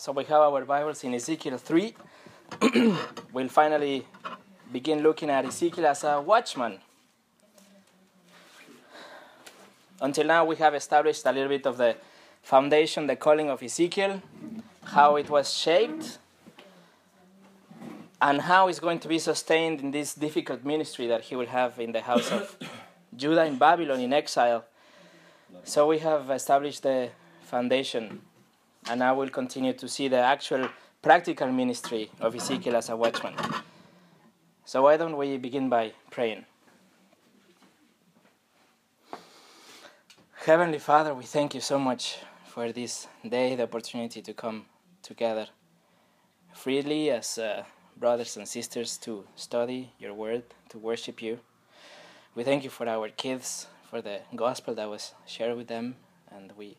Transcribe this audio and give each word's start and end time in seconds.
So 0.00 0.12
we 0.12 0.24
have 0.24 0.40
our 0.40 0.64
Bibles 0.64 1.04
in 1.04 1.12
Ezekiel 1.12 1.58
3. 1.58 1.94
we'll 3.34 3.48
finally 3.48 4.06
begin 4.72 5.02
looking 5.02 5.28
at 5.28 5.44
Ezekiel 5.44 5.88
as 5.88 6.04
a 6.04 6.18
watchman. 6.22 6.78
Until 10.00 10.24
now, 10.24 10.46
we 10.46 10.56
have 10.56 10.74
established 10.74 11.26
a 11.26 11.32
little 11.32 11.50
bit 11.50 11.66
of 11.66 11.76
the 11.76 11.96
foundation, 12.42 13.08
the 13.08 13.16
calling 13.16 13.50
of 13.50 13.62
Ezekiel, 13.62 14.22
how 14.84 15.16
it 15.16 15.28
was 15.28 15.52
shaped, 15.52 16.16
and 18.22 18.40
how 18.40 18.68
it's 18.68 18.80
going 18.80 19.00
to 19.00 19.08
be 19.08 19.18
sustained 19.18 19.80
in 19.80 19.90
this 19.90 20.14
difficult 20.14 20.64
ministry 20.64 21.08
that 21.08 21.24
he 21.24 21.36
will 21.36 21.48
have 21.48 21.78
in 21.78 21.92
the 21.92 22.00
house 22.00 22.32
of 22.32 22.56
Judah 23.14 23.44
in 23.44 23.58
Babylon 23.58 24.00
in 24.00 24.14
exile. 24.14 24.64
So 25.64 25.86
we 25.86 25.98
have 25.98 26.30
established 26.30 26.84
the 26.84 27.10
foundation, 27.42 28.22
and 28.88 29.00
now 29.00 29.14
we'll 29.14 29.28
continue 29.28 29.72
to 29.72 29.88
see 29.88 30.08
the 30.08 30.18
actual 30.18 30.68
practical 31.02 31.50
ministry 31.50 32.10
of 32.20 32.34
Ezekiel 32.34 32.76
as 32.76 32.88
a 32.88 32.96
watchman. 32.96 33.34
So 34.64 34.82
why 34.82 34.96
don't 34.96 35.16
we 35.16 35.36
begin 35.38 35.68
by 35.68 35.92
praying? 36.10 36.44
Heavenly 40.44 40.78
Father, 40.78 41.14
we 41.14 41.24
thank 41.24 41.54
you 41.54 41.60
so 41.60 41.78
much 41.78 42.18
for 42.46 42.72
this 42.72 43.06
day, 43.28 43.54
the 43.56 43.64
opportunity 43.64 44.22
to 44.22 44.32
come 44.32 44.66
together 45.02 45.46
freely 46.52 47.10
as 47.10 47.38
uh, 47.38 47.64
brothers 47.96 48.36
and 48.36 48.46
sisters 48.46 48.98
to 48.98 49.24
study 49.36 49.92
your 49.98 50.14
word, 50.14 50.42
to 50.68 50.78
worship 50.78 51.22
you. 51.22 51.38
We 52.34 52.44
thank 52.44 52.64
you 52.64 52.70
for 52.70 52.88
our 52.88 53.08
kids, 53.08 53.66
for 53.88 54.00
the 54.00 54.20
gospel 54.34 54.74
that 54.74 54.88
was 54.88 55.14
shared 55.26 55.56
with 55.56 55.68
them, 55.68 55.96
and 56.30 56.52
we 56.56 56.76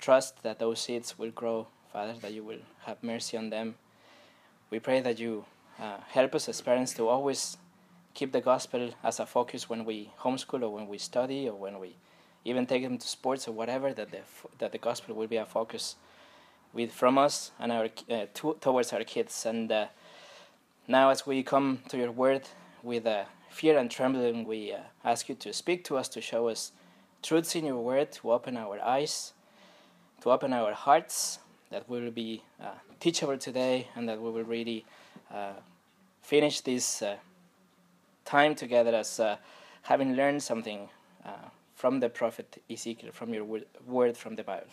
trust 0.00 0.42
that 0.42 0.58
those 0.58 0.80
seeds 0.80 1.18
will 1.18 1.30
grow, 1.30 1.66
Father, 1.92 2.14
that 2.20 2.32
you 2.32 2.42
will 2.42 2.60
have 2.86 3.02
mercy 3.02 3.36
on 3.36 3.50
them. 3.50 3.74
We 4.70 4.78
pray 4.78 5.00
that 5.00 5.18
you 5.18 5.44
uh, 5.78 5.98
help 6.08 6.34
us 6.34 6.48
as 6.48 6.60
parents 6.60 6.94
to 6.94 7.08
always 7.08 7.56
keep 8.14 8.32
the 8.32 8.40
gospel 8.40 8.90
as 9.02 9.20
a 9.20 9.26
focus 9.26 9.68
when 9.68 9.84
we 9.84 10.10
homeschool 10.20 10.62
or 10.62 10.70
when 10.70 10.88
we 10.88 10.98
study 10.98 11.48
or 11.48 11.54
when 11.54 11.78
we 11.78 11.96
even 12.44 12.66
take 12.66 12.82
them 12.82 12.98
to 12.98 13.06
sports 13.06 13.46
or 13.46 13.52
whatever, 13.52 13.92
that 13.92 14.10
the, 14.10 14.20
that 14.58 14.72
the 14.72 14.78
gospel 14.78 15.14
will 15.14 15.26
be 15.26 15.36
a 15.36 15.44
focus 15.44 15.96
with 16.72 16.92
from 16.92 17.18
us 17.18 17.50
and 17.58 17.72
our 17.72 17.88
uh, 18.10 18.26
to, 18.34 18.56
towards 18.60 18.92
our 18.92 19.04
kids. 19.04 19.44
And 19.44 19.70
uh, 19.70 19.86
now, 20.88 21.10
as 21.10 21.26
we 21.26 21.42
come 21.42 21.80
to 21.88 21.98
your 21.98 22.10
word 22.10 22.48
with 22.82 23.06
uh, 23.06 23.24
fear 23.50 23.78
and 23.78 23.90
trembling, 23.90 24.46
we 24.46 24.72
uh, 24.72 24.78
ask 25.04 25.28
you 25.28 25.34
to 25.36 25.52
speak 25.52 25.84
to 25.84 25.96
us, 25.96 26.08
to 26.08 26.20
show 26.20 26.48
us 26.48 26.72
truths 27.22 27.54
in 27.54 27.66
your 27.66 27.80
word, 27.80 28.12
to 28.12 28.32
open 28.32 28.56
our 28.56 28.80
eyes, 28.80 29.32
to 30.20 30.30
open 30.30 30.52
our 30.52 30.72
hearts, 30.72 31.38
that 31.70 31.88
we 31.88 32.00
will 32.00 32.10
be 32.10 32.42
uh, 32.62 32.72
teachable 32.98 33.38
today, 33.38 33.88
and 33.94 34.08
that 34.08 34.20
we 34.20 34.30
will 34.30 34.44
really 34.44 34.84
uh, 35.32 35.52
finish 36.22 36.60
this 36.60 37.02
time 38.24 38.54
together 38.54 38.94
as 38.94 39.20
having 39.82 40.14
learned 40.14 40.42
something 40.42 40.88
from 41.74 41.98
the 42.00 42.08
prophet 42.10 42.62
Ezekiel, 42.70 43.10
from 43.12 43.32
your 43.32 43.44
word 43.86 44.16
from 44.16 44.36
the 44.36 44.42
Bible. 44.42 44.66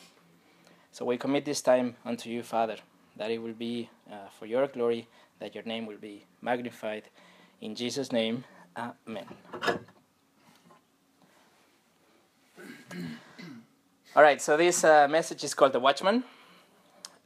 So 0.92 1.06
we 1.06 1.17
commit 1.17 1.45
this 1.45 1.61
time 1.61 1.95
unto 2.04 2.30
you, 2.30 2.44
Father, 2.44 2.76
that 3.16 3.32
it 3.32 3.38
will 3.38 3.54
be 3.54 3.89
uh, 4.11 4.30
for 4.38 4.45
your 4.45 4.67
glory, 4.67 5.08
that 5.39 5.56
your 5.56 5.64
name 5.64 5.86
will 5.86 5.98
be 5.98 6.26
magnified. 6.42 7.04
In 7.61 7.76
Jesus' 7.76 8.11
name, 8.11 8.44
Amen. 8.76 9.26
All 14.16 14.23
right, 14.23 14.41
so 14.41 14.58
this 14.58 14.83
uh, 14.83 15.08
message 15.08 15.44
is 15.44 15.53
called 15.53 15.73
The 15.73 15.80
Watchman. 15.80 16.23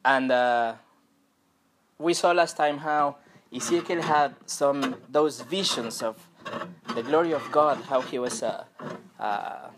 And 0.03 0.31
uh, 0.31 0.73
we 1.97 2.13
saw 2.13 2.31
last 2.31 2.57
time 2.57 2.79
how 2.79 3.17
Ezekiel 3.55 4.01
had 4.01 4.35
some 4.45 4.95
those 5.09 5.41
visions 5.41 6.01
of 6.01 6.17
the 6.95 7.03
glory 7.03 7.33
of 7.33 7.49
God, 7.51 7.77
how 7.83 8.01
he 8.01 8.19
was 8.19 8.43
uh, 8.43 8.65
uh, 9.19 9.69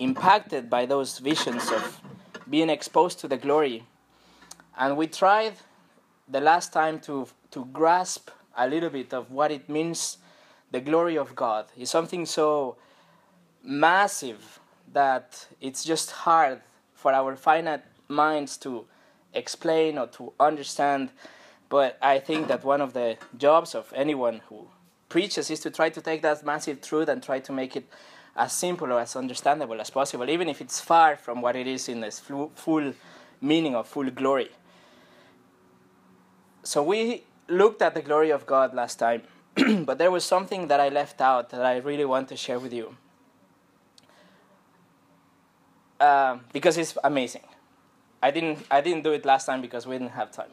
impacted 0.00 0.68
by 0.68 0.86
those 0.86 1.18
visions 1.18 1.70
of 1.70 2.00
being 2.48 2.70
exposed 2.70 3.20
to 3.20 3.28
the 3.28 3.36
glory. 3.36 3.84
And 4.76 4.96
we 4.96 5.06
tried 5.06 5.54
the 6.26 6.40
last 6.40 6.72
time 6.72 7.00
to, 7.00 7.28
to 7.50 7.66
grasp 7.66 8.30
a 8.56 8.66
little 8.66 8.90
bit 8.90 9.12
of 9.12 9.30
what 9.30 9.52
it 9.52 9.68
means 9.68 10.18
the 10.70 10.80
glory 10.80 11.16
of 11.16 11.36
God. 11.36 11.66
It's 11.76 11.90
something 11.90 12.24
so 12.26 12.76
massive 13.62 14.59
that 14.92 15.46
it's 15.60 15.84
just 15.84 16.10
hard 16.10 16.60
for 16.94 17.12
our 17.12 17.36
finite 17.36 17.84
minds 18.08 18.56
to 18.58 18.86
explain 19.32 19.98
or 19.98 20.06
to 20.08 20.32
understand. 20.40 21.10
But 21.68 21.98
I 22.02 22.18
think 22.18 22.48
that 22.48 22.64
one 22.64 22.80
of 22.80 22.92
the 22.92 23.16
jobs 23.36 23.74
of 23.74 23.92
anyone 23.94 24.40
who 24.48 24.68
preaches 25.08 25.50
is 25.50 25.60
to 25.60 25.70
try 25.70 25.90
to 25.90 26.00
take 26.00 26.22
that 26.22 26.44
massive 26.44 26.80
truth 26.80 27.08
and 27.08 27.22
try 27.22 27.40
to 27.40 27.52
make 27.52 27.76
it 27.76 27.88
as 28.36 28.52
simple 28.52 28.92
or 28.92 29.00
as 29.00 29.16
understandable 29.16 29.80
as 29.80 29.90
possible, 29.90 30.28
even 30.28 30.48
if 30.48 30.60
it's 30.60 30.80
far 30.80 31.16
from 31.16 31.42
what 31.42 31.56
it 31.56 31.66
is 31.66 31.88
in 31.88 32.02
its 32.02 32.18
full 32.20 32.92
meaning 33.40 33.74
or 33.74 33.84
full 33.84 34.10
glory. 34.10 34.50
So 36.62 36.82
we 36.82 37.24
looked 37.48 37.82
at 37.82 37.94
the 37.94 38.02
glory 38.02 38.30
of 38.30 38.46
God 38.46 38.74
last 38.74 38.98
time, 38.98 39.22
but 39.84 39.98
there 39.98 40.10
was 40.10 40.24
something 40.24 40.68
that 40.68 40.80
I 40.80 40.88
left 40.88 41.20
out 41.20 41.50
that 41.50 41.64
I 41.64 41.78
really 41.78 42.04
want 42.04 42.28
to 42.28 42.36
share 42.36 42.58
with 42.58 42.72
you. 42.72 42.96
Uh, 46.00 46.38
because 46.54 46.78
it's 46.78 46.96
amazing. 47.04 47.42
I 48.22 48.30
didn't, 48.30 48.66
I 48.70 48.80
didn't 48.80 49.04
do 49.04 49.12
it 49.12 49.24
last 49.26 49.44
time 49.44 49.60
because 49.60 49.86
we 49.86 49.98
didn't 49.98 50.12
have 50.12 50.32
time. 50.32 50.50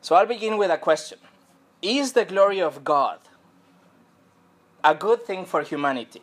So 0.00 0.16
I'll 0.16 0.26
begin 0.26 0.58
with 0.58 0.70
a 0.70 0.78
question 0.78 1.18
Is 1.80 2.12
the 2.12 2.24
glory 2.24 2.60
of 2.60 2.82
God 2.82 3.20
a 4.82 4.94
good 4.94 5.24
thing 5.24 5.44
for 5.44 5.62
humanity? 5.62 6.22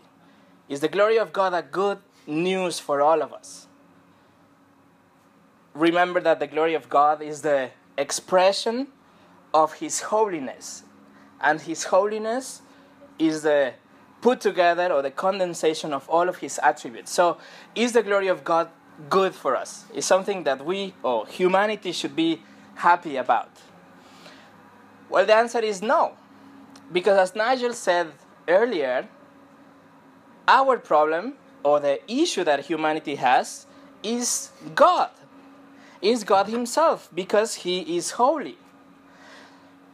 Is 0.67 0.81
the 0.81 0.89
glory 0.89 1.17
of 1.17 1.31
God 1.31 1.53
a 1.53 1.61
good 1.61 1.99
news 2.25 2.79
for 2.79 3.01
all 3.01 3.21
of 3.21 3.31
us? 3.31 3.67
Remember 5.73 6.19
that 6.19 6.39
the 6.39 6.47
glory 6.47 6.73
of 6.73 6.89
God 6.89 7.21
is 7.21 7.41
the 7.41 7.69
expression 7.97 8.87
of 9.53 9.75
His 9.75 10.01
holiness, 10.01 10.83
and 11.39 11.61
His 11.61 11.85
holiness 11.85 12.61
is 13.19 13.43
the 13.43 13.73
put 14.21 14.41
together 14.41 14.91
or 14.91 15.01
the 15.01 15.11
condensation 15.11 15.93
of 15.93 16.07
all 16.09 16.27
of 16.27 16.37
His 16.37 16.59
attributes. 16.63 17.11
So, 17.11 17.37
is 17.75 17.93
the 17.93 18.03
glory 18.03 18.27
of 18.27 18.43
God 18.43 18.69
good 19.09 19.33
for 19.35 19.55
us? 19.55 19.85
Is 19.93 20.05
something 20.05 20.43
that 20.43 20.65
we 20.65 20.93
or 21.03 21.27
humanity 21.27 21.91
should 21.91 22.15
be 22.15 22.41
happy 22.75 23.17
about? 23.17 23.51
Well, 25.09 25.25
the 25.25 25.35
answer 25.35 25.59
is 25.59 25.81
no. 25.81 26.13
Because 26.91 27.17
as 27.17 27.35
Nigel 27.35 27.73
said 27.73 28.11
earlier, 28.47 29.07
our 30.47 30.77
problem 30.77 31.33
or 31.63 31.79
the 31.79 31.99
issue 32.11 32.43
that 32.43 32.65
humanity 32.65 33.15
has 33.15 33.65
is 34.03 34.51
God. 34.73 35.09
Is 36.01 36.23
God 36.23 36.47
Himself 36.47 37.09
because 37.13 37.55
He 37.55 37.97
is 37.97 38.11
holy. 38.11 38.57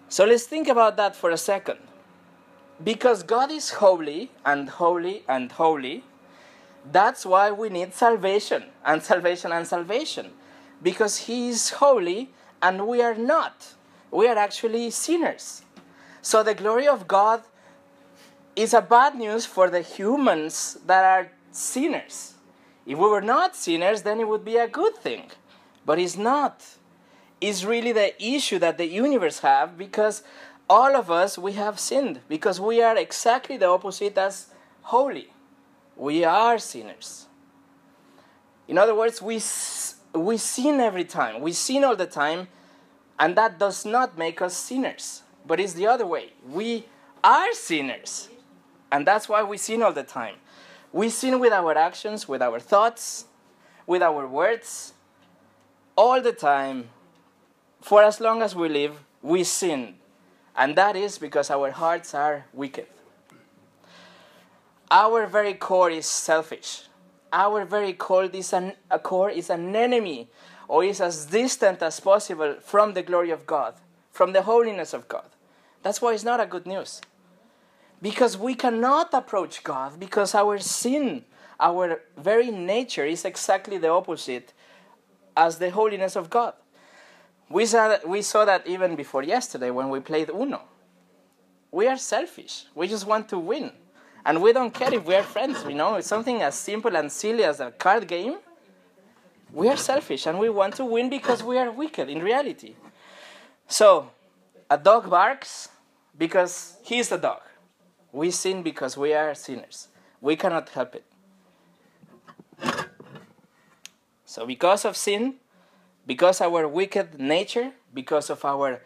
So 0.10 0.26
let's 0.26 0.44
think 0.44 0.68
about 0.68 0.98
that 0.98 1.16
for 1.16 1.32
a 1.32 1.38
second. 1.38 1.80
Because 2.82 3.24
God 3.24 3.52
is 3.52 3.72
holy 3.72 4.32
and 4.46 4.70
holy 4.70 5.24
and 5.28 5.52
holy, 5.52 6.04
that's 6.90 7.26
why 7.26 7.52
we 7.52 7.70
need 7.70 7.94
salvation 7.94 8.64
and 8.86 9.04
salvation 9.04 9.52
and 9.52 9.68
salvation. 9.68 10.32
Because 10.82 11.18
He 11.18 11.50
is 11.50 11.72
holy 11.72 12.32
and 12.62 12.88
we 12.88 13.02
are 13.02 13.16
not 13.16 13.76
we 14.14 14.28
are 14.28 14.38
actually 14.38 14.92
sinners. 14.92 15.64
So 16.22 16.44
the 16.44 16.54
glory 16.54 16.88
of 16.88 17.08
God 17.08 17.42
is 18.56 18.74
a 18.74 18.82
bad 18.82 19.16
news 19.16 19.46
for 19.46 19.70
the 19.70 19.82
humans 19.82 20.78
that 20.86 21.04
are 21.04 21.32
sinners. 21.52 22.36
If 22.86 22.98
we 22.98 23.08
were 23.08 23.22
not 23.22 23.56
sinners, 23.56 24.04
then 24.04 24.20
it 24.20 24.28
would 24.28 24.46
be 24.46 24.58
a 24.58 24.68
good 24.68 24.96
thing. 24.96 25.32
But 25.86 26.00
it's 26.00 26.16
not. 26.16 26.64
It's 27.42 27.66
really 27.66 27.92
the 27.92 28.24
issue 28.24 28.60
that 28.60 28.78
the 28.78 28.86
universe 28.86 29.40
have 29.40 29.78
because 29.78 30.24
all 30.74 30.96
of 30.96 31.12
us 31.12 31.38
we 31.38 31.52
have 31.54 31.80
sinned 31.80 32.20
because 32.28 32.60
we 32.60 32.82
are 32.82 32.98
exactly 32.98 33.58
the 33.58 33.68
opposite 33.68 34.18
as 34.18 34.48
holy. 34.82 35.28
We 35.96 36.24
are 36.24 36.58
sinners. 36.58 37.28
In 38.68 38.80
other 38.80 38.96
words, 38.96 39.22
we 39.22 39.36
we 40.20 40.38
sin 40.38 40.80
every 40.80 41.06
time. 41.06 41.42
We 41.42 41.54
sin 41.54 41.84
all 41.84 41.96
the 41.96 42.08
time 42.08 42.48
and 43.20 43.36
that 43.36 43.60
does 43.60 43.86
not 43.86 44.18
make 44.18 44.42
us 44.42 44.58
sinners, 44.58 45.22
but 45.46 45.60
it's 45.60 45.74
the 45.74 45.86
other 45.86 46.08
way. 46.08 46.34
We 46.50 46.88
are 47.24 47.54
sinners. 47.54 48.30
And 48.92 49.06
that's 49.06 49.30
why 49.30 49.44
we 49.44 49.58
sin 49.58 49.84
all 49.84 49.94
the 49.94 50.10
time. 50.22 50.38
We 50.92 51.10
sin 51.10 51.40
with 51.40 51.54
our 51.54 51.78
actions, 51.78 52.28
with 52.28 52.42
our 52.42 52.60
thoughts, 52.60 53.26
with 53.86 54.02
our 54.02 54.26
words. 54.26 54.94
All 55.96 56.20
the 56.20 56.34
time, 56.34 56.90
for 57.80 58.02
as 58.02 58.20
long 58.20 58.42
as 58.42 58.56
we 58.56 58.70
live, 58.70 58.96
we 59.22 59.44
sin. 59.44 59.98
And 60.56 60.76
that 60.76 60.96
is 60.96 61.18
because 61.18 61.50
our 61.50 61.72
hearts 61.72 62.14
are 62.14 62.46
wicked. 62.54 62.88
Our 64.92 65.26
very 65.26 65.56
core 65.56 65.90
is 65.90 66.06
selfish. 66.06 66.84
our 67.34 67.66
very 67.66 67.94
core 67.94 68.26
is 68.26 68.54
an, 68.54 68.74
a 68.92 69.00
core 69.00 69.32
is 69.32 69.50
an 69.50 69.76
enemy 69.76 70.30
or 70.68 70.84
is 70.84 71.02
as 71.02 71.26
distant 71.26 71.82
as 71.82 72.00
possible 72.00 72.56
from 72.62 72.94
the 72.94 73.02
glory 73.02 73.32
of 73.32 73.46
God, 73.48 73.74
from 74.12 74.34
the 74.34 74.44
holiness 74.44 74.94
of 74.94 75.08
God. 75.08 75.26
That's 75.82 76.02
why 76.02 76.14
it's 76.14 76.24
not 76.24 76.40
a 76.40 76.46
good 76.46 76.68
news. 76.68 77.02
Because 78.02 78.38
we 78.38 78.54
cannot 78.54 79.14
approach 79.14 79.64
God 79.64 80.00
because 80.00 80.36
our 80.36 80.60
sin, 80.60 81.26
our 81.60 82.02
very 82.16 82.52
nature 82.52 83.06
is 83.06 83.26
exactly 83.26 83.78
the 83.78 83.90
opposite 83.90 84.54
as 85.36 85.58
the 85.58 85.72
holiness 85.72 86.16
of 86.16 86.30
God. 86.30 86.54
We 87.54 87.68
saw, 87.68 87.88
that, 87.88 88.10
we 88.10 88.24
saw 88.24 88.46
that 88.46 88.66
even 88.66 88.96
before 88.96 89.22
yesterday 89.22 89.70
when 89.70 89.90
we 89.90 90.00
played 90.00 90.32
Uno. 90.32 90.64
We 91.72 91.86
are 91.86 91.98
selfish. 91.98 92.66
We 92.74 92.88
just 92.88 93.06
want 93.06 93.30
to 93.30 93.38
win. 93.38 93.72
And 94.26 94.42
we 94.42 94.54
don't 94.54 94.74
care 94.74 94.92
if 94.92 95.06
we 95.06 95.14
are 95.14 95.22
friends, 95.22 95.64
you 95.64 95.76
know. 95.76 95.94
It's 95.94 96.08
something 96.08 96.42
as 96.42 96.56
simple 96.56 96.96
and 96.96 97.12
silly 97.12 97.44
as 97.44 97.60
a 97.60 97.70
card 97.70 98.08
game. 98.08 98.38
We 99.52 99.70
are 99.70 99.78
selfish 99.78 100.26
and 100.26 100.40
we 100.40 100.50
want 100.50 100.74
to 100.78 100.86
win 100.86 101.12
because 101.12 101.44
we 101.44 101.60
are 101.60 101.70
wicked 101.70 102.10
in 102.10 102.24
reality. 102.24 102.74
So, 103.68 104.10
a 104.68 104.78
dog 104.80 105.08
barks 105.08 105.70
because 106.18 106.78
he 106.82 106.98
is 106.98 107.12
a 107.12 107.20
dog. 107.20 107.42
We 108.12 108.32
sin 108.32 108.64
because 108.64 108.98
we 108.98 109.14
are 109.14 109.36
sinners. 109.36 109.90
We 110.22 110.36
cannot 110.38 110.70
help 110.70 110.96
it. 110.96 111.06
So, 114.26 114.48
because 114.48 114.86
of 114.86 114.98
sin, 114.98 115.36
because 116.06 116.42
our 116.42 116.68
wicked 116.68 117.20
nature, 117.20 117.72
because 117.94 118.30
of 118.30 118.44
our 118.46 118.82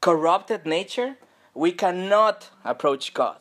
corrupted 0.00 0.66
nature, 0.66 1.16
we 1.54 1.72
cannot 1.72 2.50
approach 2.64 3.12
God. 3.12 3.38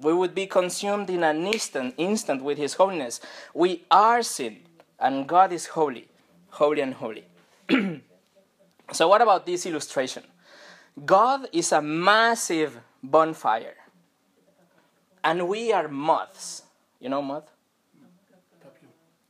We 0.00 0.12
would 0.12 0.34
be 0.34 0.46
consumed 0.46 1.10
in 1.10 1.22
an 1.22 1.46
instant, 1.46 1.94
instant 1.98 2.42
with 2.42 2.58
His 2.58 2.74
holiness. 2.74 3.20
We 3.54 3.84
are 3.90 4.22
sin, 4.22 4.60
and 4.98 5.26
God 5.28 5.52
is 5.52 5.66
holy, 5.66 6.08
holy 6.50 6.80
and 6.80 6.94
holy. 6.94 7.24
so, 8.92 9.08
what 9.08 9.20
about 9.20 9.46
this 9.46 9.66
illustration? 9.66 10.24
God 11.04 11.48
is 11.52 11.70
a 11.72 11.82
massive 11.82 12.80
bonfire, 13.02 13.76
and 15.22 15.48
we 15.48 15.72
are 15.72 15.86
moths. 15.86 16.62
You 16.98 17.10
know 17.10 17.22
moth? 17.22 17.50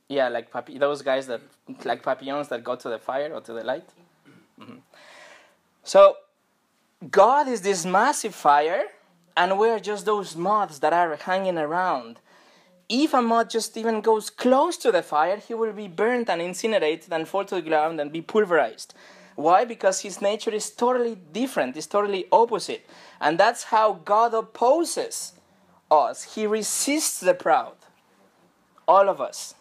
Yeah, 0.08 0.28
like 0.28 0.50
papi- 0.50 0.78
those 0.78 1.02
guys 1.02 1.26
that 1.26 1.40
like 1.84 2.02
papillons 2.02 2.48
that 2.48 2.64
go 2.64 2.76
to 2.76 2.88
the 2.88 2.98
fire 2.98 3.32
or 3.32 3.40
to 3.40 3.52
the 3.52 3.64
light. 3.64 3.88
Mm-hmm. 4.60 4.78
So, 5.82 6.16
God 7.10 7.48
is 7.48 7.62
this 7.62 7.86
massive 7.86 8.34
fire, 8.34 8.84
and 9.36 9.58
we're 9.58 9.80
just 9.80 10.04
those 10.04 10.36
moths 10.36 10.78
that 10.80 10.92
are 10.92 11.16
hanging 11.16 11.58
around. 11.58 12.20
If 12.88 13.14
a 13.14 13.22
moth 13.22 13.50
just 13.50 13.76
even 13.76 14.00
goes 14.00 14.28
close 14.30 14.76
to 14.78 14.92
the 14.92 15.02
fire, 15.02 15.38
he 15.38 15.54
will 15.54 15.72
be 15.72 15.88
burned 15.88 16.28
and 16.28 16.42
incinerated 16.42 17.12
and 17.12 17.26
fall 17.26 17.44
to 17.44 17.54
the 17.54 17.62
ground 17.62 18.00
and 18.00 18.12
be 18.12 18.20
pulverized. 18.20 18.94
Why? 19.36 19.64
Because 19.64 20.00
his 20.00 20.20
nature 20.20 20.50
is 20.50 20.70
totally 20.70 21.14
different, 21.14 21.76
is 21.76 21.86
totally 21.86 22.26
opposite. 22.30 22.86
And 23.20 23.38
that's 23.38 23.64
how 23.64 24.00
God 24.04 24.34
opposes 24.34 25.32
us. 25.90 26.34
He 26.34 26.46
resists 26.46 27.20
the 27.20 27.34
proud. 27.34 27.76
All 28.86 29.08
of 29.08 29.20
us. 29.20 29.54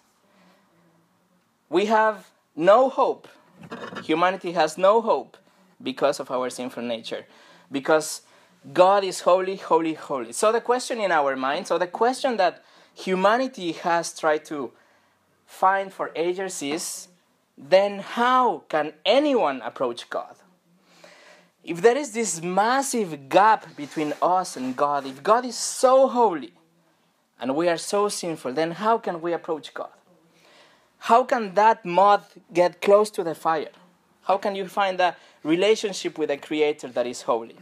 We 1.69 1.86
have 1.86 2.30
no 2.56 2.89
hope. 2.89 3.27
Humanity 4.04 4.54
has 4.54 4.77
no 4.77 5.01
hope 5.01 5.38
because 5.81 6.19
of 6.19 6.31
our 6.31 6.50
sinful 6.50 6.83
nature. 6.83 7.25
Because 7.71 8.21
God 8.74 9.04
is 9.04 9.21
holy, 9.21 9.56
holy, 9.56 9.94
holy. 9.94 10.33
So 10.33 10.51
the 10.51 10.62
question 10.62 11.00
in 11.00 11.12
our 11.12 11.36
mind, 11.36 11.68
so 11.68 11.77
the 11.77 11.88
question 11.88 12.38
that 12.38 12.63
humanity 12.94 13.71
has 13.74 14.18
tried 14.18 14.45
to 14.45 14.71
find 15.45 15.94
for 15.94 16.12
ages 16.16 16.62
is 16.62 17.07
then 17.57 18.00
how 18.00 18.63
can 18.69 18.94
anyone 19.06 19.62
approach 19.62 20.10
God? 20.10 20.36
If 21.63 21.81
there 21.81 21.98
is 21.98 22.13
this 22.13 22.42
massive 22.42 23.30
gap 23.30 23.75
between 23.75 24.13
us 24.21 24.56
and 24.57 24.75
God, 24.75 25.06
if 25.06 25.21
God 25.21 25.45
is 25.45 25.57
so 25.57 26.07
holy 26.07 26.54
and 27.39 27.56
we 27.56 27.68
are 27.68 27.77
so 27.77 28.10
sinful, 28.10 28.54
then 28.54 28.71
how 28.71 28.98
can 28.98 29.21
we 29.21 29.33
approach 29.33 29.74
God? 29.74 29.92
How 31.00 31.24
can 31.24 31.56
that 31.56 31.86
moth 31.86 32.38
get 32.54 32.81
close 32.81 33.10
to 33.12 33.24
the 33.24 33.34
fire? 33.34 33.72
How 34.24 34.38
can 34.38 34.56
you 34.56 34.68
find 34.68 35.00
a 35.00 35.16
relationship 35.44 36.18
with 36.18 36.30
a 36.30 36.38
creator 36.38 36.88
that 36.90 37.07
is 37.07 37.24
holy? 37.24 37.56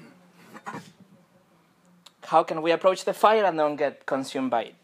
How 2.24 2.44
can 2.44 2.62
we 2.62 2.72
approach 2.72 3.06
the 3.06 3.14
fire 3.14 3.46
and 3.46 3.58
don't 3.58 3.78
get 3.78 4.06
consumed 4.06 4.52
by 4.52 4.64
it? 4.64 4.76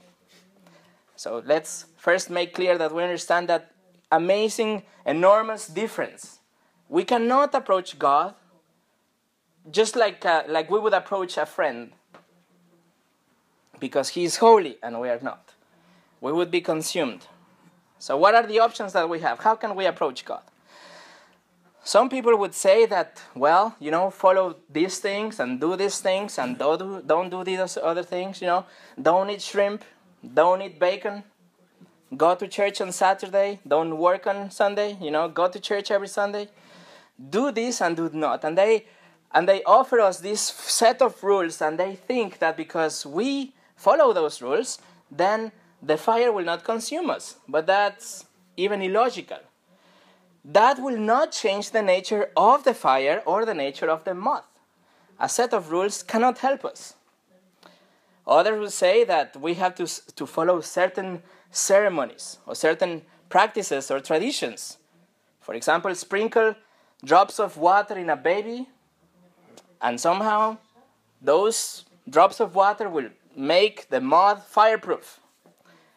So 1.18 1.44
let's 1.46 1.88
first 1.98 2.30
make 2.30 2.54
clear 2.54 2.78
that 2.78 2.94
we 2.94 3.04
understand 3.04 3.50
that 3.50 3.72
amazing, 4.12 4.84
enormous 5.06 5.68
difference. 5.68 6.40
We 6.88 7.04
cannot 7.04 7.54
approach 7.54 8.00
God 8.00 8.36
just 9.72 9.96
like, 9.96 10.26
uh, 10.26 10.44
like 10.48 10.70
we 10.70 10.80
would 10.80 10.94
approach 10.94 11.38
a 11.38 11.46
friend 11.46 11.92
because 13.80 14.10
he 14.10 14.24
is 14.24 14.38
holy 14.38 14.78
and 14.82 15.00
we 15.02 15.10
are 15.10 15.20
not. 15.22 15.54
We 16.22 16.32
would 16.32 16.52
be 16.52 16.62
consumed. 16.62 17.28
So, 18.04 18.18
what 18.18 18.36
are 18.36 18.46
the 18.46 18.60
options 18.60 18.92
that 18.92 19.08
we 19.08 19.22
have? 19.22 19.40
How 19.40 19.56
can 19.56 19.76
we 19.76 19.86
approach 19.86 20.26
God? 20.26 20.42
Some 21.86 22.10
people 22.10 22.38
would 22.38 22.54
say 22.54 22.86
that, 22.88 23.22
well, 23.34 23.78
you 23.80 23.92
know, 23.92 24.10
follow 24.10 24.58
these 24.70 25.00
things 25.00 25.40
and 25.40 25.58
do 25.58 25.78
these 25.78 26.00
things 26.02 26.38
and 26.38 26.58
don't 26.58 26.80
do, 26.80 27.02
don't 27.06 27.30
do 27.30 27.46
these 27.46 27.78
other 27.82 28.04
things, 28.04 28.42
you 28.42 28.48
know. 28.48 28.66
Don't 29.02 29.30
eat 29.30 29.42
shrimp, 29.42 29.86
don't 30.34 30.62
eat 30.62 30.82
bacon, 30.82 31.24
go 32.18 32.36
to 32.36 32.46
church 32.46 32.82
on 32.82 32.92
Saturday, 32.92 33.62
don't 33.66 33.98
work 33.98 34.28
on 34.28 34.52
Sunday, 34.52 34.98
you 35.00 35.10
know, 35.10 35.30
go 35.30 35.48
to 35.48 35.58
church 35.58 35.90
every 35.90 36.10
Sunday. 36.10 36.50
Do 37.30 37.54
this 37.54 37.80
and 37.80 37.96
do 37.96 38.10
not. 38.12 38.44
And 38.44 38.58
they 38.58 38.86
and 39.34 39.48
they 39.48 39.64
offer 39.64 40.02
us 40.02 40.20
this 40.20 40.42
set 40.42 41.02
of 41.02 41.24
rules 41.24 41.62
and 41.62 41.80
they 41.80 41.96
think 41.96 42.40
that 42.40 42.58
because 42.58 43.06
we 43.06 43.54
follow 43.78 44.12
those 44.12 44.42
rules, 44.42 44.80
then 45.10 45.54
the 45.84 45.98
fire 45.98 46.32
will 46.32 46.46
not 46.46 46.64
consume 46.64 47.10
us. 47.10 47.36
But 47.48 47.68
that's 47.68 48.26
even 48.56 48.82
illogical. 48.82 49.40
That 50.46 50.82
will 50.82 50.98
not 50.98 51.32
change 51.32 51.72
the 51.72 51.82
nature 51.82 52.30
of 52.36 52.64
the 52.64 52.74
fire 52.74 53.22
or 53.26 53.46
the 53.46 53.54
nature 53.54 53.90
of 53.90 54.04
the 54.04 54.14
moth. 54.14 54.46
A 55.20 55.30
set 55.30 55.54
of 55.54 55.72
rules 55.72 56.02
cannot 56.04 56.40
help 56.40 56.66
us. 56.66 56.96
Others 58.26 58.60
will 58.60 58.72
say 58.72 59.04
that 59.04 59.36
we 59.40 59.54
have 59.56 59.76
to, 59.76 59.86
to 60.14 60.26
follow 60.26 60.62
certain 60.62 61.22
ceremonies 61.52 62.40
or 62.48 62.56
certain 62.56 63.04
practices 63.30 63.92
or 63.92 64.00
traditions. 64.00 64.78
For 65.42 65.54
example, 65.54 65.94
sprinkle 65.96 66.56
drops 67.04 67.40
of 67.40 67.58
water 67.58 67.98
in 67.98 68.10
a 68.10 68.16
baby, 68.16 68.70
and 69.82 70.00
somehow 70.00 70.58
those 71.22 71.86
drops 72.10 72.40
of 72.40 72.56
water 72.56 72.90
will 72.90 73.10
make 73.36 73.90
the 73.90 74.00
moth 74.00 74.48
fireproof. 74.48 75.20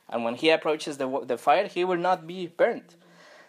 And 0.09 0.25
when 0.25 0.37
he 0.37 0.51
approaches 0.51 0.99
the, 0.99 1.21
the 1.25 1.39
fire, 1.39 1.67
he 1.67 1.85
will 1.85 1.97
not 1.97 2.27
be 2.27 2.47
burnt. 2.47 2.97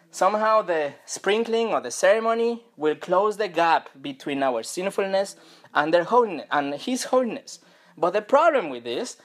Somehow, 0.10 0.62
the 0.62 0.94
sprinkling 1.06 1.68
or 1.68 1.82
the 1.82 1.92
ceremony 1.92 2.64
will 2.76 2.96
close 2.96 3.38
the 3.38 3.48
gap 3.48 3.90
between 4.02 4.42
our 4.42 4.64
sinfulness 4.64 5.36
and, 5.74 5.94
their 5.94 6.06
holiness, 6.06 6.48
and 6.52 6.74
his 6.76 7.06
holiness. 7.06 7.60
But 7.98 8.14
the 8.14 8.22
problem 8.22 8.70
with 8.70 8.84
this 8.84 9.18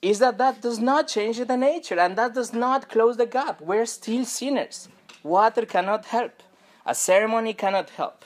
is 0.00 0.18
that 0.20 0.38
that 0.38 0.60
does 0.60 0.78
not 0.78 1.08
change 1.08 1.38
the 1.38 1.56
nature 1.56 1.98
and 1.98 2.16
that 2.16 2.34
does 2.34 2.52
not 2.52 2.88
close 2.88 3.16
the 3.16 3.26
gap. 3.26 3.60
We're 3.60 3.86
still 3.86 4.24
sinners. 4.24 4.88
Water 5.22 5.66
cannot 5.66 6.06
help, 6.06 6.42
a 6.86 6.94
ceremony 6.94 7.52
cannot 7.52 7.90
help. 7.90 8.24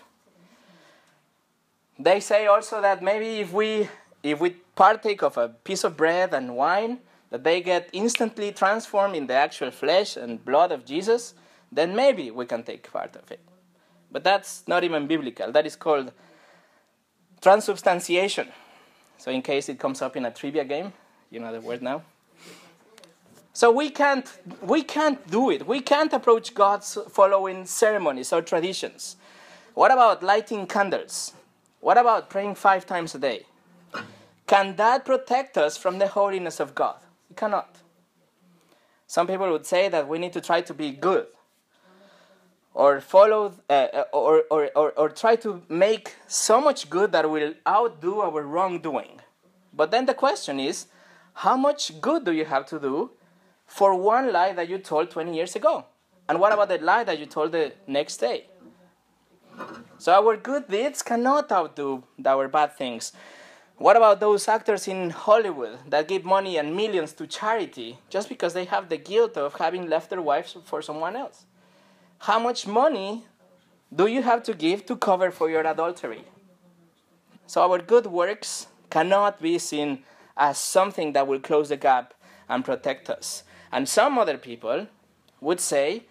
They 1.99 2.21
say 2.21 2.47
also 2.47 2.81
that 2.81 3.03
maybe 3.03 3.41
if 3.41 3.53
we 3.53 3.89
if 4.23 4.41
we 4.41 4.51
partake 4.77 5.23
of 5.23 5.37
a 5.37 5.49
piece 5.49 5.85
of 5.85 5.97
bread 5.97 6.33
and 6.33 6.55
wine, 6.57 6.99
that 7.33 7.45
they 7.45 7.63
get 7.63 7.89
instantly 7.95 8.53
transformed 8.53 9.17
in 9.17 9.27
the 9.27 9.33
actual 9.33 9.71
flesh 9.71 10.19
and 10.19 10.45
blood 10.45 10.71
of 10.71 10.85
Jesus, 10.85 11.33
then 11.73 11.97
maybe 11.97 12.31
we 12.31 12.45
can 12.45 12.63
take 12.63 12.93
part 12.93 13.17
of 13.17 13.33
it. 13.33 13.41
But 14.11 14.23
that's 14.23 14.65
not 14.69 14.85
even 14.85 15.07
biblical. 15.07 15.51
That 15.51 15.65
is 15.65 15.75
called 15.75 16.13
transubstantiation. 17.41 18.49
So, 19.17 19.31
in 19.31 19.41
case 19.41 19.71
it 19.71 19.79
comes 19.79 20.03
up 20.03 20.15
in 20.15 20.27
a 20.27 20.31
trivia 20.31 20.65
game, 20.65 20.93
you 21.31 21.41
know 21.41 21.51
the 21.51 21.63
word 21.63 21.81
now. 21.81 22.03
So 23.55 23.71
we 23.71 23.89
can't 23.89 24.31
we 24.61 24.83
can't 24.83 25.31
do 25.31 25.51
it. 25.51 25.67
We 25.67 25.81
can't 25.81 26.13
approach 26.13 26.55
God 26.55 26.85
following 26.85 27.65
ceremonies 27.65 28.33
or 28.33 28.43
traditions. 28.43 29.17
What 29.75 29.91
about 29.91 30.23
lighting 30.23 30.67
candles? 30.67 31.33
What 31.81 31.97
about 31.97 32.29
praying 32.29 32.57
five 32.57 32.85
times 32.85 33.15
a 33.15 33.19
day? 33.19 33.47
Can 34.47 34.77
that 34.77 35.07
protect 35.07 35.57
us 35.57 35.79
from 35.79 35.99
the 35.99 36.09
holiness 36.09 36.61
of 36.61 36.75
God? 36.75 37.02
You 37.33 37.37
cannot. 37.37 37.79
Some 39.07 39.27
people 39.27 39.51
would 39.51 39.65
say 39.65 39.89
that 39.89 40.07
we 40.07 40.19
need 40.19 40.35
to 40.35 40.43
try 40.43 40.61
to 40.61 40.75
be 40.75 40.91
good 40.91 41.29
or 42.75 43.01
follow 43.01 43.55
uh, 43.71 44.05
or, 44.13 44.43
or, 44.51 44.71
or, 44.77 44.91
or 44.99 45.09
try 45.09 45.37
to 45.37 45.63
make 45.71 46.17
so 46.27 46.61
much 46.61 46.91
good 46.91 47.11
that 47.13 47.31
will 47.31 47.55
outdo 47.67 48.21
our 48.21 48.43
wrongdoing. 48.43 49.21
But 49.73 49.91
then 49.91 50.05
the 50.05 50.13
question 50.13 50.61
is 50.61 50.89
how 51.33 51.57
much 51.57 52.03
good 52.03 52.27
do 52.27 52.33
you 52.33 52.45
have 52.45 52.67
to 52.67 52.79
do 52.79 53.13
for 53.65 53.95
one 53.95 54.31
lie 54.31 54.53
that 54.53 54.69
you 54.69 54.77
told 54.77 55.11
20 55.11 55.35
years 55.35 55.57
ago? 55.57 55.87
And 56.29 56.39
what 56.39 56.53
about 56.53 56.69
the 56.69 56.77
lie 56.85 57.05
that 57.05 57.19
you 57.19 57.25
told 57.25 57.53
the 57.53 57.73
next 57.87 58.19
day? 58.19 58.45
So 59.97 60.13
our 60.13 60.37
good 60.37 60.69
deeds 60.69 61.01
cannot 61.01 61.51
outdo 61.51 62.03
our 62.27 62.47
bad 62.49 62.77
things. 62.77 63.13
What 63.83 63.97
about 63.97 64.21
those 64.21 64.47
actors 64.47 64.87
in 64.87 65.11
Hollywood 65.11 65.77
that 65.89 66.07
give 66.07 66.25
money 66.25 66.57
and 66.57 66.77
millions 66.77 67.13
to 67.15 67.27
charity 67.27 67.99
just 68.09 68.29
because 68.29 68.55
they 68.55 68.65
have 68.67 68.89
the 68.89 68.97
guilt 68.97 69.37
of 69.37 69.55
having 69.55 69.89
left 69.89 70.09
their 70.09 70.23
wives 70.23 70.57
for 70.65 70.83
someone 70.83 71.17
else? 71.17 71.47
How 72.19 72.39
much 72.39 72.65
money 72.65 73.27
do 73.93 74.07
you 74.07 74.23
have 74.23 74.45
to 74.45 74.55
give 74.55 74.87
to 74.87 74.95
cover 74.95 75.33
for 75.33 75.51
your 75.51 75.67
adultery? 75.67 76.23
So 77.49 77.61
our 77.61 77.81
good 77.81 78.07
works 78.07 78.69
cannot 78.89 79.43
be 79.43 79.59
seen 79.59 80.05
as 80.37 80.59
something 80.59 81.13
that 81.15 81.27
will 81.27 81.41
close 81.41 81.71
the 81.71 81.77
gap 81.77 82.15
and 82.49 82.65
protect 82.65 83.11
us. 83.11 83.43
And 83.73 83.89
some 83.89 84.17
other 84.17 84.39
people 84.39 84.87
would 85.41 85.59
say 85.59 86.05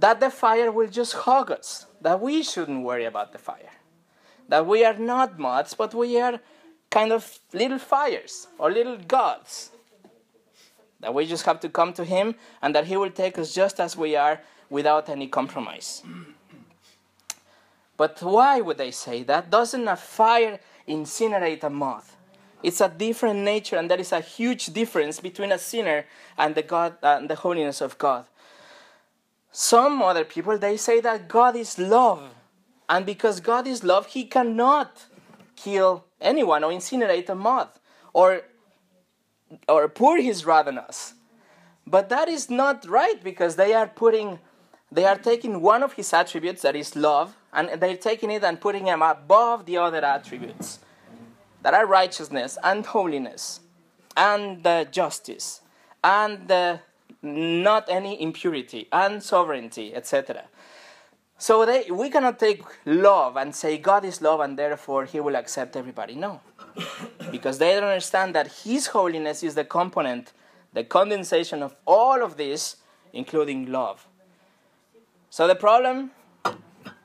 that 0.00 0.18
the 0.18 0.30
fire 0.30 0.72
will 0.72 0.88
just 0.88 1.12
hug 1.12 1.52
us, 1.52 1.86
that 2.00 2.20
we 2.20 2.42
shouldn't 2.42 2.82
worry 2.82 3.04
about 3.04 3.30
the 3.30 3.38
fire, 3.38 3.74
that 4.48 4.66
we 4.66 4.84
are 4.84 4.98
not 4.98 5.38
moths, 5.38 5.72
but 5.72 5.94
we 5.94 6.20
are 6.20 6.40
kind 6.96 7.12
of 7.12 7.38
little 7.52 7.78
fires 7.78 8.48
or 8.58 8.70
little 8.70 8.96
gods. 8.96 9.70
That 11.00 11.12
we 11.12 11.26
just 11.26 11.44
have 11.44 11.60
to 11.60 11.68
come 11.68 11.92
to 11.92 12.04
Him 12.04 12.36
and 12.62 12.74
that 12.74 12.86
He 12.86 12.96
will 12.96 13.10
take 13.10 13.36
us 13.38 13.54
just 13.54 13.78
as 13.80 13.98
we 13.98 14.16
are 14.16 14.40
without 14.70 15.10
any 15.10 15.28
compromise. 15.28 16.02
But 17.98 18.22
why 18.22 18.62
would 18.62 18.78
they 18.78 18.92
say 18.92 19.22
that? 19.24 19.50
Doesn't 19.50 19.86
a 19.86 19.96
fire 19.96 20.58
incinerate 20.88 21.64
a 21.64 21.68
moth? 21.68 22.16
It's 22.62 22.80
a 22.80 22.88
different 22.88 23.40
nature, 23.40 23.76
and 23.76 23.90
there 23.90 24.00
is 24.00 24.12
a 24.12 24.20
huge 24.20 24.66
difference 24.72 25.20
between 25.20 25.52
a 25.52 25.58
sinner 25.58 26.06
and 26.38 26.54
the 26.54 26.62
God 26.62 26.96
uh, 27.02 27.18
and 27.18 27.28
the 27.28 27.36
holiness 27.44 27.82
of 27.82 27.98
God. 27.98 28.24
Some 29.52 30.00
other 30.00 30.24
people 30.24 30.56
they 30.56 30.78
say 30.78 31.00
that 31.02 31.28
God 31.28 31.56
is 31.56 31.78
love, 31.78 32.22
and 32.88 33.04
because 33.04 33.40
God 33.40 33.66
is 33.66 33.84
love, 33.84 34.06
He 34.06 34.24
cannot 34.24 35.04
kill 35.56 36.05
anyone 36.20 36.64
or 36.64 36.72
incinerate 36.72 37.28
a 37.28 37.34
moth 37.34 37.80
or 38.12 38.42
or 39.68 39.88
pour 39.88 40.18
His 40.18 40.44
wrath 40.44 40.66
on 40.66 40.78
us. 40.78 41.14
But 41.86 42.08
that 42.08 42.28
is 42.28 42.50
not 42.50 42.86
right 42.88 43.22
because 43.22 43.56
they 43.56 43.72
are 43.72 43.86
putting 43.86 44.40
they 44.90 45.04
are 45.04 45.16
taking 45.18 45.60
one 45.60 45.82
of 45.82 45.94
his 45.94 46.12
attributes 46.12 46.62
that 46.62 46.76
is 46.76 46.94
love 46.94 47.36
and 47.52 47.80
they're 47.80 47.96
taking 47.96 48.30
it 48.30 48.44
and 48.44 48.60
putting 48.60 48.86
him 48.86 49.02
above 49.02 49.66
the 49.66 49.76
other 49.76 50.04
attributes 50.04 50.78
that 51.62 51.74
are 51.74 51.86
righteousness 51.86 52.56
and 52.62 52.86
holiness 52.86 53.60
and 54.16 54.66
uh, 54.66 54.84
justice 54.84 55.60
and 56.04 56.50
uh, 56.50 56.78
not 57.22 57.84
any 57.88 58.20
impurity 58.22 58.86
and 58.92 59.22
sovereignty 59.22 59.94
etc 59.94 60.44
so 61.38 61.66
they, 61.66 61.90
we 61.90 62.08
cannot 62.08 62.38
take 62.38 62.62
love 62.84 63.36
and 63.36 63.54
say 63.54 63.76
god 63.76 64.04
is 64.04 64.22
love 64.22 64.40
and 64.40 64.58
therefore 64.58 65.04
he 65.04 65.20
will 65.20 65.36
accept 65.36 65.76
everybody 65.76 66.14
no 66.14 66.40
because 67.30 67.58
they 67.58 67.74
don't 67.74 67.84
understand 67.84 68.34
that 68.34 68.50
his 68.64 68.88
holiness 68.88 69.42
is 69.42 69.54
the 69.54 69.64
component 69.64 70.32
the 70.72 70.84
condensation 70.84 71.62
of 71.62 71.74
all 71.86 72.22
of 72.22 72.36
this 72.36 72.76
including 73.12 73.70
love 73.70 74.06
so 75.30 75.46
the 75.46 75.54
problem 75.54 76.12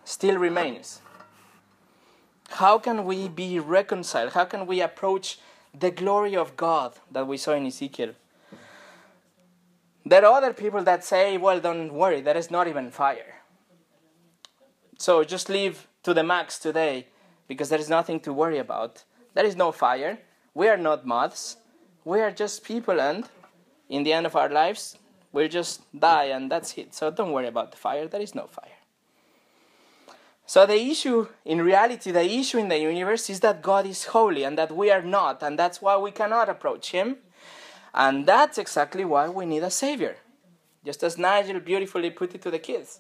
still 0.06 0.38
remains. 0.38 1.02
How 2.50 2.78
can 2.78 3.06
we 3.06 3.28
be 3.28 3.60
reconciled? 3.60 4.34
How 4.34 4.46
can 4.46 4.68
we 4.68 4.82
approach 4.82 5.40
the 5.78 5.92
glory 5.92 6.36
of 6.36 6.56
God 6.58 6.94
that 7.12 7.28
we 7.28 7.38
saw 7.38 7.54
in 7.54 7.66
Ezekiel? 7.66 8.14
There 10.06 10.26
are 10.26 10.34
other 10.34 10.54
people 10.54 10.84
that 10.84 11.04
say, 11.06 11.38
well, 11.38 11.60
don't 11.60 11.94
worry, 11.94 12.22
there 12.22 12.38
is 12.38 12.50
not 12.50 12.68
even 12.68 12.92
fire. 12.92 13.41
So 15.02 15.24
just 15.24 15.50
live 15.50 15.88
to 16.04 16.14
the 16.14 16.24
max 16.24 16.60
today 16.60 17.08
because 17.48 17.70
there 17.70 17.80
is 17.80 17.90
nothing 17.90 18.20
to 18.22 18.32
worry 18.32 18.60
about. 18.60 19.04
There 19.34 19.46
is 19.46 19.56
no 19.56 19.72
fire. 19.72 20.20
We 20.54 20.68
are 20.68 20.78
not 20.78 21.06
moths. 21.06 21.58
We 22.06 22.22
are 22.22 22.32
just 22.32 22.64
people, 22.64 23.00
and 23.00 23.28
in 23.90 24.04
the 24.04 24.14
end 24.14 24.26
of 24.26 24.36
our 24.36 24.50
lives, 24.50 24.98
We'll 25.32 25.48
just 25.48 25.82
die 25.98 26.26
and 26.26 26.52
that's 26.52 26.78
it. 26.78 26.94
So 26.94 27.10
don't 27.10 27.32
worry 27.32 27.48
about 27.48 27.72
the 27.72 27.78
fire, 27.78 28.08
there 28.08 28.22
is 28.22 28.36
no 28.36 28.48
fire. 28.48 28.80
So 30.46 30.66
the 30.66 30.76
issue, 30.76 31.28
in 31.46 31.62
reality, 31.62 32.12
the 32.12 32.30
issue 32.30 32.58
in 32.58 32.68
the 32.68 32.78
universe 32.78 33.30
is 33.30 33.40
that 33.40 33.62
God 33.62 33.86
is 33.86 34.06
holy 34.06 34.44
and 34.44 34.58
that 34.58 34.76
we 34.76 34.92
are 34.92 35.02
not, 35.02 35.42
and 35.42 35.58
that's 35.58 35.82
why 35.82 35.96
we 35.96 36.12
cannot 36.12 36.50
approach 36.50 36.92
Him. 36.92 37.18
And 37.94 38.26
that's 38.26 38.58
exactly 38.58 39.06
why 39.06 39.30
we 39.30 39.46
need 39.46 39.64
a 39.64 39.72
Savior. 39.72 40.18
Just 40.84 41.04
as 41.04 41.18
Nigel 41.18 41.62
beautifully 41.62 42.10
put 42.10 42.36
it 42.36 42.42
to 42.42 42.52
the 42.52 42.60
kids. 42.60 43.00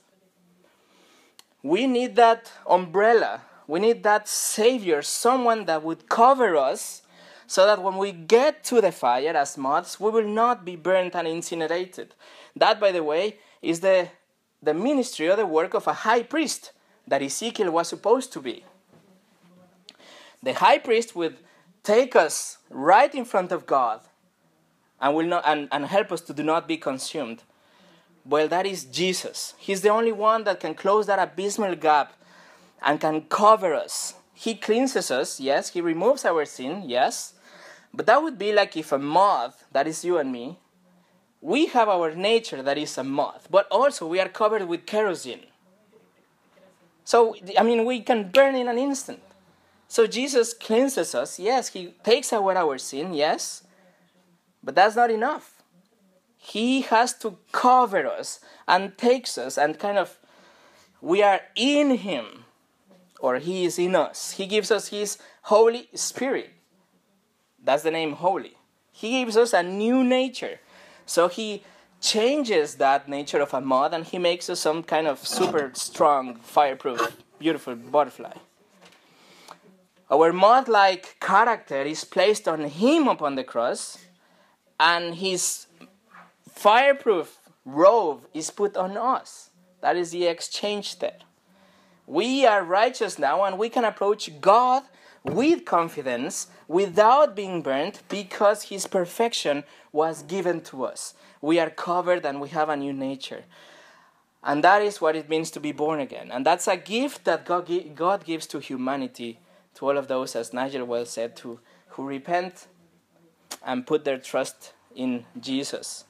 We 1.63 1.87
need 1.87 2.15
that 2.15 2.51
umbrella. 2.67 3.41
We 3.67 3.79
need 3.79 4.03
that 4.03 4.27
Savior, 4.27 5.01
someone 5.01 5.65
that 5.65 5.83
would 5.83 6.09
cover 6.09 6.57
us 6.57 7.03
so 7.47 7.65
that 7.65 7.83
when 7.83 7.97
we 7.97 8.11
get 8.11 8.63
to 8.65 8.81
the 8.81 8.91
fire 8.91 9.35
as 9.35 9.57
moths, 9.57 9.99
we 9.99 10.09
will 10.09 10.27
not 10.27 10.63
be 10.63 10.75
burnt 10.75 11.15
and 11.15 11.27
incinerated. 11.27 12.15
That, 12.55 12.79
by 12.79 12.91
the 12.91 13.03
way, 13.03 13.37
is 13.61 13.81
the, 13.81 14.09
the 14.63 14.73
ministry 14.73 15.29
or 15.29 15.35
the 15.35 15.45
work 15.45 15.73
of 15.73 15.85
a 15.87 15.93
high 15.93 16.23
priest 16.23 16.71
that 17.07 17.21
Ezekiel 17.21 17.71
was 17.71 17.89
supposed 17.89 18.31
to 18.33 18.39
be. 18.39 18.63
The 20.41 20.53
high 20.53 20.79
priest 20.79 21.15
would 21.15 21.37
take 21.83 22.15
us 22.15 22.57
right 22.69 23.13
in 23.13 23.25
front 23.25 23.51
of 23.51 23.65
God 23.65 24.01
and, 24.99 25.15
will 25.15 25.27
not, 25.27 25.43
and, 25.45 25.67
and 25.71 25.85
help 25.85 26.11
us 26.11 26.21
to 26.21 26.33
do 26.33 26.43
not 26.43 26.67
be 26.67 26.77
consumed. 26.77 27.43
Well, 28.25 28.47
that 28.47 28.65
is 28.65 28.85
Jesus. 28.85 29.55
He's 29.57 29.81
the 29.81 29.89
only 29.89 30.11
one 30.11 30.43
that 30.43 30.59
can 30.59 30.75
close 30.75 31.07
that 31.07 31.19
abysmal 31.19 31.75
gap 31.75 32.13
and 32.81 32.99
can 32.99 33.21
cover 33.23 33.73
us. 33.73 34.15
He 34.33 34.55
cleanses 34.55 35.11
us, 35.11 35.39
yes. 35.39 35.69
He 35.69 35.81
removes 35.81 36.25
our 36.25 36.45
sin, 36.45 36.83
yes. 36.87 37.33
But 37.93 38.05
that 38.05 38.21
would 38.21 38.37
be 38.37 38.53
like 38.53 38.77
if 38.77 38.91
a 38.91 38.97
moth, 38.97 39.65
that 39.71 39.87
is 39.87 40.05
you 40.05 40.17
and 40.17 40.31
me, 40.31 40.57
we 41.41 41.65
have 41.67 41.89
our 41.89 42.13
nature 42.13 42.61
that 42.61 42.77
is 42.77 42.97
a 42.97 43.03
moth, 43.03 43.47
but 43.49 43.67
also 43.71 44.07
we 44.07 44.19
are 44.19 44.29
covered 44.29 44.67
with 44.67 44.85
kerosene. 44.85 45.45
So, 47.03 47.35
I 47.57 47.63
mean, 47.63 47.83
we 47.83 48.01
can 48.01 48.29
burn 48.29 48.55
in 48.55 48.67
an 48.67 48.77
instant. 48.77 49.21
So 49.87 50.07
Jesus 50.07 50.53
cleanses 50.53 51.13
us, 51.13 51.39
yes, 51.39 51.69
He 51.69 51.93
takes 52.03 52.31
away 52.31 52.55
our 52.55 52.77
sin, 52.77 53.13
yes, 53.13 53.63
but 54.63 54.75
that's 54.75 54.95
not 54.95 55.09
enough. 55.09 55.60
He 56.43 56.81
has 56.81 57.13
to 57.19 57.37
cover 57.51 58.07
us 58.07 58.39
and 58.67 58.97
takes 58.97 59.37
us 59.37 59.57
and 59.57 59.77
kind 59.77 59.99
of, 59.99 60.17
we 60.99 61.21
are 61.21 61.41
in 61.55 61.97
Him, 61.97 62.45
or 63.19 63.37
He 63.37 63.63
is 63.63 63.77
in 63.77 63.95
us. 63.95 64.31
He 64.31 64.47
gives 64.47 64.71
us 64.71 64.87
His 64.87 65.19
Holy 65.43 65.87
Spirit. 65.93 66.49
That's 67.63 67.83
the 67.83 67.91
name 67.91 68.13
holy. 68.13 68.57
He 68.91 69.23
gives 69.23 69.37
us 69.37 69.53
a 69.53 69.61
new 69.61 70.03
nature. 70.03 70.59
So 71.05 71.27
he 71.27 71.63
changes 72.01 72.75
that 72.75 73.07
nature 73.07 73.39
of 73.39 73.53
a 73.53 73.61
moth 73.61 73.93
and 73.93 74.03
he 74.03 74.17
makes 74.17 74.49
us 74.49 74.59
some 74.59 74.81
kind 74.81 75.05
of 75.07 75.19
super 75.19 75.71
strong, 75.75 76.37
fireproof, 76.37 77.17
beautiful 77.37 77.75
butterfly. 77.75 78.33
Our 80.09 80.33
moth 80.33 80.67
like 80.67 81.17
character 81.19 81.83
is 81.83 82.03
placed 82.03 82.47
on 82.47 82.61
him 82.65 83.07
upon 83.07 83.35
the 83.35 83.45
cross, 83.45 83.97
and 84.79 85.15
his 85.15 85.67
fireproof 86.61 87.39
robe 87.65 88.27
is 88.35 88.51
put 88.51 88.77
on 88.77 88.95
us. 88.95 89.49
That 89.81 89.95
is 89.95 90.11
the 90.11 90.27
exchange 90.27 90.99
there. 90.99 91.17
We 92.05 92.45
are 92.45 92.63
righteous 92.63 93.17
now, 93.17 93.43
and 93.45 93.57
we 93.57 93.67
can 93.69 93.83
approach 93.83 94.29
God 94.39 94.83
with 95.23 95.65
confidence 95.65 96.47
without 96.67 97.35
being 97.35 97.63
burnt 97.63 98.03
because 98.09 98.63
his 98.63 98.85
perfection 98.85 99.63
was 99.91 100.21
given 100.21 100.61
to 100.61 100.85
us. 100.85 101.15
We 101.41 101.59
are 101.59 101.71
covered 101.71 102.25
and 102.25 102.39
we 102.39 102.49
have 102.49 102.69
a 102.69 102.75
new 102.75 102.93
nature. 102.93 103.43
And 104.43 104.63
that 104.63 104.83
is 104.83 105.01
what 105.01 105.15
it 105.15 105.29
means 105.29 105.49
to 105.51 105.59
be 105.59 105.71
born 105.71 105.99
again. 105.99 106.29
And 106.31 106.45
that's 106.45 106.67
a 106.67 106.77
gift 106.77 107.25
that 107.25 107.45
God, 107.45 107.69
God 107.95 108.23
gives 108.23 108.45
to 108.47 108.59
humanity, 108.59 109.39
to 109.75 109.87
all 109.87 109.97
of 109.97 110.07
those, 110.07 110.35
as 110.35 110.53
Nigel 110.53 110.85
well 110.85 111.05
said, 111.05 111.35
to, 111.37 111.59
who 111.89 112.05
repent 112.05 112.67
and 113.65 113.87
put 113.87 114.05
their 114.05 114.17
trust 114.17 114.73
in 114.95 115.25
Jesus. 115.39 116.05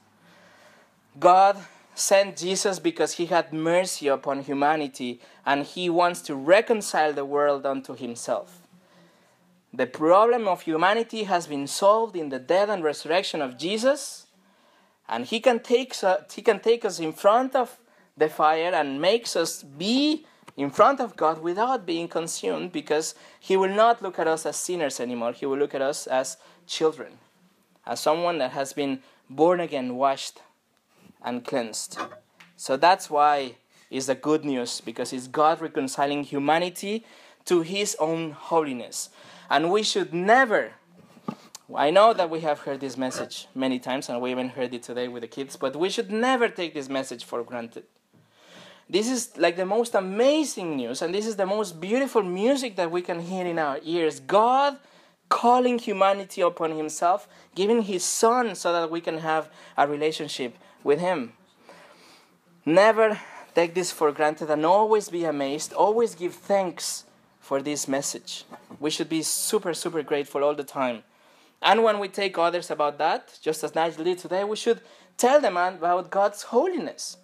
God 1.18 1.56
sent 1.94 2.38
Jesus 2.38 2.78
because 2.78 3.14
he 3.14 3.26
had 3.26 3.52
mercy 3.52 4.08
upon 4.08 4.42
humanity 4.42 5.20
and 5.44 5.64
he 5.64 5.90
wants 5.90 6.22
to 6.22 6.34
reconcile 6.34 7.12
the 7.12 7.24
world 7.24 7.66
unto 7.66 7.94
himself. 7.94 8.66
The 9.74 9.86
problem 9.86 10.48
of 10.48 10.62
humanity 10.62 11.24
has 11.24 11.46
been 11.46 11.66
solved 11.66 12.16
in 12.16 12.28
the 12.28 12.38
death 12.38 12.68
and 12.68 12.84
resurrection 12.84 13.40
of 13.40 13.56
Jesus, 13.56 14.26
and 15.08 15.24
he 15.24 15.40
can 15.40 15.60
take, 15.60 15.94
he 16.32 16.42
can 16.42 16.60
take 16.60 16.84
us 16.84 17.00
in 17.00 17.12
front 17.12 17.56
of 17.56 17.78
the 18.16 18.28
fire 18.28 18.72
and 18.74 19.00
makes 19.00 19.34
us 19.34 19.62
be 19.62 20.26
in 20.58 20.70
front 20.70 21.00
of 21.00 21.16
God 21.16 21.40
without 21.40 21.86
being 21.86 22.06
consumed 22.06 22.72
because 22.72 23.14
he 23.40 23.56
will 23.56 23.74
not 23.74 24.02
look 24.02 24.18
at 24.18 24.28
us 24.28 24.44
as 24.44 24.56
sinners 24.56 25.00
anymore. 25.00 25.32
He 25.32 25.46
will 25.46 25.56
look 25.56 25.74
at 25.74 25.80
us 25.80 26.06
as 26.06 26.36
children, 26.66 27.14
as 27.86 28.00
someone 28.00 28.36
that 28.38 28.52
has 28.52 28.74
been 28.74 29.00
born 29.30 29.60
again, 29.60 29.96
washed, 29.96 30.42
and 31.24 31.44
cleansed. 31.44 31.98
So 32.56 32.76
that's 32.76 33.10
why 33.10 33.56
it's 33.90 34.06
the 34.06 34.14
good 34.14 34.44
news, 34.44 34.80
because 34.80 35.12
it's 35.12 35.26
God 35.26 35.60
reconciling 35.60 36.24
humanity 36.24 37.04
to 37.44 37.62
his 37.62 37.96
own 37.98 38.30
holiness. 38.30 39.10
And 39.50 39.70
we 39.70 39.82
should 39.82 40.14
never, 40.14 40.72
I 41.74 41.90
know 41.90 42.14
that 42.14 42.30
we 42.30 42.40
have 42.40 42.60
heard 42.60 42.80
this 42.80 42.96
message 42.96 43.48
many 43.54 43.78
times, 43.78 44.08
and 44.08 44.20
we 44.20 44.30
even 44.30 44.50
heard 44.50 44.72
it 44.72 44.82
today 44.82 45.08
with 45.08 45.22
the 45.22 45.28
kids, 45.28 45.56
but 45.56 45.76
we 45.76 45.90
should 45.90 46.10
never 46.10 46.48
take 46.48 46.72
this 46.74 46.88
message 46.88 47.24
for 47.24 47.42
granted. 47.42 47.84
This 48.88 49.08
is 49.10 49.36
like 49.36 49.56
the 49.56 49.66
most 49.66 49.94
amazing 49.94 50.76
news, 50.76 51.02
and 51.02 51.14
this 51.14 51.26
is 51.26 51.36
the 51.36 51.46
most 51.46 51.80
beautiful 51.80 52.22
music 52.22 52.76
that 52.76 52.90
we 52.90 53.02
can 53.02 53.20
hear 53.20 53.46
in 53.46 53.58
our 53.58 53.78
ears. 53.82 54.20
God 54.20 54.76
calling 55.28 55.78
humanity 55.78 56.42
upon 56.42 56.76
Himself, 56.76 57.26
giving 57.54 57.82
His 57.82 58.04
Son 58.04 58.54
so 58.54 58.72
that 58.72 58.90
we 58.90 59.00
can 59.00 59.18
have 59.18 59.50
a 59.78 59.88
relationship 59.88 60.56
with 60.84 61.00
Him. 61.00 61.32
Never 62.64 63.20
take 63.54 63.74
this 63.74 63.90
for 63.92 64.12
granted 64.12 64.50
and 64.50 64.64
always 64.64 65.08
be 65.08 65.24
amazed, 65.24 65.72
always 65.72 66.14
give 66.14 66.34
thanks 66.34 67.04
for 67.40 67.60
this 67.60 67.88
message. 67.88 68.44
We 68.80 68.90
should 68.90 69.08
be 69.08 69.22
super, 69.22 69.74
super 69.74 70.02
grateful 70.02 70.44
all 70.44 70.54
the 70.54 70.64
time. 70.64 71.02
And 71.60 71.82
when 71.84 71.98
we 71.98 72.08
take 72.08 72.38
others 72.38 72.70
about 72.70 72.98
that, 72.98 73.38
just 73.42 73.62
as 73.62 73.74
Nigel 73.74 74.04
did 74.04 74.18
today, 74.18 74.44
we 74.44 74.56
should 74.56 74.80
tell 75.16 75.40
them 75.40 75.56
about 75.56 76.10
God's 76.10 76.42
holiness. 76.42 77.16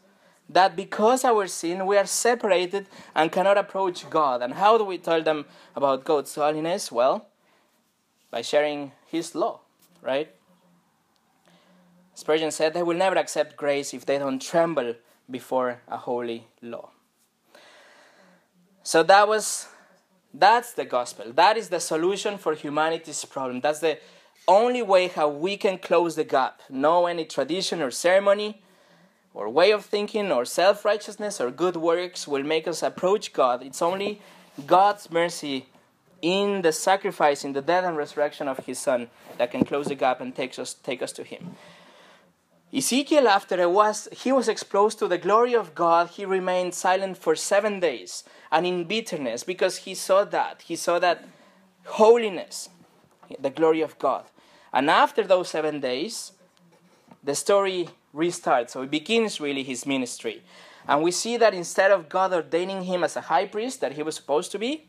That 0.49 0.77
because 0.77 1.25
our 1.25 1.47
sin, 1.47 1.87
we 1.87 1.97
are 1.97 2.07
separated 2.07 2.87
and 3.15 3.31
cannot 3.31 3.59
approach 3.59 4.09
God. 4.09 4.43
And 4.43 4.55
how 4.55 4.79
do 4.79 4.85
we 4.85 4.97
tell 4.97 5.23
them 5.23 5.45
about 5.77 6.05
God's 6.05 6.35
holiness? 6.35 6.91
Well, 6.91 7.27
by 8.31 8.43
sharing 8.43 8.93
His 9.07 9.35
law, 9.35 9.61
right? 10.03 10.31
Spurgeon 12.19 12.51
said 12.51 12.75
they 12.75 12.83
will 12.83 12.97
never 12.97 13.15
accept 13.15 13.57
grace 13.57 13.95
if 13.95 14.05
they 14.05 14.19
don't 14.19 14.43
tremble 14.43 14.97
before 15.31 15.83
a 15.87 15.97
holy 15.97 16.49
law. 16.61 16.91
So 18.83 19.05
that 19.05 19.29
was 19.29 19.69
that's 20.35 20.73
the 20.73 20.85
gospel. 20.85 21.27
That 21.33 21.57
is 21.57 21.69
the 21.69 21.79
solution 21.79 22.37
for 22.37 22.55
humanity's 22.57 23.25
problem. 23.25 23.61
That's 23.61 23.79
the 23.79 24.01
only 24.49 24.83
way 24.83 25.07
how 25.07 25.29
we 25.29 25.57
can 25.57 25.79
close 25.79 26.17
the 26.17 26.25
gap. 26.25 26.61
No 26.69 27.07
any 27.07 27.25
tradition 27.25 27.81
or 27.81 27.93
ceremony 27.93 28.63
or 29.33 29.49
way 29.49 29.71
of 29.71 29.85
thinking 29.85 30.33
or 30.33 30.45
self-righteousness 30.45 31.41
or 31.41 31.53
good 31.53 31.77
works 31.77 32.27
will 32.27 32.43
make 32.43 32.67
us 32.67 32.83
approach 32.83 33.33
God. 33.33 33.63
It's 33.63 33.81
only 33.81 34.21
God's 34.67 35.09
mercy 35.09 35.67
in 36.21 36.63
the 36.63 36.73
sacrifice, 36.73 37.45
in 37.45 37.53
the 37.53 37.63
death 37.63 37.85
and 37.85 37.97
resurrection 37.97 38.49
of 38.49 38.67
his 38.67 38.81
son 38.81 39.09
that 39.37 39.53
can 39.53 39.65
close 39.65 39.87
the 39.87 39.95
gap 39.95 40.21
and 40.21 40.35
takes 40.35 40.59
us, 40.59 40.75
take 40.75 41.01
us 41.01 41.13
to 41.13 41.23
him. 41.23 41.55
Ezekiel, 42.73 43.29
after 43.29 43.67
was, 43.69 44.09
he 44.13 44.31
was 44.31 44.49
exposed 44.49 44.99
to 44.99 45.09
the 45.09 45.17
glory 45.17 45.55
of 45.55 45.75
God, 45.75 46.11
he 46.11 46.25
remained 46.25 46.75
silent 46.75 47.17
for 47.17 47.35
seven 47.35 47.81
days 47.81 48.25
and 48.53 48.67
in 48.67 48.85
bitterness 48.85 49.43
because 49.43 49.79
he 49.79 49.95
saw 49.95 50.25
that. 50.25 50.63
He 50.63 50.77
saw 50.77 50.99
that 50.99 51.27
holiness, 51.87 52.69
the 53.41 53.51
glory 53.51 53.81
of 53.81 53.99
God. 53.99 54.25
And 54.73 54.91
after 54.91 55.25
those 55.25 55.49
seven 55.49 55.81
days, 55.81 56.33
the 57.25 57.35
story 57.35 57.89
restarts. 58.15 58.71
So 58.71 58.83
it 58.83 58.91
begins 58.91 59.41
really 59.41 59.63
his 59.63 59.87
ministry. 59.87 60.43
And 60.87 61.03
we 61.03 61.11
see 61.11 61.37
that 61.39 61.55
instead 61.55 61.91
of 61.91 62.09
God 62.09 62.33
ordaining 62.33 62.85
him 62.85 63.03
as 63.03 63.17
a 63.17 63.23
high 63.23 63.47
priest 63.47 63.81
that 63.81 63.93
he 63.93 64.03
was 64.03 64.17
supposed 64.17 64.53
to 64.53 64.59
be, 64.59 64.89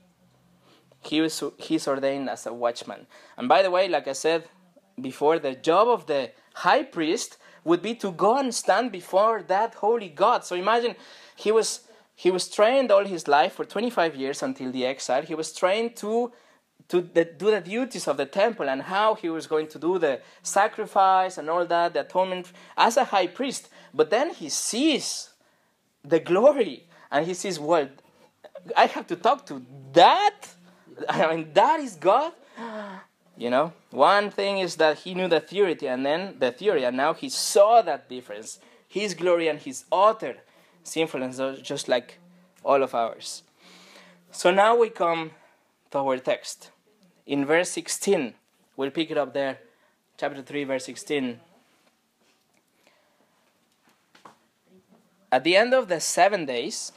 he 1.02 1.22
was 1.22 1.42
he's 1.58 1.88
ordained 1.88 2.30
as 2.30 2.46
a 2.46 2.54
watchman. 2.54 3.08
And 3.38 3.48
by 3.48 3.62
the 3.62 3.72
way, 3.72 3.88
like 3.88 4.08
I 4.08 4.14
said 4.14 4.46
before, 5.00 5.40
the 5.40 5.56
job 5.56 5.88
of 5.88 6.08
the 6.08 6.32
high 6.56 6.84
priest 6.84 7.38
would 7.64 7.82
be 7.82 7.96
to 7.96 8.12
go 8.12 8.38
and 8.38 8.54
stand 8.54 8.92
before 8.92 9.44
that 9.44 9.76
holy 9.76 10.10
God. 10.10 10.46
So 10.46 10.56
imagine 10.56 10.96
he 11.36 11.52
was 11.52 11.82
he 12.16 12.32
was 12.32 12.50
trained 12.50 12.92
all 12.92 13.06
his 13.06 13.30
life 13.30 13.54
for 13.54 13.64
25 13.64 14.16
years 14.16 14.44
until 14.44 14.72
the 14.74 14.86
exile. 14.86 15.22
He 15.22 15.36
was 15.36 15.54
trained 15.54 15.96
to 15.98 16.32
to 16.90 17.02
the, 17.02 17.24
do 17.24 17.52
the 17.52 17.62
duties 17.62 18.08
of 18.08 18.18
the 18.18 18.26
temple 18.26 18.68
and 18.68 18.82
how 18.82 19.16
he 19.16 19.30
was 19.30 19.46
going 19.48 19.68
to 19.68 19.80
do 19.80 20.00
the 20.00 20.20
sacrifice 20.42 21.38
and 21.38 21.50
all 21.50 21.66
that, 21.66 21.94
the 21.94 22.02
atonement 22.02 22.52
as 22.76 22.98
a 22.98 23.04
high 23.04 23.28
priest. 23.28 23.70
But 23.94 24.10
then 24.10 24.34
he 24.34 24.50
sees 24.50 25.30
the 26.04 26.20
glory 26.20 26.88
and 27.12 27.26
he 27.26 27.36
says, 27.36 27.60
Well, 27.60 27.90
I 28.76 28.88
have 28.88 29.08
to 29.08 29.16
talk 29.16 29.46
to 29.48 29.62
that 29.94 30.56
I 31.08 31.36
mean, 31.36 31.50
that 31.54 31.80
is 31.80 31.96
God. 31.96 32.34
You 33.40 33.50
know, 33.50 33.72
one 33.92 34.32
thing 34.32 34.58
is 34.58 34.76
that 34.76 35.00
he 35.00 35.14
knew 35.16 35.30
the 35.30 35.40
theory, 35.40 35.78
and 35.84 36.06
then 36.06 36.36
the 36.40 36.52
theory, 36.52 36.84
and 36.84 36.98
now 36.98 37.14
he 37.14 37.30
saw 37.30 37.82
that 37.82 38.10
difference. 38.10 38.60
His 38.86 39.14
glory 39.14 39.48
and 39.48 39.58
his 39.58 39.86
utter 39.90 40.40
sinfulness, 40.84 41.40
just 41.62 41.88
like 41.88 42.20
all 42.66 42.84
of 42.84 42.94
ours. 42.94 43.44
So 44.32 44.52
now 44.52 44.76
we 44.76 44.90
come 44.90 45.32
to 45.92 46.00
our 46.00 46.18
text. 46.18 46.72
In 47.26 47.46
verse 47.46 47.72
16, 47.72 48.34
we'll 48.76 48.92
pick 48.92 49.10
it 49.10 49.18
up 49.18 49.34
there, 49.34 49.60
chapter 50.18 50.42
3, 50.42 50.66
verse 50.66 50.84
16. 50.84 51.40
At 55.32 55.46
the 55.46 55.56
end 55.56 55.74
of 55.74 55.88
the 55.88 56.02
seven 56.02 56.46
days, 56.46 56.92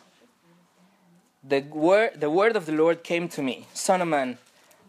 the 1.44 1.60
word, 1.60 2.20
the 2.20 2.30
word 2.30 2.56
of 2.56 2.66
the 2.66 2.72
Lord 2.72 3.04
came 3.04 3.28
to 3.28 3.42
me 3.42 3.66
Son 3.74 4.00
of 4.02 4.08
man, 4.08 4.38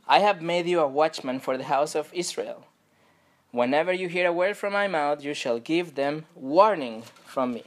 I 0.08 0.20
have 0.20 0.42
made 0.42 0.68
you 0.68 0.80
a 0.80 0.88
watchman 0.88 1.40
for 1.40 1.58
the 1.58 1.64
house 1.64 1.96
of 1.96 2.14
Israel. 2.14 2.66
Whenever 3.52 3.94
you 3.94 4.10
hear 4.10 4.28
a 4.28 4.34
word 4.34 4.58
from 4.58 4.74
my 4.74 4.88
mouth, 4.88 5.24
you 5.24 5.34
shall 5.34 5.60
give 5.60 5.96
them 5.96 6.26
warning 6.36 7.04
from 7.26 7.54
me. 7.54 7.64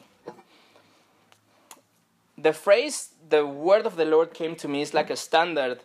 The 2.37 2.53
phrase, 2.53 3.11
the 3.29 3.46
word 3.46 3.87
of 3.87 3.96
the 3.96 4.05
Lord 4.05 4.35
came 4.35 4.57
to 4.57 4.68
me, 4.68 4.83
is 4.83 4.92
like 4.92 5.11
a 5.11 5.16
standard 5.16 5.81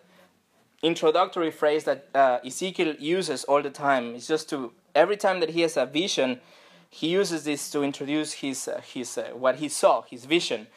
introductory 0.84 1.52
phrase 1.52 1.84
that 1.86 2.10
uh, 2.14 2.40
Ezekiel 2.46 2.96
uses 3.00 3.44
all 3.46 3.62
the 3.62 3.70
time. 3.70 4.16
It's 4.16 4.28
just 4.28 4.50
to, 4.50 4.74
every 4.96 5.18
time 5.18 5.40
that 5.40 5.52
he 5.52 5.62
has 5.62 5.78
a 5.78 5.86
vision, 5.86 6.42
he 6.90 7.08
uses 7.08 7.46
this 7.46 7.70
to 7.72 7.84
introduce 7.84 8.34
his, 8.34 8.68
uh, 8.68 8.82
his, 8.82 9.18
uh, 9.18 9.30
what 9.34 9.58
he 9.58 9.70
saw, 9.70 10.02
his 10.02 10.26
vision. 10.26 10.68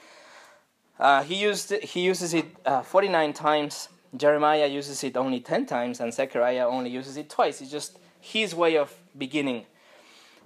Uh, 0.99 1.25
he, 1.25 1.35
used, 1.35 1.73
he 1.73 2.01
uses 2.01 2.35
it 2.35 2.47
uh, 2.65 2.83
49 2.83 3.33
times. 3.33 3.89
Jeremiah 4.17 4.67
uses 4.67 5.03
it 5.03 5.17
only 5.17 5.41
10 5.41 5.67
times, 5.67 6.01
and 6.01 6.15
Zechariah 6.15 6.67
only 6.69 6.91
uses 6.91 7.17
it 7.17 7.29
twice. 7.29 7.61
It's 7.61 7.71
just 7.71 7.99
his 8.21 8.55
way 8.55 8.77
of 8.77 8.95
beginning. 9.17 9.67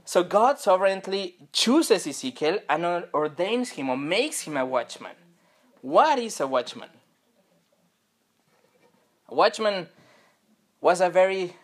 So 0.04 0.24
God 0.24 0.58
sovereignly 0.58 1.36
chooses 1.52 2.06
Ezekiel 2.06 2.60
and 2.68 3.04
ordains 3.12 3.70
him 3.70 3.90
or 3.90 3.96
makes 3.96 4.40
him 4.40 4.56
a 4.56 4.64
watchman. 4.64 5.12
What 5.82 6.18
is 6.18 6.40
a 6.40 6.46
watchman? 6.46 6.88
A 9.28 9.34
watchman 9.34 9.88
was 10.80 11.02
a 11.02 11.10
very 11.10 11.54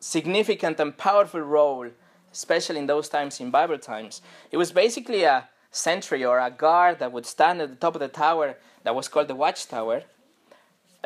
significant 0.00 0.80
and 0.80 0.96
powerful 0.96 1.40
role, 1.40 1.88
especially 2.32 2.80
in 2.80 2.86
those 2.86 3.08
times, 3.08 3.38
in 3.38 3.50
Bible 3.50 3.78
times. 3.78 4.22
It 4.50 4.56
was 4.56 4.72
basically 4.72 5.22
a 5.22 5.48
sentry 5.70 6.24
or 6.24 6.40
a 6.40 6.50
guard 6.50 6.98
that 6.98 7.12
would 7.12 7.26
stand 7.26 7.60
at 7.60 7.70
the 7.70 7.76
top 7.76 7.94
of 7.94 8.00
the 8.00 8.08
tower 8.08 8.56
that 8.82 8.94
was 8.94 9.06
called 9.06 9.28
the 9.28 9.34
watchtower, 9.36 10.02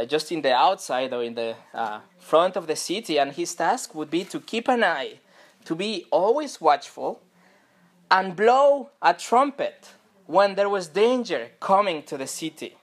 just 0.04 0.30
in 0.32 0.42
the 0.42 0.54
outside 0.54 1.12
or 1.12 1.22
in 1.22 1.34
the 1.34 1.56
uh, 1.74 2.00
front 2.18 2.56
of 2.56 2.66
the 2.66 2.76
city, 2.76 3.18
and 3.18 3.32
his 3.32 3.54
task 3.54 3.94
would 3.94 4.11
be 4.11 4.24
to 4.24 4.40
keep 4.40 4.68
an 4.68 4.84
eye, 4.84 5.18
to 5.64 5.74
be 5.74 6.06
always 6.11 6.61
watchful, 6.61 7.20
and 8.11 8.37
blow 8.37 8.90
a 9.02 9.14
trumpet 9.14 9.90
when 10.26 10.54
there 10.54 10.68
was 10.68 10.88
danger 10.88 11.50
coming 11.61 12.02
to 12.02 12.16
the 12.16 12.26
city. 12.26 12.76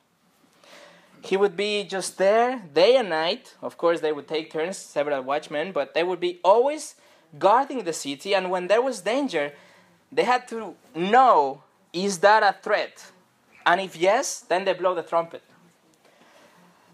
He 1.23 1.37
would 1.37 1.55
be 1.55 1.83
just 1.83 2.17
there 2.17 2.61
day 2.73 2.97
and 2.97 3.09
night. 3.09 3.55
Of 3.61 3.77
course, 3.77 3.99
they 4.01 4.11
would 4.11 4.27
take 4.27 4.51
turns, 4.51 4.77
several 4.77 5.23
watchmen, 5.23 5.71
but 5.71 5.93
they 5.93 6.03
would 6.03 6.19
be 6.19 6.39
always 6.43 6.95
guarding 7.39 7.83
the 7.83 7.93
city, 7.93 8.35
and 8.35 8.51
when 8.51 8.67
there 8.67 8.81
was 8.81 9.01
danger, 9.01 9.53
they 10.11 10.23
had 10.23 10.47
to 10.49 10.75
know 10.93 11.63
is 11.91 12.19
that 12.19 12.43
a 12.43 12.55
threat? 12.61 13.11
And 13.65 13.79
if 13.79 13.95
yes, 13.95 14.41
then 14.41 14.65
they 14.65 14.73
blow 14.73 14.93
the 14.93 15.01
trumpet. 15.01 15.41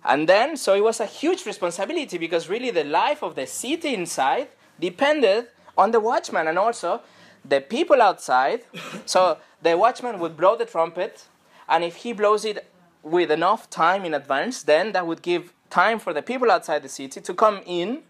And 0.03 0.27
then, 0.27 0.57
so 0.57 0.73
it 0.73 0.83
was 0.83 0.99
a 0.99 1.05
huge 1.05 1.45
responsibility 1.45 2.17
because 2.17 2.49
really 2.49 2.71
the 2.71 2.83
life 2.83 3.21
of 3.21 3.35
the 3.35 3.45
city 3.45 3.93
inside 3.93 4.47
depended 4.79 5.47
on 5.77 5.91
the 5.91 5.99
watchman 5.99 6.47
and 6.47 6.57
also 6.57 7.01
the 7.45 7.61
people 7.61 8.01
outside. 8.01 8.61
so 9.05 9.37
the 9.61 9.77
watchman 9.77 10.19
would 10.19 10.35
blow 10.35 10.55
the 10.55 10.65
trumpet, 10.65 11.27
and 11.69 11.83
if 11.83 11.97
he 11.97 12.13
blows 12.13 12.45
it 12.45 12.67
with 13.03 13.31
enough 13.31 13.69
time 13.69 14.05
in 14.05 14.13
advance, 14.13 14.63
then 14.63 14.91
that 14.91 15.05
would 15.05 15.21
give 15.21 15.53
time 15.69 15.99
for 15.99 16.13
the 16.13 16.21
people 16.21 16.51
outside 16.51 16.83
the 16.83 16.89
city 16.89 17.21
to 17.21 17.33
come 17.33 17.61
in 17.65 18.03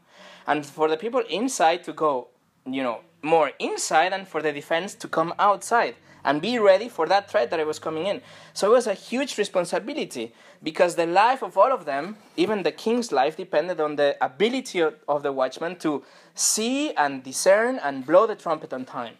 and 0.47 0.65
for 0.65 0.89
the 0.89 0.97
people 0.97 1.21
inside 1.30 1.84
to 1.84 1.93
go, 1.93 2.27
you 2.65 2.82
know, 2.82 3.01
more 3.21 3.51
inside 3.60 4.13
and 4.13 4.27
for 4.27 4.41
the 4.41 4.51
defense 4.51 4.95
to 4.95 5.08
come 5.08 5.34
outside 5.38 5.95
and 6.24 6.42
be 6.42 6.60
ready 6.60 6.90
for 6.90 7.08
that 7.08 7.30
threat 7.30 7.50
that 7.52 7.66
was 7.66 7.80
coming 7.80 8.06
in. 8.06 8.22
So 8.54 8.72
it 8.72 8.76
was 8.76 8.88
a 8.88 8.94
huge 8.94 9.38
responsibility 9.38 10.34
because 10.64 10.96
the 10.96 11.06
life 11.06 11.42
of 11.42 11.58
all 11.58 11.72
of 11.72 11.86
them, 11.86 12.18
even 12.38 12.64
the 12.64 12.72
king's 12.72 13.12
life, 13.12 13.36
depended 13.38 13.80
on 13.80 13.96
the 13.96 14.16
ability 14.24 14.82
of, 14.82 15.24
the 15.24 15.32
watchman 15.32 15.76
to 15.78 16.04
see 16.34 16.94
and 16.94 17.24
discern 17.24 17.80
and 17.84 18.06
blow 18.06 18.26
the 18.26 18.36
trumpet 18.36 18.74
on 18.74 18.86
time. 18.86 19.16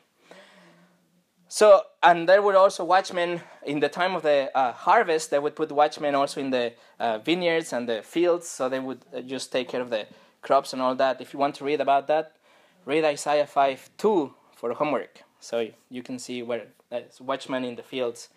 So, 1.48 1.82
and 2.02 2.30
there 2.30 2.42
were 2.42 2.56
also 2.56 2.86
watchmen 2.86 3.42
in 3.66 3.82
the 3.82 3.90
time 3.90 4.16
of 4.16 4.24
the 4.24 4.50
uh, 4.56 4.72
harvest. 4.72 5.32
They 5.32 5.40
would 5.40 5.56
put 5.56 5.72
watchmen 5.72 6.16
also 6.16 6.40
in 6.40 6.50
the 6.50 6.74
uh, 6.98 7.18
vineyards 7.18 7.74
and 7.74 7.90
the 7.90 8.02
fields, 8.04 8.48
so 8.48 8.70
they 8.70 8.80
would 8.80 9.00
uh, 9.14 9.20
just 9.22 9.52
take 9.52 9.68
care 9.68 9.82
of 9.82 9.90
the 9.90 10.08
crops 10.42 10.72
and 10.74 10.82
all 10.82 10.96
that. 10.96 11.20
If 11.20 11.34
you 11.34 11.40
want 11.40 11.56
to 11.56 11.66
read 11.66 11.82
about 11.82 12.08
that, 12.08 12.38
read 12.86 13.04
Isaiah 13.04 13.46
5 13.46 13.90
2 13.98 14.34
for 14.56 14.74
homework. 14.74 15.24
So 15.42 15.70
you 15.90 16.04
can 16.04 16.20
see 16.20 16.42
where 16.42 16.68
there's 16.92 17.20
watchmen 17.20 17.64
in 17.66 17.76
the 17.76 17.84
fields 17.84 18.30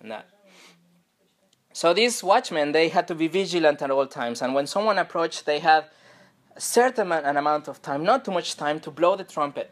and 0.00 0.10
that. 0.10 0.28
So 1.72 1.94
these 1.94 2.24
watchmen, 2.24 2.72
they 2.72 2.88
had 2.88 3.06
to 3.06 3.14
be 3.14 3.28
vigilant 3.28 3.80
at 3.82 3.90
all 3.92 4.08
times, 4.08 4.42
and 4.42 4.52
when 4.52 4.66
someone 4.66 4.98
approached, 4.98 5.46
they 5.46 5.60
had 5.60 5.84
a 6.56 6.60
certain 6.60 7.12
an 7.12 7.36
amount 7.36 7.68
of 7.68 7.80
time, 7.80 8.02
not 8.02 8.24
too 8.24 8.32
much 8.32 8.56
time, 8.56 8.80
to 8.80 8.90
blow 8.90 9.14
the 9.14 9.22
trumpet 9.22 9.70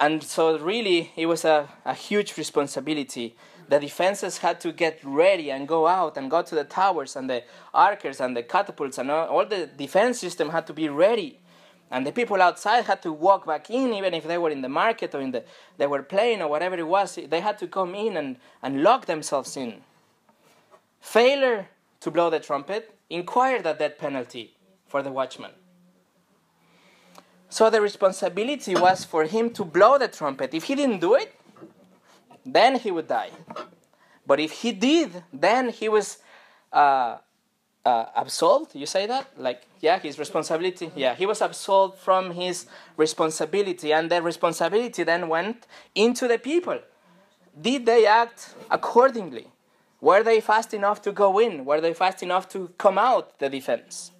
and 0.00 0.22
so, 0.22 0.58
really, 0.58 1.12
it 1.16 1.26
was 1.26 1.44
a, 1.44 1.68
a 1.84 1.94
huge 1.94 2.36
responsibility. 2.36 3.36
The 3.68 3.78
defenses 3.78 4.38
had 4.38 4.60
to 4.60 4.72
get 4.72 4.98
ready 5.02 5.50
and 5.50 5.68
go 5.68 5.86
out 5.86 6.16
and 6.16 6.30
go 6.30 6.42
to 6.42 6.54
the 6.54 6.64
towers 6.64 7.16
and 7.16 7.30
the 7.30 7.44
archers 7.72 8.20
and 8.20 8.36
the 8.36 8.42
catapults 8.42 8.98
and 8.98 9.10
all, 9.10 9.28
all 9.28 9.46
the 9.46 9.66
defense 9.66 10.18
system 10.18 10.50
had 10.50 10.66
to 10.66 10.72
be 10.72 10.88
ready. 10.88 11.38
And 11.94 12.04
the 12.04 12.10
people 12.10 12.42
outside 12.42 12.86
had 12.86 13.02
to 13.02 13.12
walk 13.12 13.46
back 13.46 13.70
in, 13.70 13.94
even 13.94 14.14
if 14.14 14.24
they 14.24 14.36
were 14.36 14.50
in 14.50 14.62
the 14.62 14.68
market 14.68 15.14
or 15.14 15.20
in 15.20 15.30
the 15.30 15.44
they 15.78 15.86
were 15.86 16.02
playing 16.02 16.42
or 16.42 16.48
whatever 16.48 16.74
it 16.74 16.88
was. 16.88 17.14
They 17.14 17.40
had 17.40 17.56
to 17.58 17.68
come 17.68 17.94
in 17.94 18.16
and, 18.16 18.36
and 18.64 18.82
lock 18.82 19.06
themselves 19.06 19.56
in. 19.56 19.74
Failure 21.00 21.68
to 22.00 22.10
blow 22.10 22.30
the 22.30 22.40
trumpet 22.40 22.98
inquired 23.08 23.64
a 23.64 23.74
death 23.74 23.96
penalty 23.96 24.56
for 24.88 25.04
the 25.04 25.12
watchman. 25.12 25.52
So 27.48 27.70
the 27.70 27.80
responsibility 27.80 28.74
was 28.74 29.04
for 29.04 29.22
him 29.22 29.50
to 29.50 29.64
blow 29.64 29.96
the 29.96 30.08
trumpet. 30.08 30.52
If 30.52 30.64
he 30.64 30.74
didn't 30.74 30.98
do 30.98 31.14
it, 31.14 31.32
then 32.44 32.74
he 32.80 32.90
would 32.90 33.06
die. 33.06 33.30
But 34.26 34.40
if 34.40 34.50
he 34.50 34.72
did, 34.72 35.22
then 35.32 35.68
he 35.68 35.88
was 35.88 36.18
uh, 36.72 37.18
uh, 37.84 38.06
absolved. 38.16 38.74
You 38.74 38.86
say 38.86 39.06
that? 39.06 39.26
Like, 39.38 39.62
yeah, 39.80 39.98
his 39.98 40.18
responsibility. 40.18 40.90
Yeah, 40.96 41.14
he 41.14 41.26
was 41.26 41.40
absolved 41.40 41.98
from 41.98 42.32
his 42.32 42.66
responsibility, 42.96 43.92
and 43.92 44.10
the 44.10 44.22
responsibility 44.22 45.02
then 45.02 45.28
went 45.28 45.66
into 45.94 46.28
the 46.28 46.38
people. 46.38 46.78
Did 47.60 47.86
they 47.86 48.06
act 48.06 48.54
accordingly? 48.70 49.48
Were 50.00 50.22
they 50.22 50.40
fast 50.40 50.74
enough 50.74 51.00
to 51.02 51.12
go 51.12 51.38
in? 51.38 51.64
Were 51.64 51.80
they 51.80 51.94
fast 51.94 52.22
enough 52.22 52.48
to 52.50 52.70
come 52.78 52.98
out 52.98 53.38
the 53.38 53.48
defense? 53.48 54.10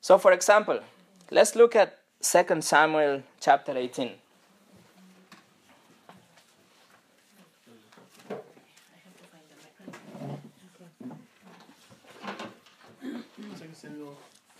So, 0.00 0.18
for 0.18 0.32
example, 0.32 0.80
Let's 1.30 1.54
look 1.54 1.76
at 1.76 1.98
2 2.22 2.62
Samuel 2.62 3.22
chapter 3.38 3.76
18. 3.76 4.12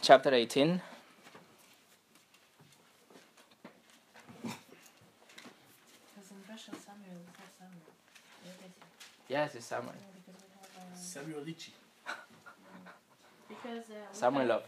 Chapter 0.08 0.32
18. 0.32 0.80
Yes, 9.28 9.54
it's 9.54 9.66
Samuel. 9.66 9.92
Samuel 10.94 11.40
Lichi. 11.40 11.72
Because 13.50 13.90
uh, 13.90 14.08
Samuel 14.12 14.40
have, 14.40 14.48
Love. 14.48 14.62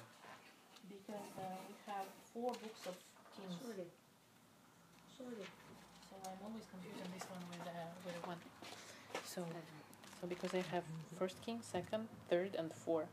Because 0.90 1.24
uh, 1.38 1.56
we 1.68 1.74
have 1.86 2.04
four 2.34 2.52
books 2.52 2.84
of 2.84 2.94
Kings. 3.34 3.56
Sorry. 3.62 3.88
Sorry. 5.16 5.46
So 6.10 6.16
I'm 6.20 6.36
always 6.44 6.66
confusing 6.68 7.08
this 7.14 7.24
one 7.32 7.40
with 7.48 7.66
uh, 7.66 7.88
with 8.04 8.26
one. 8.28 8.36
So 9.24 9.46
so 10.20 10.26
because 10.26 10.52
I 10.52 10.62
have 10.70 10.84
first 11.18 11.40
king, 11.40 11.60
second, 11.62 12.08
third, 12.28 12.56
and 12.58 12.70
four. 12.74 13.06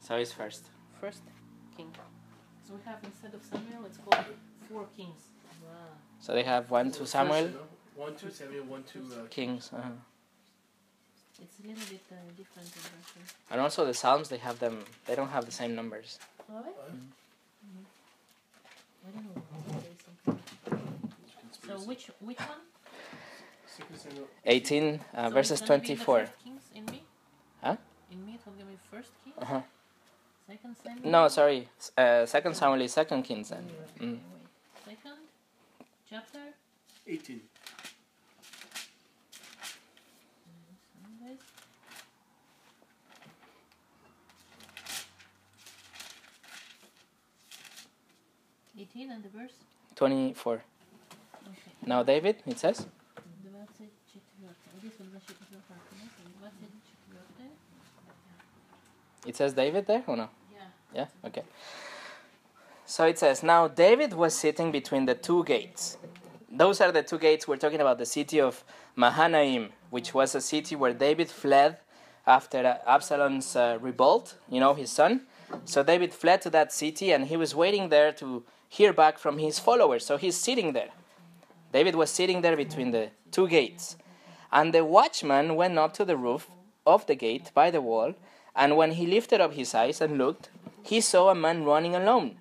So 0.00 0.16
it's 0.16 0.32
first. 0.32 0.70
First 0.98 1.20
king. 1.76 1.90
So 2.66 2.74
we 2.74 2.80
have 2.84 2.98
instead 3.04 3.34
of 3.34 3.42
Samuel, 3.44 3.84
it's 3.86 3.98
called 3.98 4.24
four 4.70 4.86
kings. 4.96 5.22
Wow. 5.62 5.70
So 6.20 6.32
they 6.32 6.42
have 6.42 6.70
one 6.70 6.90
to 6.92 7.06
Samuel, 7.06 7.50
One 7.96 8.14
to 8.16 8.30
Samuel, 8.30 8.64
one 8.64 8.82
to 8.92 8.98
uh, 8.98 9.26
kings, 9.30 9.70
uh-huh. 9.72 9.90
It's 11.42 11.58
a 11.58 11.66
little 11.68 11.84
bit 11.90 12.00
uh, 12.10 12.14
different 12.36 12.68
in 12.76 12.82
Russian. 12.82 13.22
and 13.50 13.60
also 13.60 13.84
the 13.84 13.92
Psalms. 13.94 14.28
They 14.28 14.38
have 14.38 14.58
them. 14.60 14.84
They 15.06 15.14
don't 15.16 15.28
have 15.30 15.44
the 15.46 15.52
same 15.52 15.74
numbers. 15.74 16.18
Oh, 16.48 16.54
right? 16.54 16.64
uh, 16.66 16.92
I 19.06 19.10
don't 19.12 19.24
know. 19.26 19.42
what 19.66 19.82
they 19.82 19.96
say. 19.98 21.68
So 21.68 21.74
which 21.88 22.10
which 22.20 22.38
one? 22.38 22.62
18 24.46 25.00
uh, 25.16 25.28
So 25.28 25.34
verses 25.34 25.60
it's 25.60 25.68
gonna 25.68 25.80
the 25.80 25.86
24. 25.86 26.20
first 26.20 26.32
kings 26.44 26.62
in 26.74 26.84
me. 26.86 27.02
Huh? 27.62 27.76
In 28.12 28.24
me, 28.24 28.34
it 28.34 28.40
will 28.46 28.52
give 28.54 28.68
me 28.68 28.76
first 28.90 29.10
king, 29.24 29.32
Uh-huh. 29.42 29.60
Second 30.46 30.76
Samuel. 30.82 31.10
No, 31.10 31.28
sorry. 31.28 31.68
Uh, 31.96 32.26
second 32.26 32.54
Samuel 32.54 32.82
is 32.82 32.92
second 32.92 33.22
Kings 33.22 33.48
then. 33.50 33.64
Okay, 33.96 34.04
Mm. 34.06 34.18
Second 34.84 35.18
chapter. 36.08 36.40
18. 37.06 37.40
Eighteen 48.78 49.10
and 49.10 49.22
the 49.22 49.28
verse. 49.28 49.52
24. 49.94 50.54
Okay. 50.54 50.62
Now 51.86 52.02
David, 52.02 52.42
it 52.46 52.58
says. 52.58 52.86
It 59.26 59.36
says 59.36 59.52
David 59.54 59.86
there 59.86 60.02
or 60.06 60.16
no? 60.16 60.28
Yeah. 60.52 60.60
Yeah? 60.94 61.06
Okay. 61.24 61.42
So 62.86 63.06
it 63.06 63.18
says, 63.18 63.42
Now 63.42 63.68
David 63.68 64.12
was 64.12 64.34
sitting 64.34 64.70
between 64.70 65.06
the 65.06 65.14
two 65.14 65.44
gates. 65.44 65.96
Those 66.50 66.80
are 66.80 66.92
the 66.92 67.02
two 67.02 67.18
gates 67.18 67.48
we're 67.48 67.56
talking 67.56 67.80
about 67.80 67.98
the 67.98 68.06
city 68.06 68.40
of 68.40 68.62
Mahanaim, 68.94 69.70
which 69.90 70.14
was 70.14 70.34
a 70.34 70.40
city 70.40 70.76
where 70.76 70.92
David 70.92 71.28
fled 71.28 71.78
after 72.26 72.58
uh, 72.58 72.78
Absalom's 72.86 73.56
uh, 73.56 73.78
revolt, 73.80 74.36
you 74.48 74.60
know, 74.60 74.74
his 74.74 74.90
son. 74.90 75.22
So 75.64 75.82
David 75.82 76.12
fled 76.12 76.42
to 76.42 76.50
that 76.50 76.72
city 76.72 77.12
and 77.12 77.26
he 77.26 77.36
was 77.36 77.54
waiting 77.54 77.88
there 77.88 78.12
to 78.12 78.44
hear 78.68 78.92
back 78.92 79.18
from 79.18 79.38
his 79.38 79.58
followers. 79.58 80.04
So 80.06 80.16
he's 80.16 80.36
sitting 80.36 80.72
there. 80.72 80.90
David 81.72 81.96
was 81.96 82.10
sitting 82.10 82.40
there 82.40 82.56
between 82.56 82.92
the 82.92 83.10
two 83.30 83.48
gates. 83.48 83.96
And 84.52 84.72
the 84.72 84.84
watchman 84.84 85.56
went 85.56 85.78
up 85.78 85.92
to 85.94 86.04
the 86.04 86.16
roof 86.16 86.48
of 86.86 87.06
the 87.06 87.14
gate 87.14 87.50
by 87.54 87.70
the 87.70 87.80
wall, 87.80 88.14
and 88.56 88.76
when 88.76 88.92
he 88.92 89.06
lifted 89.06 89.40
up 89.40 89.54
his 89.54 89.74
eyes 89.74 90.00
and 90.00 90.18
looked, 90.18 90.50
he 90.82 91.00
saw 91.00 91.30
a 91.30 91.34
man 91.34 91.64
running 91.64 91.94
alone. 91.94 92.36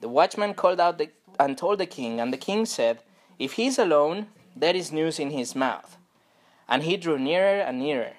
The 0.00 0.08
watchman 0.08 0.54
called 0.54 0.80
out 0.80 0.98
the, 0.98 1.10
and 1.38 1.58
told 1.58 1.78
the 1.78 1.86
king, 1.86 2.20
and 2.20 2.32
the 2.32 2.38
king 2.38 2.66
said, 2.66 3.00
If 3.38 3.54
he 3.54 3.66
is 3.66 3.78
alone, 3.78 4.26
there 4.54 4.76
is 4.76 4.92
news 4.92 5.18
in 5.18 5.30
his 5.30 5.54
mouth. 5.54 5.96
And 6.68 6.82
he 6.82 6.96
drew 6.96 7.18
nearer 7.18 7.60
and 7.60 7.78
nearer. 7.78 8.12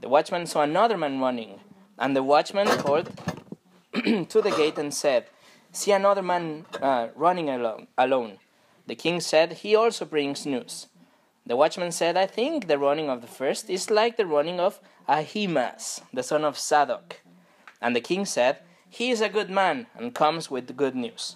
The 0.00 0.08
watchman 0.08 0.46
saw 0.46 0.62
another 0.62 0.96
man 0.96 1.20
running, 1.20 1.60
and 1.98 2.16
the 2.16 2.22
watchman 2.22 2.68
called 2.78 3.10
to 3.94 4.40
the 4.42 4.54
gate 4.56 4.78
and 4.78 4.94
said, 4.94 5.26
See 5.72 5.92
another 5.92 6.22
man 6.22 6.66
uh, 6.80 7.08
running 7.14 7.48
alone. 7.48 7.88
alone. 7.98 8.38
The 8.86 8.94
king 8.94 9.20
said, 9.20 9.52
He 9.54 9.76
also 9.76 10.04
brings 10.04 10.46
news. 10.46 10.86
The 11.50 11.56
watchman 11.56 11.90
said, 11.90 12.16
I 12.16 12.28
think 12.28 12.68
the 12.68 12.78
running 12.78 13.10
of 13.10 13.22
the 13.22 13.26
first 13.26 13.68
is 13.68 13.90
like 13.90 14.16
the 14.16 14.24
running 14.24 14.60
of 14.60 14.78
Ahimaaz, 15.08 16.00
the 16.14 16.22
son 16.22 16.44
of 16.44 16.56
Zadok. 16.56 17.22
And 17.82 17.96
the 17.96 18.00
king 18.00 18.24
said, 18.24 18.58
He 18.88 19.10
is 19.10 19.20
a 19.20 19.28
good 19.28 19.50
man 19.50 19.88
and 19.96 20.14
comes 20.14 20.48
with 20.48 20.76
good 20.76 20.94
news. 20.94 21.34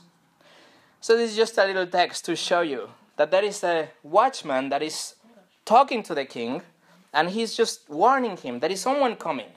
So, 1.00 1.16
this 1.16 1.32
is 1.32 1.36
just 1.36 1.58
a 1.58 1.66
little 1.66 1.88
text 1.88 2.24
to 2.26 2.36
show 2.36 2.60
you 2.60 2.90
that 3.16 3.32
there 3.32 3.42
is 3.42 3.64
a 3.64 3.88
watchman 4.04 4.68
that 4.68 4.84
is 4.84 5.16
talking 5.64 6.04
to 6.04 6.14
the 6.14 6.24
king 6.24 6.62
and 7.12 7.30
he's 7.30 7.56
just 7.56 7.90
warning 7.90 8.36
him 8.36 8.60
there 8.60 8.70
is 8.70 8.82
someone 8.82 9.16
coming. 9.16 9.50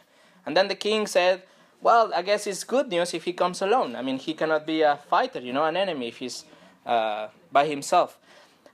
And 0.43 0.57
then 0.57 0.69
the 0.69 0.81
king 0.87 1.05
said, 1.05 1.43
Well, 1.83 2.11
I 2.15 2.23
guess 2.23 2.47
it's 2.47 2.63
good 2.63 2.89
news 2.89 3.13
if 3.13 3.25
he 3.25 3.33
comes 3.33 3.61
alone. 3.61 3.95
I 3.95 4.01
mean, 4.01 4.17
he 4.17 4.33
cannot 4.33 4.65
be 4.65 4.81
a 4.81 4.97
fighter, 5.07 5.39
you 5.39 5.53
know, 5.53 5.65
an 5.65 5.77
enemy 5.77 6.07
if 6.07 6.17
he's 6.17 6.45
uh, 6.83 7.27
by 7.51 7.67
himself. 7.67 8.17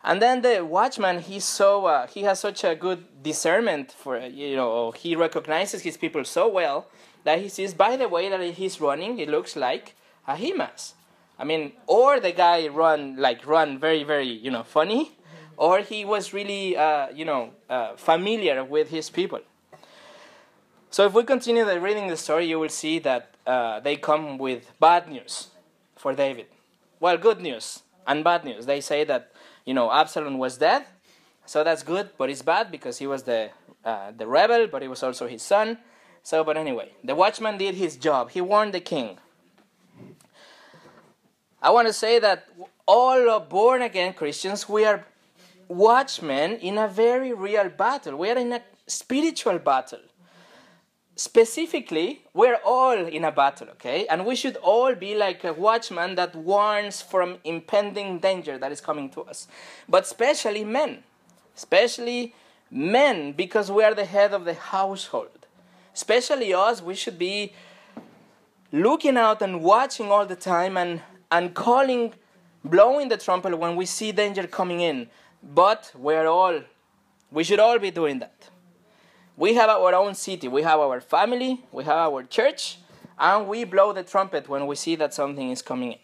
And 0.04 0.22
then 0.22 0.42
the 0.42 0.66
watchman, 0.66 1.20
he's 1.20 1.46
so 1.46 1.86
uh, 1.86 2.08
he 2.08 2.24
has 2.24 2.39
such 2.39 2.63
a 2.63 2.76
good 2.76 3.24
discernment 3.24 3.92
for 3.92 4.20
you 4.20 4.56
know 4.56 4.92
he 4.92 5.16
recognizes 5.16 5.82
his 5.82 5.96
people 5.96 6.26
so 6.26 6.48
well 6.48 6.88
that 7.24 7.39
he 7.39 7.48
sees 7.48 7.74
by 7.74 7.96
the 7.96 8.10
way 8.10 8.30
that 8.30 8.42
he's 8.56 8.82
running, 8.82 9.20
it 9.20 9.30
looks 9.30 9.56
like 9.56 9.96
Ahimaaz. 10.28 10.94
I 11.39 11.46
mean, 11.46 11.74
or 11.88 12.20
the 12.20 12.34
guy 12.34 12.68
run 12.68 13.16
like 13.18 13.48
run 13.48 13.80
very 13.80 14.04
very 14.04 14.28
you 14.28 14.52
know 14.52 14.63
funny, 14.63 15.13
or 15.56 15.80
he 15.80 16.04
was 16.04 16.34
really 16.34 16.76
uh, 16.76 17.10
you 17.10 17.24
know 17.24 17.52
uh, 17.70 17.96
familiar 17.96 18.63
with 18.63 18.89
his 18.89 19.10
people. 19.10 19.39
So 20.89 21.06
if 21.06 21.13
we 21.13 21.24
continue 21.24 21.66
the 21.66 21.80
reading 21.80 22.08
the 22.08 22.18
story, 22.18 22.46
you 22.46 22.60
will 22.60 22.70
see 22.70 23.00
that 23.00 23.34
uh, 23.48 23.80
they 23.80 23.96
come 23.96 24.38
with 24.38 24.72
bad 24.80 25.10
news 25.10 25.48
for 25.96 26.13
David. 26.13 26.48
Well, 27.00 27.18
good 27.18 27.42
news 27.42 27.82
and 28.06 28.24
bad 28.24 28.46
news. 28.46 28.66
They 28.66 28.80
say 28.80 29.04
that 29.06 29.32
you 29.65 29.73
know 29.73 29.91
Absalom 29.91 30.38
was 30.38 30.58
dead, 30.58 30.86
So 31.45 31.63
that's 31.63 31.84
good, 31.84 32.10
but 32.17 32.30
it's 32.30 32.41
bad 32.41 32.71
because 32.71 32.99
he 32.99 33.08
was 33.08 33.23
the 33.23 33.49
uh, 33.84 34.12
the 34.15 34.26
rebel, 34.28 34.67
but 34.67 34.82
he 34.82 34.88
was 34.88 35.04
also 35.04 35.28
his 35.28 35.41
son. 35.41 35.78
So, 36.23 36.43
but 36.43 36.56
anyway, 36.56 36.93
the 37.04 37.15
watchman 37.15 37.58
did 37.58 37.76
his 37.76 37.97
job. 37.97 38.32
He 38.32 38.39
warned 38.39 38.73
the 38.73 38.80
king. 38.80 39.17
I 41.62 41.69
want 41.69 41.88
to 41.88 41.93
say 41.93 42.19
that 42.19 42.47
all 42.86 43.39
born 43.41 43.82
again 43.82 44.13
Christians, 44.13 44.69
we 44.69 44.86
are 44.86 45.06
watchmen 45.67 46.54
in 46.58 46.78
a 46.78 46.88
very 46.88 47.34
real 47.34 47.69
battle. 47.69 48.15
We 48.17 48.30
are 48.30 48.38
in 48.38 48.54
a 48.54 48.62
spiritual 48.88 49.60
battle. 49.60 49.99
Specifically, 51.15 52.23
we're 52.34 52.60
all 52.65 52.97
in 52.97 53.23
a 53.23 53.32
battle, 53.32 53.69
okay? 53.69 54.08
And 54.08 54.26
we 54.26 54.36
should 54.36 54.56
all 54.58 54.95
be 54.95 55.15
like 55.15 55.43
a 55.43 55.54
watchman 55.54 56.15
that 56.15 56.36
warns 56.36 57.04
from 57.04 57.38
impending 57.43 58.17
danger 58.17 58.58
that 58.58 58.71
is 58.71 58.82
coming 58.82 59.10
to 59.12 59.21
us. 59.21 59.47
But 59.88 60.04
especially 60.06 60.63
men. 60.63 61.04
Especially 61.56 62.34
men, 62.71 63.34
because 63.34 63.71
we 63.71 63.84
are 63.84 63.93
the 63.93 64.06
head 64.06 64.34
of 64.34 64.45
the 64.45 64.56
household. 64.56 65.45
Especially 65.93 66.52
us, 66.52 66.82
we 66.82 66.95
should 66.95 67.19
be 67.19 67.54
looking 68.71 69.15
out 69.15 69.43
and 69.43 69.62
watching 69.62 70.10
all 70.10 70.26
the 70.26 70.36
time 70.36 70.78
and, 70.78 70.99
and 71.32 71.54
calling, 71.54 72.13
blowing 72.65 73.10
the 73.10 73.17
trumpet 73.17 73.56
when 73.56 73.76
we 73.76 73.86
see 73.86 74.12
danger 74.12 74.47
coming 74.47 74.82
in. 74.82 75.08
But 75.43 75.91
we're 75.95 76.26
all, 76.26 76.62
we 77.30 77.43
should 77.43 77.60
all 77.60 77.78
be 77.78 77.91
doing 77.91 78.17
that. 78.17 78.49
We 79.36 79.56
have 79.56 79.69
our 79.69 79.96
own 79.96 80.13
city, 80.13 80.48
we 80.48 80.62
have 80.62 80.80
our 80.80 81.02
family, 81.02 81.63
we 81.72 81.84
have 81.86 81.98
our 81.98 82.24
church, 82.24 82.78
and 83.17 83.48
we 83.48 83.63
blow 83.63 83.91
the 83.91 84.04
trumpet 84.04 84.48
when 84.48 84.67
we 84.67 84.76
see 84.76 84.96
that 84.98 85.13
something 85.13 85.50
is 85.50 85.63
coming 85.63 85.93
in. 85.93 86.00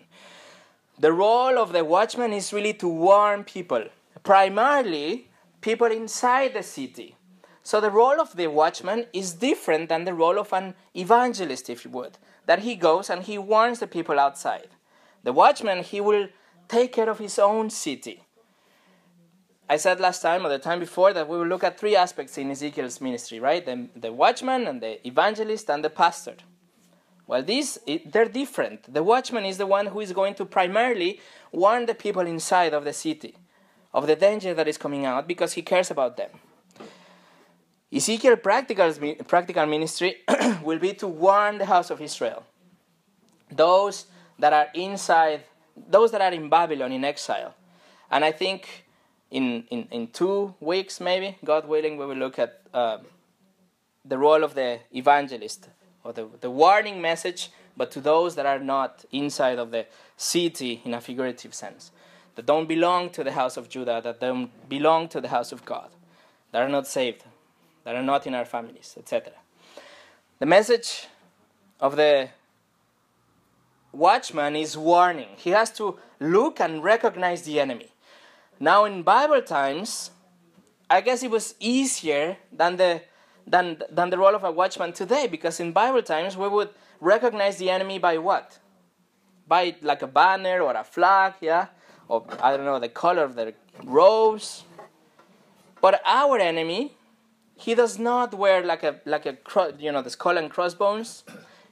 The 0.98 1.14
role 1.14 1.60
of 1.60 1.72
the 1.72 1.86
watchman 1.86 2.34
is 2.34 2.52
really 2.52 2.74
to 2.74 2.88
warn 2.88 3.44
people, 3.44 3.86
primarily 4.24 5.30
people 5.62 5.88
inside 5.88 6.54
the 6.54 6.64
city. 6.64 7.16
So 7.62 7.80
the 7.80 7.92
role 7.92 8.20
of 8.20 8.36
the 8.36 8.48
watchman 8.48 9.06
is 9.14 9.34
different 9.34 9.90
than 9.90 10.06
the 10.06 10.14
role 10.16 10.40
of 10.40 10.52
an 10.52 10.74
evangelist, 10.96 11.70
if 11.70 11.86
you 11.86 11.92
would, 11.92 12.18
that 12.48 12.60
he 12.60 12.76
goes 12.76 13.12
and 13.12 13.22
he 13.22 13.38
warns 13.38 13.80
the 13.80 13.88
people 13.88 14.20
outside. 14.20 14.70
The 15.24 15.34
watchman, 15.34 15.84
he 15.84 16.02
will 16.02 16.30
take 16.68 16.94
care 16.94 17.10
of 17.10 17.20
his 17.20 17.38
own 17.38 17.70
city. 17.70 18.24
I 19.72 19.78
said 19.78 20.00
last 20.00 20.24
time 20.24 20.44
or 20.44 20.50
the 20.50 20.58
time 20.58 20.80
before 20.80 21.14
that 21.14 21.30
we 21.30 21.38
will 21.38 21.46
look 21.46 21.64
at 21.64 21.80
three 21.80 21.96
aspects 21.96 22.40
in 22.40 22.50
Ezekiel's 22.50 23.00
ministry, 23.00 23.40
right? 23.40 23.64
The, 23.64 23.88
the 23.96 24.12
watchman 24.12 24.66
and 24.66 24.82
the 24.82 25.06
evangelist 25.08 25.70
and 25.70 25.84
the 25.84 25.92
pastor. 25.92 26.38
Well, 27.28 27.44
these 27.44 27.78
they're 28.08 28.26
different. 28.26 28.92
The 28.92 29.04
watchman 29.04 29.46
is 29.46 29.60
the 29.60 29.68
one 29.68 29.86
who 29.86 30.00
is 30.00 30.12
going 30.12 30.34
to 30.36 30.46
primarily 30.46 31.22
warn 31.52 31.86
the 31.86 31.94
people 31.94 32.24
inside 32.24 32.74
of 32.74 32.84
the 32.84 32.94
city 32.94 33.36
of 33.94 34.08
the 34.08 34.16
danger 34.16 34.56
that 34.56 34.68
is 34.68 34.80
coming 34.80 35.06
out 35.06 35.28
because 35.28 35.54
he 35.54 35.62
cares 35.62 35.92
about 35.92 36.18
them. 36.18 36.32
Ezekiel 37.94 38.38
practical, 38.38 38.92
practical 39.28 39.68
ministry 39.68 40.18
will 40.64 40.80
be 40.80 40.94
to 40.94 41.08
warn 41.08 41.60
the 41.60 41.66
house 41.66 41.92
of 41.92 42.02
Israel. 42.02 42.44
Those 43.52 44.06
that 44.40 44.54
are 44.54 44.68
inside, 44.74 45.44
those 45.76 46.12
that 46.12 46.22
are 46.22 46.34
in 46.34 46.50
Babylon 46.50 46.92
in 46.92 47.04
exile. 47.04 47.54
And 48.10 48.26
I 48.26 48.32
think 48.32 48.86
in, 49.32 49.64
in, 49.70 49.88
in 49.92 50.08
two 50.08 50.56
weeks, 50.60 51.00
maybe, 51.00 51.38
God 51.44 51.68
willing, 51.68 51.98
we 51.98 52.06
will 52.06 52.16
look 52.16 52.40
at 52.40 52.62
uh, 52.74 52.98
the 54.04 54.18
role 54.18 54.44
of 54.44 54.56
the 54.56 54.80
evangelist 54.92 55.70
or 56.04 56.14
the, 56.14 56.28
the 56.42 56.50
warning 56.50 57.02
message, 57.02 57.50
but 57.78 57.92
to 57.92 58.02
those 58.02 58.36
that 58.36 58.46
are 58.46 58.60
not 58.60 59.06
inside 59.12 59.60
of 59.60 59.72
the 59.72 59.86
city 60.18 60.82
in 60.84 60.94
a 60.94 61.02
figurative 61.02 61.54
sense, 61.54 61.92
that 62.36 62.46
don't 62.46 62.68
belong 62.68 63.10
to 63.12 63.24
the 63.24 63.34
house 63.34 63.58
of 63.58 63.70
Judah, 63.70 64.02
that 64.04 64.20
don't 64.20 64.50
belong 64.68 65.08
to 65.10 65.22
the 65.22 65.28
house 65.28 65.52
of 65.52 65.64
God, 65.66 65.90
that 66.52 66.62
are 66.62 66.70
not 66.70 66.88
saved, 66.88 67.24
that 67.84 67.96
are 67.96 68.04
not 68.04 68.26
in 68.26 68.34
our 68.34 68.46
families, 68.46 68.96
etc. 68.98 69.34
The 70.40 70.46
message 70.46 71.08
of 71.80 71.96
the 71.96 72.30
watchman 73.92 74.56
is 74.56 74.78
warning. 74.78 75.30
He 75.38 75.52
has 75.52 75.72
to 75.72 76.00
look 76.20 76.60
and 76.60 76.84
recognize 76.84 77.44
the 77.44 77.60
enemy. 77.60 77.92
Now, 78.60 78.86
in 78.86 79.04
Bible 79.04 79.42
times, 79.42 80.12
I 80.90 81.02
guess 81.02 81.24
it 81.24 81.32
was 81.32 81.56
easier 81.60 82.38
than 82.52 82.76
the 82.76 83.02
than 83.48 83.82
than 83.90 84.10
the 84.10 84.18
role 84.18 84.36
of 84.36 84.44
a 84.44 84.52
watchman 84.52 84.92
today, 84.92 85.28
because 85.28 85.60
in 85.60 85.72
Bible 85.72 86.02
times 86.02 86.36
we 86.36 86.48
would 86.48 86.70
recognize 87.00 87.58
the 87.58 87.70
enemy 87.70 88.00
by 88.00 88.18
what? 88.18 88.60
By 89.48 89.76
like 89.82 90.02
a 90.02 90.08
banner 90.08 90.62
or 90.62 90.74
a 90.74 90.84
flag, 90.84 91.36
yeah, 91.40 91.68
or 92.08 92.26
I 92.42 92.58
don't 92.58 92.66
know 92.66 92.80
the 92.80 92.90
color 92.90 93.24
of 93.24 93.36
the 93.36 93.54
robes. 93.84 94.66
But 95.82 96.02
our 96.06 96.38
enemy, 96.38 96.98
he 97.56 97.76
does 97.76 97.98
not 97.98 98.34
wear 98.34 98.62
like 98.62 98.84
a 98.84 99.00
like 99.06 99.26
a 99.26 99.38
you 99.80 99.92
know 99.94 100.02
the 100.02 100.10
skull 100.10 100.38
and 100.38 100.50
crossbones. 100.50 101.24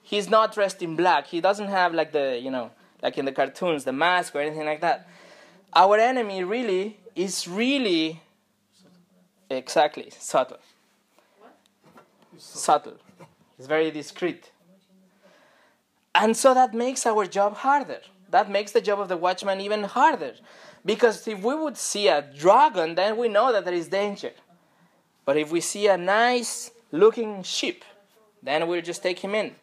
He's 0.02 0.30
not 0.30 0.54
dressed 0.54 0.82
in 0.82 0.96
black. 0.96 1.28
He 1.28 1.42
doesn't 1.42 1.68
have 1.68 1.94
like 1.94 2.14
the 2.14 2.40
you 2.42 2.50
know 2.50 2.72
like 3.04 3.18
in 3.18 3.26
the 3.26 3.34
cartoons 3.34 3.84
the 3.84 3.92
mask 3.92 4.36
or 4.36 4.40
anything 4.40 4.66
like 4.66 4.82
that 4.82 5.08
our 5.74 5.98
enemy 5.98 6.44
really 6.44 6.98
is 7.16 7.48
really 7.48 8.22
exactly 9.50 10.10
subtle. 10.18 10.60
Subtle. 12.38 12.98
It's 13.58 13.68
very 13.68 13.92
discreet. 13.92 14.52
And 16.14 16.36
so 16.36 16.54
that 16.54 16.74
makes 16.74 17.06
our 17.06 17.26
job 17.26 17.58
harder. 17.58 18.02
That 18.30 18.50
makes 18.50 18.72
the 18.72 18.82
job 18.82 19.00
of 19.00 19.08
the 19.08 19.18
watchman 19.18 19.62
even 19.62 19.84
harder. 19.84 20.34
Because 20.84 21.28
if 21.28 21.42
we 21.44 21.56
would 21.56 21.78
see 21.78 22.08
a 22.08 22.22
dragon, 22.22 22.96
then 22.96 23.18
we 23.18 23.28
know 23.28 23.52
that 23.52 23.66
there 23.66 23.74
is 23.74 23.88
danger. 23.88 24.32
But 25.26 25.38
if 25.38 25.52
we 25.52 25.62
see 25.62 25.88
a 25.88 25.98
nice 25.98 26.72
looking 26.92 27.44
sheep, 27.44 27.84
then 28.42 28.68
we'll 28.68 28.82
just 28.82 29.04
take 29.04 29.20
him 29.20 29.36
in. 29.36 29.56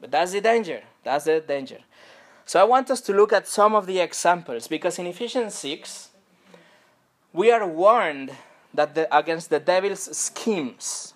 But 0.00 0.10
that's 0.10 0.32
the 0.32 0.40
danger. 0.40 0.82
That's 1.04 1.24
the 1.24 1.40
danger. 1.40 1.78
So 2.50 2.60
I 2.60 2.64
want 2.64 2.90
us 2.90 3.00
to 3.02 3.12
look 3.12 3.32
at 3.32 3.46
some 3.46 3.76
of 3.76 3.86
the 3.86 4.00
examples 4.00 4.66
because 4.66 4.98
in 4.98 5.06
Ephesians 5.06 5.54
6, 5.54 6.08
we 7.32 7.52
are 7.52 7.64
warned 7.64 8.32
that 8.74 8.96
the, 8.96 9.16
against 9.16 9.50
the 9.50 9.60
devil's 9.60 10.16
schemes 10.18 11.14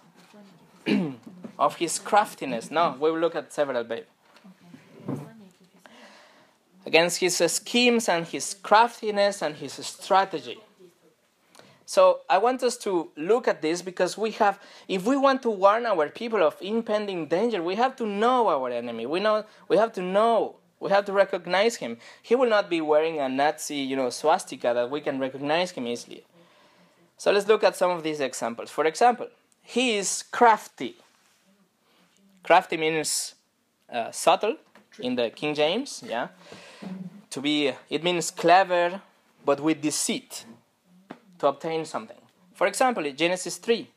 of 1.58 1.74
his 1.74 1.98
craftiness. 1.98 2.70
No, 2.70 2.96
we 3.00 3.10
will 3.10 3.18
look 3.18 3.34
at 3.34 3.52
several, 3.52 3.82
babe. 3.82 4.04
Against 6.86 7.18
his 7.18 7.38
schemes 7.48 8.08
and 8.08 8.28
his 8.28 8.54
craftiness 8.54 9.42
and 9.42 9.56
his 9.56 9.72
strategy. 9.72 10.60
So 11.84 12.20
I 12.30 12.38
want 12.38 12.62
us 12.62 12.76
to 12.76 13.10
look 13.16 13.48
at 13.48 13.60
this 13.60 13.82
because 13.82 14.16
we 14.16 14.30
have, 14.42 14.60
if 14.86 15.04
we 15.04 15.16
want 15.16 15.42
to 15.42 15.50
warn 15.50 15.84
our 15.84 16.08
people 16.10 16.44
of 16.44 16.54
impending 16.60 17.26
danger, 17.26 17.60
we 17.60 17.74
have 17.74 17.96
to 17.96 18.06
know 18.06 18.46
our 18.46 18.70
enemy. 18.70 19.04
We 19.06 19.18
know 19.18 19.44
we 19.66 19.78
have 19.78 19.92
to 19.94 20.00
know 20.00 20.58
we 20.80 20.90
have 20.90 21.04
to 21.06 21.12
recognize 21.12 21.76
him. 21.76 21.98
He 22.22 22.34
will 22.34 22.48
not 22.48 22.68
be 22.68 22.80
wearing 22.80 23.18
a 23.20 23.28
Nazi, 23.28 23.76
you 23.76 23.96
know, 23.96 24.10
swastika 24.10 24.72
that 24.74 24.90
we 24.90 25.00
can 25.00 25.18
recognize 25.18 25.70
him 25.70 25.87
easily. 25.87 26.24
So 27.16 27.32
let's 27.32 27.46
look 27.46 27.64
at 27.64 27.76
some 27.76 27.90
of 27.90 28.02
these 28.02 28.20
examples. 28.20 28.70
For 28.70 28.84
example, 28.84 29.28
he 29.62 29.96
is 29.96 30.24
crafty. 30.30 30.96
Crafty 32.42 32.76
means 32.76 33.34
uh, 33.90 34.10
subtle 34.10 34.56
in 34.98 35.14
the 35.14 35.30
King 35.30 35.54
James, 35.54 36.02
yeah. 36.06 36.28
To 37.30 37.40
be, 37.40 37.72
it 37.88 38.04
means 38.04 38.30
clever, 38.30 39.00
but 39.44 39.60
with 39.60 39.80
deceit 39.80 40.44
to 41.38 41.46
obtain 41.46 41.84
something. 41.84 42.18
For 42.54 42.66
example, 42.66 43.10
Genesis 43.12 43.56
3. 43.56 43.88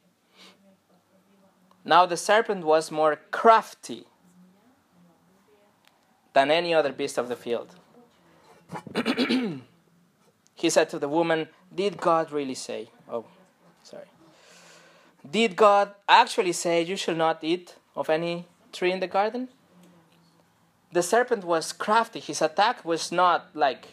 Now 1.85 2.05
the 2.05 2.17
serpent 2.17 2.65
was 2.65 2.91
more 2.91 3.19
crafty 3.31 4.05
than 6.37 6.51
any 6.51 6.71
other 6.71 6.93
beast 6.93 7.17
of 7.17 7.29
the 7.29 7.35
field. 7.35 7.69
he 10.63 10.69
said 10.69 10.87
to 10.89 10.99
the 10.99 11.09
woman, 11.09 11.47
Did 11.73 11.97
God 11.97 12.31
really 12.31 12.53
say? 12.53 12.91
Oh, 13.11 13.25
sorry. 13.83 14.09
Did 15.37 15.55
God 15.55 15.95
actually 16.07 16.53
say, 16.53 16.83
You 16.83 16.95
shall 16.95 17.15
not 17.15 17.43
eat 17.43 17.75
of 17.95 18.07
any 18.17 18.45
tree 18.71 18.91
in 18.91 18.99
the 18.99 19.07
garden? 19.07 19.49
The 20.91 21.01
serpent 21.01 21.43
was 21.43 21.73
crafty. 21.73 22.19
His 22.19 22.39
attack 22.43 22.85
was 22.85 23.11
not 23.11 23.49
like 23.55 23.83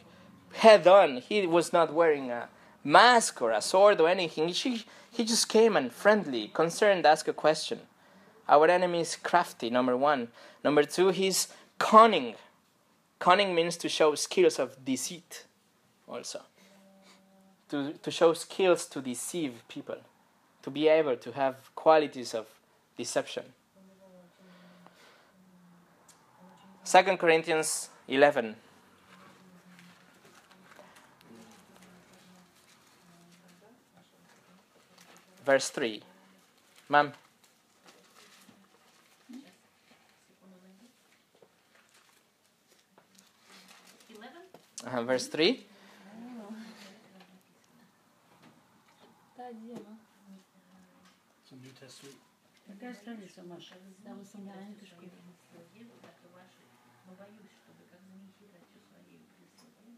head 0.52 0.86
on. 0.86 1.22
He 1.28 1.46
was 1.46 1.72
not 1.72 1.94
wearing 1.94 2.30
a 2.30 2.48
mask 2.84 3.40
or 3.40 3.52
a 3.52 3.62
sword 3.62 4.02
or 4.02 4.08
anything. 4.08 4.48
He, 4.48 4.84
he 5.10 5.24
just 5.24 5.48
came 5.48 5.78
and 5.78 5.90
friendly, 5.90 6.48
concerned, 6.48 7.06
asked 7.06 7.26
a 7.26 7.32
question. 7.32 7.80
Our 8.46 8.68
enemy 8.68 9.00
is 9.00 9.16
crafty, 9.16 9.70
number 9.70 9.96
one. 9.96 10.28
Number 10.62 10.84
two, 10.84 11.08
he's 11.08 11.48
cunning. 11.78 12.34
Cunning 13.18 13.54
means 13.54 13.76
to 13.78 13.88
show 13.88 14.14
skills 14.14 14.58
of 14.58 14.84
deceit, 14.84 15.44
also. 16.06 16.42
To, 17.70 17.92
to 17.94 18.10
show 18.10 18.34
skills 18.34 18.86
to 18.86 19.00
deceive 19.00 19.62
people, 19.68 19.96
to 20.62 20.70
be 20.70 20.88
able 20.88 21.16
to 21.16 21.32
have 21.32 21.74
qualities 21.74 22.34
of 22.34 22.46
deception. 22.96 23.44
2 26.84 27.16
Corinthians 27.16 27.88
11. 28.08 28.56
verse 35.44 35.68
3. 35.70 36.02
Ma'am. 36.88 37.12
Uh, 44.86 45.02
verse 45.02 45.26
3. 45.28 45.66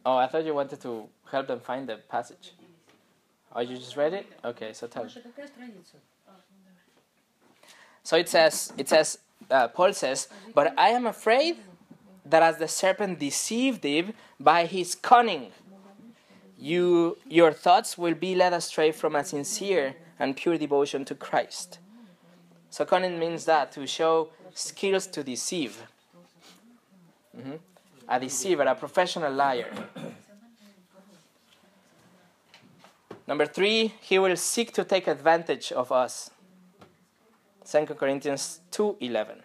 Oh, 0.04 0.16
I 0.16 0.26
thought 0.28 0.44
you 0.44 0.54
wanted 0.54 0.80
to 0.82 1.08
help 1.30 1.48
them 1.48 1.60
find 1.60 1.88
the 1.88 1.96
passage. 1.96 2.52
Oh, 3.52 3.60
you 3.60 3.76
just 3.76 3.96
read 3.96 4.12
it? 4.12 4.26
Okay, 4.44 4.72
so 4.72 4.86
tell 4.86 5.04
me. 5.04 5.10
So 8.04 8.16
it 8.16 8.28
says, 8.28 8.72
it 8.78 8.88
says, 8.88 9.18
uh, 9.50 9.66
Paul 9.68 9.92
says, 9.92 10.28
but 10.54 10.78
I 10.78 10.90
am 10.90 11.06
afraid 11.06 11.56
that 12.28 12.42
as 12.42 12.58
the 12.58 12.68
serpent 12.68 13.18
deceived 13.18 13.84
Eve 13.84 14.12
by 14.40 14.66
his 14.66 14.94
cunning, 14.94 15.52
you, 16.58 17.18
your 17.28 17.52
thoughts 17.52 17.96
will 17.96 18.14
be 18.14 18.34
led 18.34 18.52
astray 18.52 18.90
from 18.92 19.14
a 19.14 19.24
sincere 19.24 19.94
and 20.18 20.36
pure 20.36 20.58
devotion 20.58 21.04
to 21.04 21.14
Christ. 21.14 21.78
So 22.70 22.84
cunning 22.84 23.18
means 23.18 23.44
that 23.44 23.72
to 23.72 23.86
show 23.86 24.30
skills 24.54 25.06
to 25.08 25.22
deceive. 25.22 25.82
Mhm. 27.36 27.60
A 28.08 28.20
deceiver, 28.20 28.62
a 28.62 28.74
professional 28.74 29.32
liar. 29.32 29.72
Number 33.26 33.46
three, 33.46 33.94
he 34.00 34.18
will 34.18 34.36
seek 34.36 34.72
to 34.74 34.84
take 34.84 35.06
advantage 35.06 35.72
of 35.72 35.90
us. 35.90 36.30
2 37.64 37.96
Corinthians 37.96 38.60
2:11. 38.70 39.42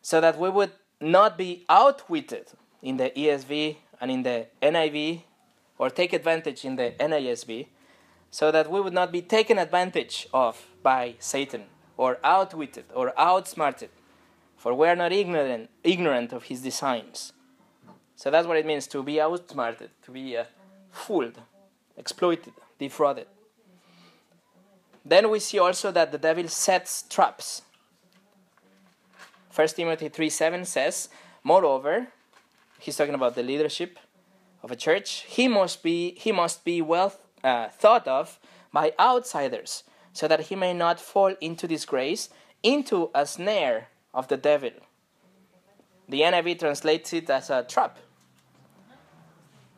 So 0.00 0.20
that 0.20 0.38
we 0.38 0.48
would 0.48 0.72
not 1.00 1.38
be 1.38 1.64
outwitted 1.68 2.46
in 2.82 2.96
the 2.96 3.10
ESV 3.10 3.76
and 4.00 4.10
in 4.10 4.22
the 4.22 4.46
NIV 4.62 5.22
or 5.78 5.90
take 5.90 6.12
advantage 6.12 6.64
in 6.64 6.76
the 6.76 6.94
NASB 7.00 7.66
so 8.30 8.50
that 8.52 8.70
we 8.70 8.80
would 8.80 8.92
not 8.92 9.10
be 9.10 9.22
taken 9.22 9.58
advantage 9.58 10.28
of 10.32 10.66
by 10.82 11.14
Satan 11.18 11.64
or 11.96 12.18
outwitted 12.22 12.84
or 12.94 13.12
outsmarted 13.18 13.90
for 14.60 14.74
we 14.74 14.86
are 14.88 14.94
not 14.94 15.10
ignorant 15.10 15.70
ignorant 15.82 16.34
of 16.34 16.42
his 16.44 16.60
designs. 16.60 17.32
So 18.14 18.30
that's 18.30 18.46
what 18.46 18.58
it 18.58 18.66
means 18.66 18.86
to 18.88 19.02
be 19.02 19.18
outsmarted, 19.18 19.88
to 20.02 20.10
be 20.10 20.36
uh, 20.36 20.44
fooled, 20.90 21.40
exploited, 21.96 22.52
defrauded. 22.78 23.26
Then 25.02 25.30
we 25.30 25.38
see 25.38 25.58
also 25.58 25.90
that 25.92 26.12
the 26.12 26.18
devil 26.18 26.46
sets 26.48 27.04
traps. 27.08 27.62
1 29.60 29.68
Timothy 29.68 30.08
3 30.08 30.30
7 30.30 30.64
says, 30.64 31.10
Moreover, 31.44 32.06
he's 32.78 32.96
talking 32.96 33.12
about 33.12 33.34
the 33.34 33.42
leadership 33.42 33.98
of 34.62 34.70
a 34.70 34.76
church, 34.76 35.26
he 35.28 35.48
must 35.48 35.82
be, 35.82 36.12
he 36.12 36.32
must 36.32 36.64
be 36.64 36.80
well 36.80 37.12
uh, 37.44 37.68
thought 37.68 38.08
of 38.08 38.38
by 38.72 38.94
outsiders, 38.98 39.84
so 40.14 40.26
that 40.26 40.46
he 40.48 40.56
may 40.56 40.72
not 40.72 40.98
fall 40.98 41.34
into 41.42 41.68
disgrace, 41.68 42.30
into 42.62 43.10
a 43.14 43.26
snare 43.26 43.88
of 44.14 44.28
the 44.28 44.38
devil. 44.38 44.70
The 46.08 46.22
NIV 46.22 46.60
translates 46.60 47.12
it 47.12 47.28
as 47.28 47.50
a 47.50 47.62
trap. 47.62 47.98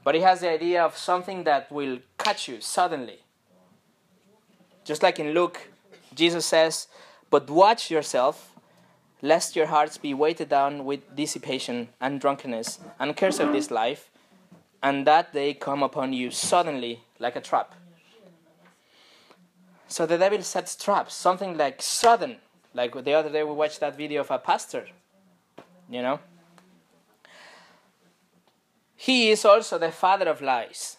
But 0.05 0.15
it 0.15 0.23
has 0.23 0.43
the 0.43 0.51
idea 0.51 0.85
of 0.85 0.97
something 0.97 1.43
that 1.43 1.73
will 1.73 1.99
catch 2.19 2.47
you 2.47 2.61
suddenly. 2.61 3.19
Just 4.85 5.03
like 5.03 5.19
in 5.19 5.33
Luke, 5.35 5.73
Jesus 6.15 6.47
says, 6.47 6.87
But 7.31 7.51
watch 7.51 7.91
yourself, 7.91 8.52
lest 9.23 9.55
your 9.57 9.67
hearts 9.67 9.97
be 9.97 10.13
weighted 10.13 10.49
down 10.49 10.85
with 10.85 11.15
dissipation 11.17 11.89
and 12.01 12.21
drunkenness 12.21 12.81
and 12.99 13.17
curse 13.17 13.39
of 13.39 13.53
this 13.53 13.71
life, 13.71 14.11
and 14.83 15.07
that 15.07 15.33
they 15.33 15.55
come 15.55 15.83
upon 15.83 16.13
you 16.13 16.31
suddenly 16.31 17.01
like 17.21 17.37
a 17.37 17.41
trap. 17.41 17.75
So 19.87 20.07
the 20.07 20.19
devil 20.19 20.43
sets 20.43 20.75
traps, 20.75 21.15
something 21.15 21.57
like 21.57 21.81
sudden. 21.81 22.37
Like 22.75 22.93
the 23.05 23.13
other 23.13 23.31
day 23.31 23.45
we 23.45 23.53
watched 23.53 23.81
that 23.81 23.97
video 23.97 24.23
of 24.23 24.31
a 24.31 24.39
pastor, 24.39 24.87
you 25.89 26.03
know? 26.03 26.19
He 28.97 29.31
is 29.31 29.45
also 29.45 29.79
the 29.79 29.91
father 29.91 30.29
of 30.29 30.41
lies. 30.41 30.97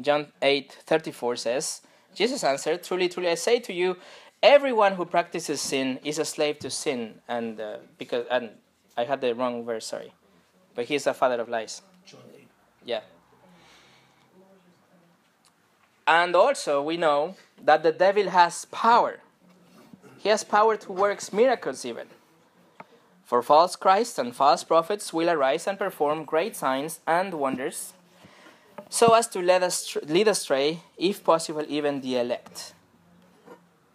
John 0.00 0.28
8 0.40 0.78
34 0.86 1.36
says, 1.36 1.80
Jesus 2.14 2.44
answered, 2.44 2.82
Truly, 2.82 3.08
truly, 3.08 3.30
I 3.30 3.34
say 3.34 3.58
to 3.60 3.72
you, 3.72 3.96
everyone 4.44 4.92
who 4.94 5.06
practices 5.06 5.60
sin 5.62 5.98
is 6.04 6.18
a 6.18 6.24
slave 6.24 6.58
to 6.60 6.70
sin. 6.70 7.14
And 7.26 7.58
uh, 7.58 7.78
because 7.98 8.26
and 8.30 8.50
I 8.96 9.04
had 9.04 9.20
the 9.20 9.34
wrong 9.34 9.64
verse, 9.64 9.86
sorry. 9.86 10.12
But 10.74 10.84
he 10.84 10.94
is 10.94 11.04
the 11.04 11.14
father 11.14 11.40
of 11.40 11.48
lies. 11.48 11.82
Yeah. 12.84 13.00
And 16.06 16.36
also, 16.36 16.82
we 16.82 16.98
know 16.98 17.34
that 17.64 17.82
the 17.82 17.90
devil 17.90 18.28
has 18.28 18.66
power. 18.66 19.20
He 20.18 20.28
has 20.28 20.44
power 20.44 20.76
to 20.76 20.92
work 20.92 21.32
miracles, 21.32 21.84
even. 21.86 22.08
For 23.24 23.42
false 23.42 23.74
Christs 23.74 24.18
and 24.18 24.36
false 24.36 24.64
prophets 24.64 25.14
will 25.14 25.30
arise 25.30 25.66
and 25.66 25.78
perform 25.78 26.24
great 26.24 26.54
signs 26.56 27.00
and 27.06 27.32
wonders, 27.32 27.94
so 28.90 29.14
as 29.14 29.26
to 29.28 29.40
lead, 29.40 29.62
us, 29.62 29.96
lead 30.06 30.28
astray, 30.28 30.80
if 30.98 31.24
possible, 31.24 31.64
even 31.68 32.02
the 32.02 32.18
elect. 32.18 32.74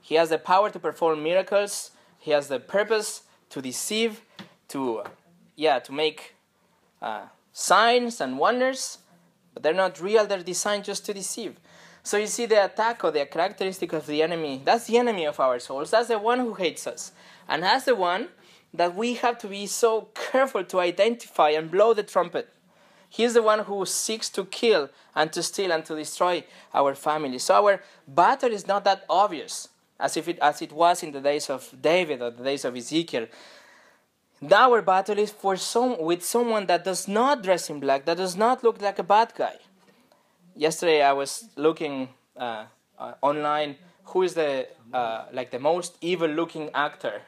He 0.09 0.15
has 0.15 0.29
the 0.29 0.39
power 0.39 0.71
to 0.71 0.79
perform 0.79 1.21
miracles. 1.21 1.91
He 2.17 2.31
has 2.31 2.47
the 2.47 2.59
purpose 2.59 3.21
to 3.51 3.61
deceive, 3.61 4.23
to, 4.69 5.03
yeah, 5.55 5.77
to 5.77 5.91
make 5.91 6.33
uh, 6.99 7.25
signs 7.53 8.19
and 8.19 8.39
wonders, 8.39 8.97
but 9.53 9.61
they're 9.61 9.71
not 9.71 10.01
real. 10.01 10.25
They're 10.25 10.41
designed 10.41 10.85
just 10.85 11.05
to 11.05 11.13
deceive. 11.13 11.59
So 12.01 12.17
you 12.17 12.25
see 12.25 12.47
the 12.47 12.65
attack 12.65 13.03
or 13.03 13.11
the 13.11 13.23
characteristic 13.27 13.93
of 13.93 14.07
the 14.07 14.23
enemy. 14.23 14.63
That's 14.65 14.87
the 14.87 14.97
enemy 14.97 15.27
of 15.27 15.39
our 15.39 15.59
souls. 15.59 15.91
That's 15.91 16.07
the 16.07 16.17
one 16.17 16.39
who 16.39 16.55
hates 16.55 16.87
us, 16.87 17.11
and 17.47 17.61
that's 17.61 17.85
the 17.85 17.93
one 17.93 18.29
that 18.73 18.95
we 18.95 19.13
have 19.13 19.37
to 19.37 19.47
be 19.47 19.67
so 19.67 20.09
careful 20.15 20.63
to 20.63 20.79
identify 20.79 21.51
and 21.51 21.69
blow 21.69 21.93
the 21.93 22.01
trumpet. 22.01 22.51
He's 23.07 23.35
the 23.35 23.43
one 23.43 23.59
who 23.59 23.85
seeks 23.85 24.31
to 24.31 24.45
kill 24.45 24.89
and 25.13 25.31
to 25.33 25.43
steal 25.43 25.71
and 25.71 25.85
to 25.85 25.95
destroy 25.95 26.45
our 26.73 26.95
family. 26.95 27.37
So 27.37 27.53
our 27.53 27.83
battle 28.07 28.51
is 28.51 28.65
not 28.65 28.83
that 28.85 29.05
obvious 29.07 29.67
as 29.99 30.17
if 30.17 30.27
it 30.27 30.39
as 30.39 30.61
it 30.61 30.71
was 30.71 31.03
in 31.03 31.11
the 31.11 31.21
days 31.21 31.49
of 31.49 31.69
David 31.81 32.21
or 32.21 32.31
the 32.31 32.43
days 32.43 32.65
of 32.65 32.75
Ezekiel. 32.75 33.27
Our 34.51 34.81
battle 34.81 35.19
is 35.19 35.31
for 35.31 35.57
some 35.57 35.99
with 35.99 36.23
someone 36.23 36.65
that 36.67 36.85
does 36.85 37.07
not 37.07 37.43
dress 37.43 37.69
in 37.69 37.79
black, 37.79 38.05
that 38.05 38.17
does 38.17 38.37
not 38.37 38.63
look 38.63 38.81
like 38.81 38.97
a 38.97 39.03
bad 39.03 39.33
guy. 39.35 39.57
Yesterday 40.55 41.01
I 41.01 41.11
was 41.13 41.49
looking 41.55 42.09
uh, 42.37 42.65
uh, 42.97 43.13
online 43.21 43.75
who 44.05 44.23
is 44.23 44.33
the 44.33 44.67
uh, 44.93 45.25
like 45.33 45.51
the 45.51 45.59
most 45.59 45.97
evil 46.01 46.29
looking 46.29 46.69
actor 46.73 47.21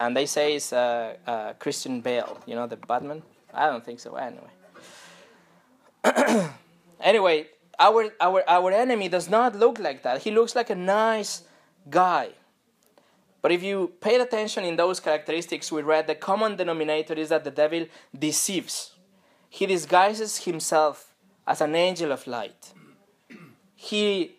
and 0.00 0.16
they 0.16 0.26
say 0.26 0.54
it's 0.54 0.72
uh, 0.72 1.16
uh, 1.26 1.52
Christian 1.54 2.00
Bale, 2.00 2.38
you 2.46 2.54
know, 2.54 2.66
the 2.66 2.76
Batman. 2.76 3.22
I 3.52 3.66
don't 3.66 3.84
think 3.84 4.00
so. 4.00 4.16
Anyway, 4.16 4.50
anyway, 7.00 7.46
our 7.78 8.12
our 8.20 8.42
our 8.48 8.72
enemy 8.72 9.08
does 9.08 9.28
not 9.28 9.54
look 9.56 9.78
like 9.78 10.02
that. 10.02 10.22
He 10.22 10.30
looks 10.30 10.54
like 10.54 10.70
a 10.70 10.74
nice 10.74 11.42
guy. 11.88 12.30
But 13.42 13.52
if 13.52 13.62
you 13.62 13.92
paid 14.00 14.20
attention 14.20 14.64
in 14.64 14.76
those 14.76 15.00
characteristics 15.00 15.70
we 15.70 15.82
read, 15.82 16.06
the 16.06 16.14
common 16.14 16.56
denominator 16.56 17.14
is 17.14 17.28
that 17.28 17.44
the 17.44 17.50
devil 17.50 17.86
deceives. 18.18 18.94
He 19.50 19.66
disguises 19.66 20.44
himself 20.44 21.14
as 21.46 21.60
an 21.60 21.74
angel 21.74 22.10
of 22.10 22.26
light. 22.26 22.72
He 23.74 24.36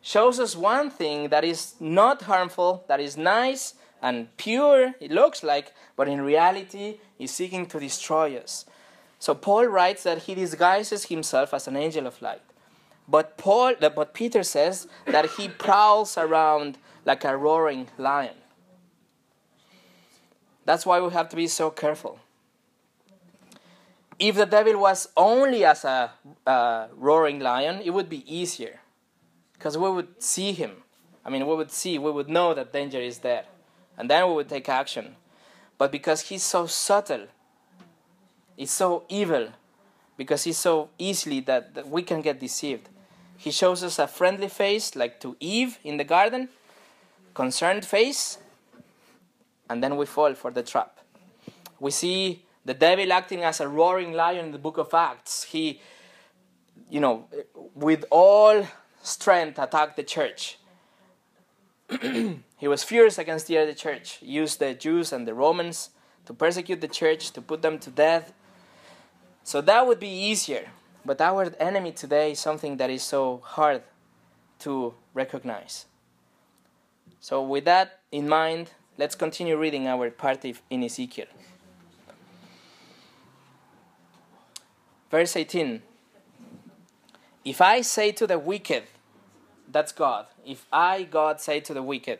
shows 0.00 0.40
us 0.40 0.56
one 0.56 0.90
thing 0.90 1.28
that 1.28 1.44
is 1.44 1.74
not 1.78 2.22
harmful, 2.22 2.84
that 2.88 2.98
is 2.98 3.16
nice, 3.16 3.74
and 4.02 4.36
pure, 4.36 4.94
it 5.00 5.10
looks 5.10 5.42
like, 5.42 5.72
but 5.96 6.08
in 6.08 6.20
reality, 6.20 6.98
he's 7.16 7.32
seeking 7.32 7.66
to 7.66 7.78
destroy 7.78 8.36
us. 8.36 8.64
So 9.18 9.34
Paul 9.34 9.66
writes 9.66 10.04
that 10.04 10.22
he 10.22 10.34
disguises 10.34 11.06
himself 11.06 11.52
as 11.52 11.66
an 11.66 11.76
angel 11.76 12.06
of 12.06 12.20
light. 12.22 12.42
But 13.08 13.36
Paul, 13.36 13.74
but 13.80 14.14
Peter 14.14 14.42
says 14.42 14.86
that 15.06 15.30
he 15.36 15.48
prowls 15.48 16.16
around 16.18 16.78
like 17.04 17.24
a 17.24 17.36
roaring 17.36 17.88
lion. 17.96 18.34
That's 20.64 20.84
why 20.84 21.00
we 21.00 21.10
have 21.12 21.28
to 21.30 21.36
be 21.36 21.46
so 21.46 21.70
careful. 21.70 22.20
If 24.18 24.34
the 24.36 24.46
devil 24.46 24.78
was 24.80 25.08
only 25.16 25.64
as 25.64 25.84
a 25.84 26.10
uh, 26.46 26.88
roaring 26.94 27.38
lion, 27.40 27.80
it 27.82 27.90
would 27.90 28.10
be 28.10 28.22
easier, 28.32 28.80
because 29.54 29.78
we 29.78 29.90
would 29.90 30.22
see 30.22 30.52
him. 30.52 30.72
I 31.24 31.30
mean, 31.30 31.46
we 31.46 31.54
would 31.54 31.70
see, 31.70 31.98
we 31.98 32.10
would 32.10 32.28
know 32.28 32.52
that 32.54 32.72
danger 32.72 33.00
is 33.00 33.18
there 33.18 33.44
and 33.98 34.08
then 34.08 34.26
we 34.28 34.34
would 34.34 34.48
take 34.48 34.68
action. 34.68 35.16
But 35.76 35.92
because 35.92 36.22
he's 36.22 36.44
so 36.44 36.66
subtle, 36.66 37.26
he's 38.58 38.70
so 38.70 39.04
evil, 39.08 39.48
because 40.18 40.46
it's 40.46 40.58
so 40.58 40.90
easily 40.98 41.40
that, 41.40 41.74
that 41.74 41.88
we 41.88 42.02
can 42.02 42.20
get 42.20 42.40
deceived, 42.40 42.88
He 43.38 43.52
shows 43.52 43.84
us 43.84 43.98
a 44.00 44.08
friendly 44.08 44.48
face, 44.48 44.96
like 44.96 45.20
to 45.20 45.36
Eve 45.38 45.78
in 45.84 45.96
the 45.96 46.04
garden, 46.04 46.48
concerned 47.34 47.84
face, 47.84 48.38
and 49.70 49.82
then 49.82 49.96
we 49.96 50.06
fall 50.06 50.34
for 50.34 50.50
the 50.50 50.64
trap. 50.64 50.98
We 51.78 51.92
see 51.92 52.42
the 52.64 52.74
devil 52.74 53.12
acting 53.12 53.44
as 53.44 53.60
a 53.60 53.68
roaring 53.68 54.12
lion 54.12 54.46
in 54.46 54.52
the 54.52 54.58
book 54.58 54.76
of 54.76 54.92
Acts. 54.92 55.44
He, 55.44 55.80
you 56.90 57.00
know, 57.00 57.28
with 57.74 58.04
all 58.10 58.66
strength 59.02 59.58
attacked 59.58 59.96
the 59.96 60.02
church. 60.02 60.58
he 62.58 62.68
was 62.68 62.82
furious 62.82 63.18
against 63.18 63.46
the 63.46 63.56
early 63.58 63.74
church, 63.74 64.18
used 64.20 64.58
the 64.58 64.74
Jews 64.74 65.12
and 65.12 65.26
the 65.26 65.34
Romans 65.34 65.90
to 66.26 66.34
persecute 66.34 66.80
the 66.80 66.88
church, 66.88 67.30
to 67.30 67.40
put 67.40 67.62
them 67.62 67.78
to 67.78 67.90
death. 67.90 68.32
So 69.48 69.62
that 69.62 69.86
would 69.86 69.98
be 69.98 70.10
easier. 70.10 70.68
But 71.06 71.22
our 71.22 71.50
enemy 71.58 71.92
today 71.92 72.32
is 72.32 72.38
something 72.38 72.76
that 72.76 72.90
is 72.90 73.02
so 73.02 73.40
hard 73.42 73.80
to 74.58 74.92
recognize. 75.14 75.86
So, 77.18 77.42
with 77.42 77.64
that 77.64 78.00
in 78.12 78.28
mind, 78.28 78.72
let's 78.98 79.14
continue 79.14 79.56
reading 79.56 79.86
our 79.86 80.10
part 80.10 80.44
in 80.44 80.84
Ezekiel. 80.84 81.28
Verse 85.10 85.34
18 85.34 85.80
If 87.42 87.62
I 87.62 87.80
say 87.80 88.12
to 88.12 88.26
the 88.26 88.38
wicked, 88.38 88.82
that's 89.72 89.92
God, 89.92 90.26
if 90.44 90.66
I, 90.70 91.04
God, 91.04 91.40
say 91.40 91.60
to 91.60 91.72
the 91.72 91.82
wicked, 91.82 92.18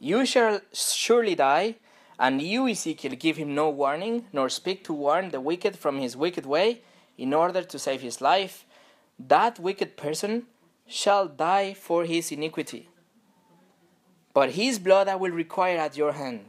You 0.00 0.26
shall 0.26 0.60
surely 0.72 1.36
die, 1.36 1.76
and 2.18 2.42
you, 2.42 2.68
Ezekiel, 2.68 3.12
give 3.12 3.36
him 3.36 3.54
no 3.54 3.70
warning, 3.70 4.26
nor 4.32 4.48
speak 4.48 4.84
to 4.84 4.92
warn 4.92 5.30
the 5.30 5.40
wicked 5.40 5.78
from 5.78 5.98
his 5.98 6.16
wicked 6.16 6.46
way, 6.46 6.82
in 7.16 7.34
order 7.34 7.62
to 7.62 7.78
save 7.78 8.00
his 8.00 8.20
life, 8.20 8.64
that 9.18 9.58
wicked 9.58 9.96
person 9.96 10.46
shall 10.86 11.26
die 11.26 11.74
for 11.74 12.04
his 12.04 12.32
iniquity. 12.32 12.88
But 14.32 14.52
his 14.52 14.78
blood 14.78 15.08
I 15.08 15.16
will 15.16 15.32
require 15.32 15.78
at 15.78 15.96
your 15.96 16.12
hand. 16.12 16.46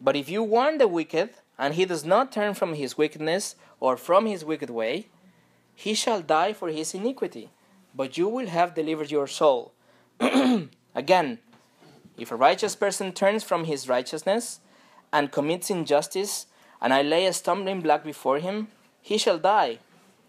But 0.00 0.16
if 0.16 0.28
you 0.28 0.42
warn 0.42 0.78
the 0.78 0.88
wicked, 0.88 1.30
and 1.58 1.74
he 1.74 1.84
does 1.84 2.04
not 2.04 2.32
turn 2.32 2.54
from 2.54 2.74
his 2.74 2.98
wickedness 2.98 3.54
or 3.80 3.96
from 3.96 4.26
his 4.26 4.44
wicked 4.44 4.70
way, 4.70 5.08
he 5.74 5.94
shall 5.94 6.20
die 6.20 6.52
for 6.52 6.68
his 6.68 6.94
iniquity, 6.94 7.50
but 7.94 8.18
you 8.18 8.28
will 8.28 8.46
have 8.46 8.74
delivered 8.74 9.10
your 9.10 9.26
soul. 9.26 9.72
Again, 10.94 11.38
if 12.16 12.30
a 12.30 12.36
righteous 12.36 12.76
person 12.76 13.12
turns 13.12 13.42
from 13.42 13.64
his 13.64 13.88
righteousness 13.88 14.60
and 15.12 15.32
commits 15.32 15.70
injustice, 15.70 16.46
and 16.80 16.92
I 16.92 17.02
lay 17.02 17.26
a 17.26 17.32
stumbling 17.32 17.80
block 17.80 18.04
before 18.04 18.38
him, 18.38 18.68
he 19.00 19.18
shall 19.18 19.38
die. 19.38 19.78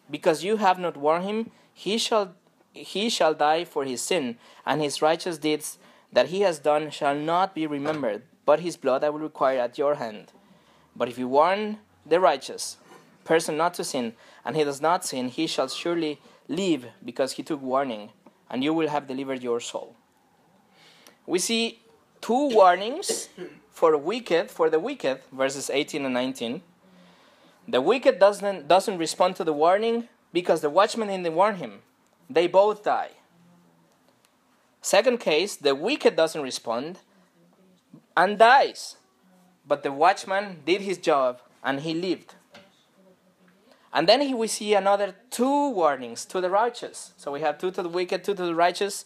Because 0.09 0.43
you 0.43 0.57
have 0.57 0.79
not 0.79 0.97
warned 0.97 1.25
him, 1.25 1.51
he 1.73 1.97
shall 1.97 2.35
he 2.73 3.09
shall 3.09 3.33
die 3.33 3.63
for 3.63 3.85
his 3.85 4.01
sin, 4.01 4.37
and 4.65 4.81
his 4.81 5.01
righteous 5.01 5.37
deeds 5.37 5.77
that 6.11 6.27
he 6.27 6.41
has 6.41 6.59
done 6.59 6.89
shall 6.89 7.15
not 7.15 7.55
be 7.55 7.65
remembered, 7.65 8.23
but 8.45 8.59
his 8.59 8.75
blood 8.75 9.01
I 9.03 9.09
will 9.09 9.19
require 9.19 9.59
at 9.59 9.77
your 9.77 9.95
hand. 9.95 10.33
But 10.95 11.07
if 11.07 11.17
you 11.17 11.27
warn 11.29 11.79
the 12.05 12.19
righteous 12.19 12.77
person 13.23 13.55
not 13.55 13.73
to 13.75 13.83
sin, 13.83 14.13
and 14.43 14.55
he 14.55 14.63
does 14.63 14.81
not 14.81 15.05
sin, 15.05 15.29
he 15.29 15.47
shall 15.47 15.69
surely 15.69 16.19
live 16.49 16.87
because 17.03 17.33
he 17.33 17.43
took 17.43 17.61
warning, 17.61 18.11
and 18.49 18.63
you 18.63 18.73
will 18.73 18.89
have 18.89 19.07
delivered 19.07 19.41
your 19.41 19.59
soul. 19.59 19.95
We 21.25 21.39
see 21.39 21.79
two 22.21 22.49
warnings 22.49 23.29
for 23.71 23.97
wicked 23.97 24.51
for 24.51 24.69
the 24.69 24.79
wicked, 24.79 25.21
verses 25.31 25.69
18 25.69 26.05
and 26.05 26.13
19. 26.13 26.61
The 27.67 27.81
wicked 27.81 28.19
doesn't, 28.19 28.67
doesn't 28.67 28.97
respond 28.97 29.35
to 29.37 29.43
the 29.43 29.53
warning 29.53 30.07
because 30.31 30.61
the 30.61 30.69
watchman 30.69 31.07
didn't 31.07 31.33
warn 31.33 31.55
him. 31.55 31.81
They 32.29 32.47
both 32.47 32.83
die. 32.83 33.11
Second 34.81 35.19
case, 35.19 35.55
the 35.55 35.73
wicked 35.73 36.15
doesn't 36.15 36.41
respond 36.41 36.99
and 38.15 38.37
dies. 38.37 38.97
But 39.67 39.81
the 39.81 39.91
watchman 39.91 40.61
did 40.65 40.81
his 40.81 40.97
job 40.99 41.41
and 41.63 41.79
he 41.79 41.93
lived. 41.93 42.35
And 43.91 44.07
then 44.07 44.37
we 44.37 44.47
see 44.47 44.73
another 44.73 45.15
two 45.31 45.69
warnings 45.69 46.25
to 46.25 46.41
the 46.41 46.49
righteous. 46.49 47.13
So 47.17 47.31
we 47.31 47.39
have 47.41 47.57
two 47.57 47.71
to 47.71 47.81
the 47.81 47.89
wicked, 47.89 48.23
two 48.23 48.35
to 48.35 48.45
the 48.45 48.53
righteous. 48.53 49.05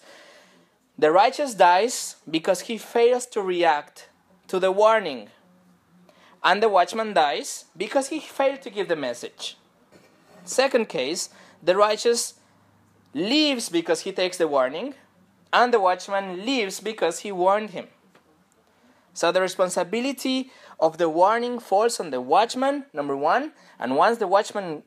The 1.00 1.12
righteous 1.14 1.54
dies 1.54 2.18
because 2.30 2.62
he 2.62 2.78
fails 2.78 3.26
to 3.28 3.42
react 3.42 4.10
to 4.50 4.60
the 4.60 4.70
warning 4.70 5.30
and 6.44 6.62
the 6.62 6.68
watchman 6.68 7.14
dies 7.14 7.66
because 7.78 8.10
he 8.10 8.20
failed 8.20 8.62
to 8.64 8.70
give 8.70 8.90
the 8.90 8.98
message. 8.98 9.58
Second 10.44 10.90
case, 10.90 11.30
the 11.64 11.78
righteous 11.78 12.34
leaves 13.14 13.70
because 13.70 14.02
he 14.02 14.12
takes 14.12 14.38
the 14.38 14.48
warning, 14.48 14.94
and 15.54 15.74
the 15.74 15.80
watchman 15.80 16.46
leaves 16.46 16.82
because 16.82 17.20
he 17.20 17.32
warned 17.32 17.70
him. 17.70 17.88
So 19.14 19.32
the 19.32 19.42
responsibility 19.42 20.52
of 20.82 20.98
the 20.98 21.08
warning 21.08 21.60
falls 21.60 22.00
on 22.02 22.10
the 22.10 22.20
watchman, 22.20 22.86
number 22.94 23.16
one, 23.16 23.54
and 23.80 23.96
once 23.96 24.18
the 24.18 24.28
watchman 24.28 24.84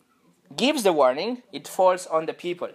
gives 0.55 0.83
the 0.83 0.93
warning, 0.93 1.43
it 1.53 1.67
falls 1.67 2.07
on 2.07 2.27
the 2.27 2.35
people. 2.35 2.69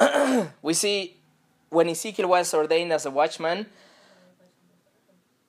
we 0.62 0.74
see 0.74 1.16
when 1.68 1.88
Ezekiel 1.88 2.28
was 2.28 2.52
ordained 2.52 2.92
as 2.92 3.06
a 3.06 3.10
watchman, 3.10 3.66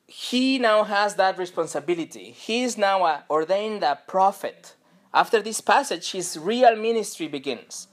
he 0.08 0.60
now 0.60 0.84
has 0.84 1.16
that 1.16 1.38
responsibility. 1.38 2.32
He 2.32 2.64
is 2.64 2.78
now 2.78 3.06
a, 3.06 3.24
ordained 3.30 3.84
a 3.84 4.00
prophet. 4.08 4.76
After 5.14 5.42
this 5.42 5.62
passage, 5.62 6.12
his 6.12 6.38
real 6.38 6.76
ministry 6.76 7.28
begins. 7.28 7.88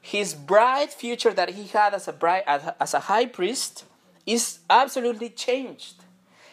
His 0.00 0.34
bright 0.34 0.92
future 0.92 1.32
that 1.34 1.50
he 1.50 1.66
had 1.66 1.94
as 1.94 2.08
a, 2.08 2.12
bright, 2.12 2.44
as 2.46 2.94
a 2.94 3.00
high 3.00 3.26
priest 3.26 3.84
is 4.24 4.60
absolutely 4.70 5.30
changed. 5.30 6.04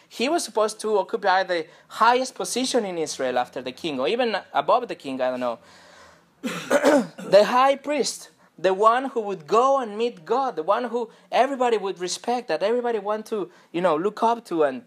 He 0.08 0.28
was 0.28 0.44
supposed 0.44 0.80
to 0.80 0.98
occupy 0.98 1.42
the 1.42 1.66
highest 1.88 2.34
position 2.34 2.84
in 2.84 2.98
Israel 2.98 3.38
after 3.38 3.60
the 3.60 3.72
king, 3.72 3.98
or 3.98 4.08
even 4.08 4.36
above 4.52 4.88
the 4.88 4.94
king, 4.94 5.20
I 5.20 5.30
don't 5.30 5.40
know. 5.40 5.58
the 6.42 7.44
high 7.46 7.76
priest, 7.76 8.30
the 8.58 8.72
one 8.72 9.10
who 9.10 9.20
would 9.20 9.46
go 9.46 9.78
and 9.78 9.98
meet 9.98 10.24
God, 10.24 10.56
the 10.56 10.62
one 10.62 10.84
who 10.84 11.10
everybody 11.30 11.76
would 11.76 11.98
respect, 11.98 12.48
that 12.48 12.62
everybody 12.62 12.98
want 12.98 13.26
to, 13.26 13.50
you 13.72 13.80
know, 13.80 13.96
look 13.96 14.22
up 14.22 14.44
to 14.46 14.64
and 14.64 14.82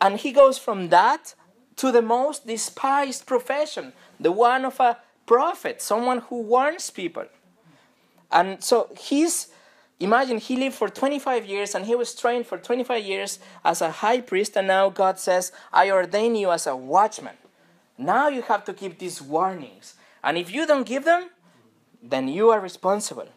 and 0.00 0.18
he 0.18 0.32
goes 0.32 0.58
from 0.58 0.88
that 0.88 1.34
to 1.76 1.92
the 1.92 2.02
most 2.02 2.46
despised 2.46 3.26
profession, 3.26 3.92
the 4.20 4.32
one 4.32 4.64
of 4.64 4.78
a 4.80 4.98
prophet, 5.26 5.82
someone 5.82 6.18
who 6.20 6.42
warns 6.42 6.90
people. 6.90 7.26
And 8.30 8.62
so 8.62 8.90
he's, 8.98 9.48
imagine 9.98 10.38
he 10.38 10.56
lived 10.56 10.76
for 10.76 10.88
25 10.88 11.46
years 11.46 11.74
and 11.74 11.86
he 11.86 11.94
was 11.94 12.14
trained 12.14 12.46
for 12.46 12.58
25 12.58 13.04
years 13.04 13.38
as 13.64 13.80
a 13.80 13.90
high 13.90 14.20
priest, 14.20 14.56
and 14.56 14.66
now 14.66 14.90
God 14.90 15.18
says, 15.18 15.52
I 15.72 15.90
ordain 15.90 16.34
you 16.34 16.50
as 16.50 16.66
a 16.66 16.76
watchman. 16.76 17.36
Now 17.96 18.28
you 18.28 18.42
have 18.42 18.64
to 18.64 18.72
give 18.72 18.98
these 18.98 19.20
warnings. 19.20 19.94
And 20.22 20.36
if 20.36 20.52
you 20.52 20.66
don't 20.66 20.86
give 20.86 21.04
them, 21.04 21.30
then 22.02 22.28
you 22.28 22.50
are 22.50 22.60
responsible. 22.60 23.28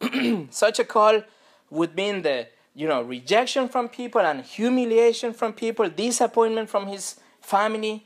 Such 0.50 0.78
a 0.78 0.84
call 0.84 1.22
would 1.70 1.94
mean 1.94 2.22
the 2.22 2.48
you 2.74 2.86
know, 2.86 3.02
rejection 3.02 3.68
from 3.68 3.88
people 3.88 4.20
and 4.20 4.42
humiliation 4.42 5.32
from 5.32 5.52
people, 5.52 5.88
disappointment 5.88 6.68
from 6.70 6.86
his 6.86 7.16
family. 7.40 8.04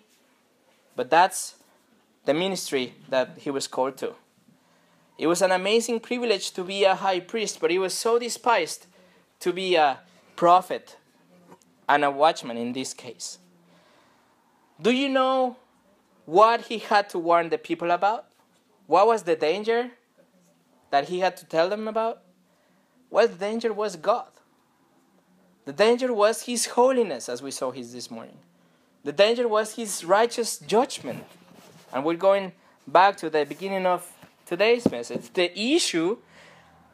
But 0.97 1.11
that's 1.11 1.57
the 2.25 2.35
ministry 2.35 2.95
that 3.09 3.39
he 3.39 3.51
was 3.51 3.69
called 3.69 3.97
to. 3.99 4.15
It 5.19 5.27
was 5.27 5.43
an 5.43 5.53
amazing 5.53 6.01
privilege 6.01 6.51
to 6.53 6.65
be 6.65 6.85
a 6.85 6.95
high 6.95 7.21
priest, 7.21 7.61
but 7.61 7.71
he 7.71 7.79
was 7.79 7.95
so 7.95 8.19
despised 8.19 8.87
to 9.41 9.53
be 9.53 9.77
a 9.77 10.01
prophet 10.35 10.97
and 11.89 12.05
a 12.05 12.11
watchman 12.11 12.57
in 12.57 12.73
this 12.73 12.95
case. 12.95 13.39
Do 14.81 14.91
you 14.91 15.09
know 15.09 15.57
what 16.25 16.63
he 16.63 16.79
had 16.79 17.09
to 17.11 17.19
warn 17.19 17.51
the 17.51 17.59
people 17.59 17.91
about? 17.91 18.27
What 18.87 19.07
was 19.07 19.23
the 19.23 19.37
danger 19.37 19.91
that 20.91 21.09
he 21.09 21.21
had 21.21 21.37
to 21.39 21.47
tell 21.47 21.69
them 21.69 21.89
about? 21.89 22.23
Well, 23.11 23.29
the 23.29 23.35
danger 23.35 23.73
was 23.73 23.97
God. 23.97 24.29
The 25.65 25.73
danger 25.73 26.13
was 26.13 26.43
his 26.43 26.67
holiness, 26.67 27.29
as 27.29 27.43
we 27.43 27.51
saw 27.51 27.71
his 27.71 27.93
this 27.93 28.11
morning. 28.11 28.39
The 29.03 29.13
danger 29.13 29.49
was 29.49 29.77
his 29.77 30.05
righteous 30.05 30.59
judgment. 30.59 31.25
And 31.93 32.05
we're 32.05 32.17
going 32.17 32.53
back 32.87 33.17
to 33.19 33.31
the 33.31 33.45
beginning 33.45 33.87
of 33.87 34.11
today's 34.47 34.91
message. 34.91 35.33
The 35.33 35.59
issue 35.59 36.19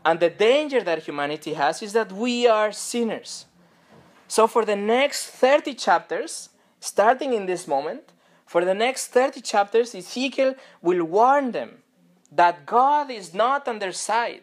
and 0.04 0.20
the 0.20 0.30
danger 0.30 0.82
that 0.82 1.02
humanity 1.02 1.54
has 1.54 1.82
is 1.82 1.92
that 1.92 2.12
we 2.12 2.46
are 2.46 2.72
sinners. 2.72 3.46
So, 4.28 4.46
for 4.46 4.64
the 4.64 4.76
next 4.76 5.26
30 5.26 5.74
chapters, 5.74 6.50
starting 6.78 7.32
in 7.32 7.46
this 7.46 7.66
moment, 7.66 8.12
for 8.50 8.64
the 8.64 8.74
next 8.74 9.12
30 9.12 9.42
chapters, 9.42 9.94
Ezekiel 9.94 10.56
will 10.82 11.04
warn 11.04 11.52
them 11.52 11.84
that 12.32 12.66
God 12.66 13.08
is 13.08 13.32
not 13.32 13.68
on 13.68 13.78
their 13.78 13.92
side, 13.92 14.42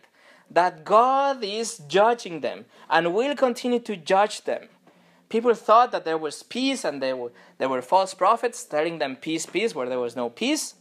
that 0.50 0.86
God 0.86 1.44
is 1.44 1.82
judging 1.90 2.40
them 2.40 2.64
and 2.90 3.14
will 3.14 3.36
continue 3.36 3.80
to 3.80 3.98
judge 3.98 4.46
them. 4.46 4.70
People 5.28 5.54
thought 5.56 5.92
that 5.92 6.06
there 6.06 6.18
was 6.18 6.42
peace 6.42 6.86
and 6.86 7.02
there 7.02 7.18
were, 7.18 7.34
there 7.58 7.68
were 7.68 7.82
false 7.82 8.14
prophets 8.14 8.64
telling 8.64 9.00
them 9.00 9.18
peace, 9.18 9.46
peace, 9.46 9.76
where 9.76 9.90
there 9.90 10.00
was 10.00 10.16
no 10.16 10.30
peace. 10.30 10.76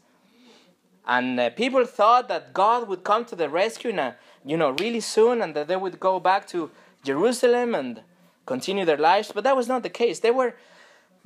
And 1.04 1.40
uh, 1.40 1.50
people 1.50 1.84
thought 1.84 2.28
that 2.28 2.54
God 2.54 2.86
would 2.86 3.02
come 3.02 3.24
to 3.24 3.34
the 3.34 3.48
rescue 3.48 3.90
in 3.90 3.98
a, 3.98 4.14
you 4.44 4.56
know, 4.56 4.70
really 4.70 5.00
soon 5.00 5.42
and 5.42 5.52
that 5.56 5.66
they 5.66 5.74
would 5.74 5.98
go 5.98 6.20
back 6.20 6.46
to 6.50 6.70
Jerusalem 7.02 7.74
and 7.74 8.02
continue 8.46 8.84
their 8.84 8.96
lives. 8.96 9.32
But 9.34 9.42
that 9.42 9.56
was 9.56 9.66
not 9.66 9.82
the 9.82 9.90
case. 9.90 10.20
They 10.20 10.30
were 10.30 10.54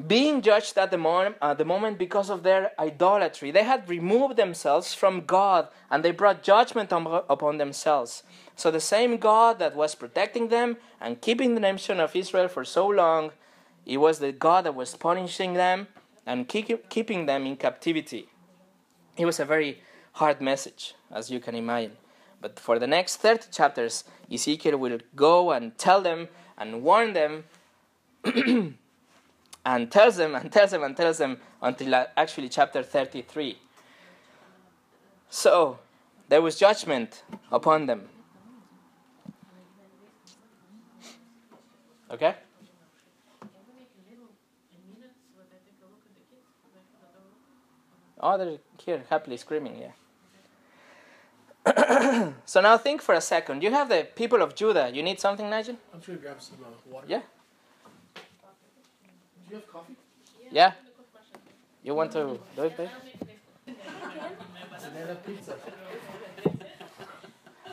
being 0.07 0.41
judged 0.43 0.79
at 0.79 0.91
the, 0.91 0.99
moment, 0.99 1.37
at 1.37 1.43
uh, 1.43 1.55
the 1.55 1.65
moment 1.65 1.99
because 1.99 2.31
of 2.31 2.43
their 2.43 2.73
idolatry. 2.79 3.51
They 3.51 3.65
had 3.65 3.89
removed 3.89 4.37
themselves 4.37 4.95
from 4.95 5.23
God 5.23 5.69
and 5.91 6.05
they 6.05 6.11
brought 6.13 6.43
judgment 6.43 6.93
on, 6.93 7.07
upon 7.29 7.59
themselves. 7.59 8.23
So 8.57 8.71
the 8.71 8.81
same 8.81 9.17
God 9.17 9.59
that 9.59 9.75
was 9.75 9.95
protecting 9.95 10.49
them 10.49 10.77
and 11.01 11.21
keeping 11.21 11.55
the 11.55 11.61
nation 11.61 11.99
of 11.99 12.15
Israel 12.15 12.49
for 12.49 12.65
so 12.65 12.87
long, 12.87 13.33
it 13.87 13.99
was 13.99 14.19
the 14.19 14.33
God 14.33 14.65
that 14.65 14.75
was 14.75 14.95
punishing 14.95 15.55
them 15.55 15.89
and 16.27 16.47
keep, 16.47 16.89
keeping 16.89 17.27
them 17.27 17.47
in 17.47 17.57
captivity. 17.57 18.29
It 19.17 19.27
was 19.27 19.41
a 19.41 19.45
very 19.45 19.83
hard 20.13 20.41
message, 20.41 20.95
as 21.11 21.31
you 21.31 21.41
can 21.41 21.55
imagine. 21.55 21.97
But 22.41 22.59
for 22.59 22.79
the 22.79 22.87
next 22.87 23.17
30 23.17 23.49
chapters, 23.51 24.05
Ezekiel 24.33 24.79
will 24.79 24.99
go 25.15 25.51
and 25.53 25.77
tell 25.77 26.01
them 26.01 26.29
and 26.57 26.83
warn 26.83 27.13
them 27.13 27.45
and 29.65 29.91
tells 29.91 30.17
them 30.17 30.35
and 30.35 30.51
tells 30.51 30.71
them 30.71 30.83
and 30.83 30.97
tells 30.97 31.19
them 31.19 31.39
until 31.63 32.07
actually 32.17 32.49
chapter 32.49 32.83
33. 32.83 33.59
So 35.29 35.79
there 36.29 36.41
was 36.43 36.59
judgment 36.59 37.23
upon 37.53 37.87
them. 37.87 38.09
Okay? 42.11 42.35
Oh, 48.23 48.37
they're 48.37 48.59
here 48.85 49.05
happily 49.09 49.37
screaming, 49.37 49.79
yeah. 49.79 49.93
so 52.45 52.61
now 52.61 52.77
think 52.77 53.01
for 53.03 53.15
a 53.15 53.21
second. 53.21 53.63
You 53.63 53.71
have 53.71 53.89
the 53.89 54.07
people 54.15 54.43
of 54.43 54.55
Judah. 54.55 54.91
You 54.93 55.03
need 55.03 55.21
something, 55.21 55.49
Nigel? 55.49 55.77
I'm 55.95 56.03
sure 56.03 56.15
you 56.15 56.21
grab 56.21 56.41
some 56.41 56.59
uh, 56.63 56.69
water. 56.91 57.07
Yeah. 57.09 57.23
Do 59.51 59.57
you 59.57 59.63
have 59.63 59.73
coffee? 59.73 59.97
Yeah? 60.53 60.73
You 61.83 61.95
want 61.97 62.13
to 62.13 62.39
do 62.55 62.63
it, 62.63 62.77
babe? 62.77 62.89
Banana 63.67 65.17
pizza. 65.27 65.57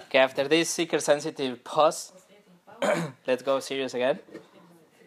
Okay, 0.06 0.18
after 0.18 0.48
this 0.48 0.72
seeker 0.72 1.00
sensitive 1.00 1.64
pause, 1.64 2.14
let's 3.28 3.44
go 3.44 3.60
serious 3.60 3.94
again. 3.94 4.18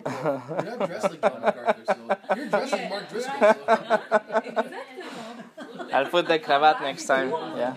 You're 0.07 0.13
not 0.15 0.87
dressed 0.87 1.11
like 1.11 1.21
John 1.21 1.41
MacArthur, 1.41 1.85
so 1.87 2.37
you're 2.37 2.47
dressed 2.47 2.73
like 2.73 2.89
Mark 2.89 3.11
Driscoll. 3.11 3.41
So. 3.41 4.71
I'll 5.93 6.07
put 6.07 6.29
the 6.29 6.39
cravat 6.39 6.81
next 6.83 7.07
time. 7.07 7.31
Yeah. 7.57 7.75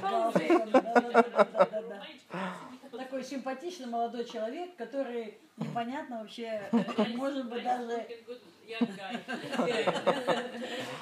такой 3.13 3.23
симпатичный 3.23 3.85
молодой 3.85 4.25
человек, 4.25 4.75
который 4.75 5.37
непонятно 5.57 6.21
вообще, 6.21 6.63
может 7.15 7.47
быть, 7.47 7.63
даже... 7.63 8.07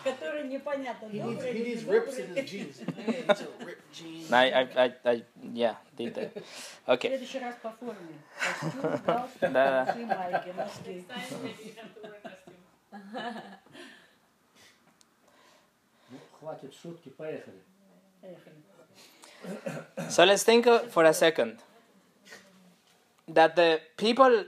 Который 0.03 0.47
непонятно, 0.47 1.07
добрый 1.07 1.51
или 1.51 1.75
недобрый. 1.75 2.11
В 6.85 6.97
следующий 6.99 7.39
раз 7.39 7.55
по 7.61 7.69
форме. 7.69 8.19
Костюм, 8.59 8.81
галстук, 9.05 9.51
майки, 9.51 10.53
носки. 10.57 11.05
Хватит 16.39 16.73
шутки, 16.73 17.09
поехали. 17.09 17.61
So 20.09 20.25
let's 20.25 20.43
think 20.43 20.65
for 20.89 21.05
a 21.05 21.13
second. 21.13 21.59
That 23.33 23.55
the 23.55 23.81
people 23.97 24.45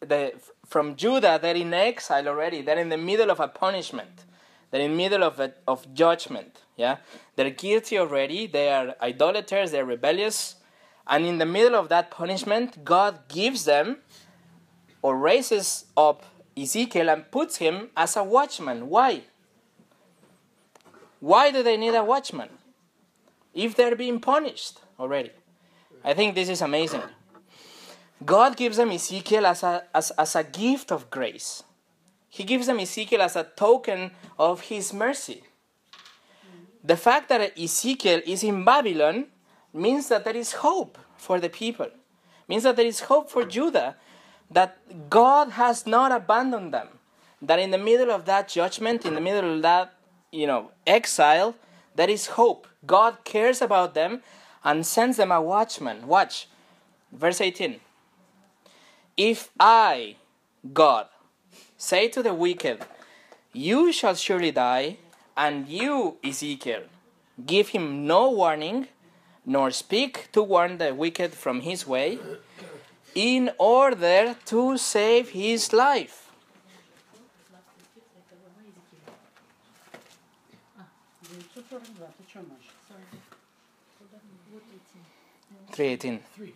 the, 0.00 0.32
from 0.66 0.96
Judah, 0.96 1.38
they're 1.40 1.56
in 1.56 1.74
exile 1.74 2.28
already. 2.28 2.62
They're 2.62 2.78
in 2.78 2.88
the 2.88 2.98
middle 2.98 3.30
of 3.30 3.40
a 3.40 3.48
punishment. 3.48 4.24
They're 4.70 4.80
in 4.80 4.92
the 4.92 4.96
middle 4.96 5.24
of, 5.24 5.40
a, 5.40 5.52
of 5.66 5.92
judgment. 5.94 6.62
Yeah, 6.76 6.98
They're 7.36 7.50
guilty 7.50 7.98
already. 7.98 8.46
They 8.46 8.70
are 8.70 8.94
idolaters. 9.02 9.72
They're 9.72 9.84
rebellious. 9.84 10.56
And 11.06 11.26
in 11.26 11.38
the 11.38 11.46
middle 11.46 11.74
of 11.74 11.88
that 11.88 12.10
punishment, 12.10 12.84
God 12.84 13.28
gives 13.28 13.64
them 13.64 13.98
or 15.02 15.16
raises 15.16 15.86
up 15.96 16.24
Ezekiel 16.56 17.10
and 17.10 17.30
puts 17.30 17.56
him 17.56 17.90
as 17.96 18.16
a 18.16 18.24
watchman. 18.24 18.88
Why? 18.88 19.22
Why 21.18 21.50
do 21.50 21.62
they 21.62 21.76
need 21.76 21.94
a 21.94 22.04
watchman? 22.04 22.48
If 23.52 23.74
they're 23.74 23.96
being 23.96 24.20
punished 24.20 24.80
already. 24.98 25.32
I 26.04 26.14
think 26.14 26.34
this 26.34 26.48
is 26.48 26.62
amazing. 26.62 27.02
God 28.24 28.56
gives 28.56 28.76
them 28.76 28.90
Ezekiel 28.90 29.46
as 29.46 29.62
a, 29.62 29.84
as, 29.94 30.10
as 30.12 30.36
a 30.36 30.44
gift 30.44 30.92
of 30.92 31.10
grace. 31.10 31.62
He 32.28 32.44
gives 32.44 32.66
them 32.66 32.78
Ezekiel 32.78 33.22
as 33.22 33.36
a 33.36 33.44
token 33.44 34.12
of 34.38 34.62
his 34.62 34.92
mercy. 34.92 35.42
The 36.84 36.96
fact 36.96 37.28
that 37.28 37.58
Ezekiel 37.58 38.22
is 38.26 38.42
in 38.42 38.64
Babylon 38.64 39.26
means 39.72 40.08
that 40.08 40.24
there 40.24 40.36
is 40.36 40.52
hope 40.52 40.98
for 41.16 41.40
the 41.40 41.48
people. 41.48 41.88
Means 42.48 42.62
that 42.62 42.76
there 42.76 42.86
is 42.86 43.00
hope 43.00 43.30
for 43.30 43.44
Judah 43.44 43.96
that 44.50 45.08
God 45.08 45.50
has 45.50 45.86
not 45.86 46.12
abandoned 46.12 46.74
them. 46.74 46.88
That 47.42 47.58
in 47.58 47.70
the 47.70 47.78
middle 47.78 48.10
of 48.10 48.24
that 48.26 48.48
judgment, 48.48 49.06
in 49.06 49.14
the 49.14 49.20
middle 49.20 49.54
of 49.54 49.62
that, 49.62 49.94
you 50.30 50.46
know, 50.46 50.72
exile, 50.86 51.54
there 51.94 52.10
is 52.10 52.26
hope. 52.28 52.66
God 52.86 53.24
cares 53.24 53.62
about 53.62 53.94
them 53.94 54.22
and 54.64 54.84
sends 54.86 55.16
them 55.16 55.32
a 55.32 55.40
watchman. 55.40 56.06
Watch. 56.06 56.48
Verse 57.12 57.40
18. 57.40 57.80
If 59.20 59.50
I, 59.60 60.16
God, 60.72 61.08
say 61.76 62.08
to 62.08 62.22
the 62.22 62.32
wicked, 62.32 62.78
You 63.52 63.92
shall 63.92 64.14
surely 64.14 64.50
die, 64.50 64.96
and 65.36 65.68
you, 65.68 66.16
Ezekiel, 66.24 66.84
give 67.44 67.68
him 67.68 68.06
no 68.06 68.30
warning, 68.30 68.88
nor 69.44 69.72
speak 69.72 70.32
to 70.32 70.42
warn 70.42 70.78
the 70.78 70.94
wicked 70.94 71.34
from 71.34 71.60
his 71.60 71.86
way, 71.86 72.18
in 73.14 73.50
order 73.58 74.36
to 74.46 74.78
save 74.78 75.28
his 75.36 75.74
life. 75.74 76.32
Three 85.72 85.88
eighteen. 85.88 86.20
Three. 86.34 86.54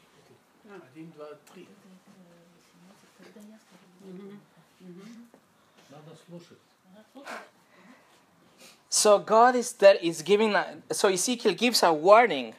So 8.89 9.19
God 9.19 9.57
is 9.57 9.73
there 9.73 9.97
is 10.01 10.23
giving 10.23 10.55
a, 10.55 10.77
so 10.93 11.09
Ezekiel 11.09 11.55
gives 11.55 11.83
a 11.83 11.93
warning, 11.93 12.55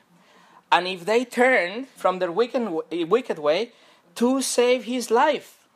and 0.72 0.88
if 0.88 1.06
they 1.06 1.24
turn 1.24 1.86
from 1.96 2.20
their 2.20 2.32
wicked 2.32 2.68
wicked 3.08 3.40
way, 3.40 3.72
to 4.16 4.42
save 4.42 4.84
his 4.84 5.12
life. 5.12 5.68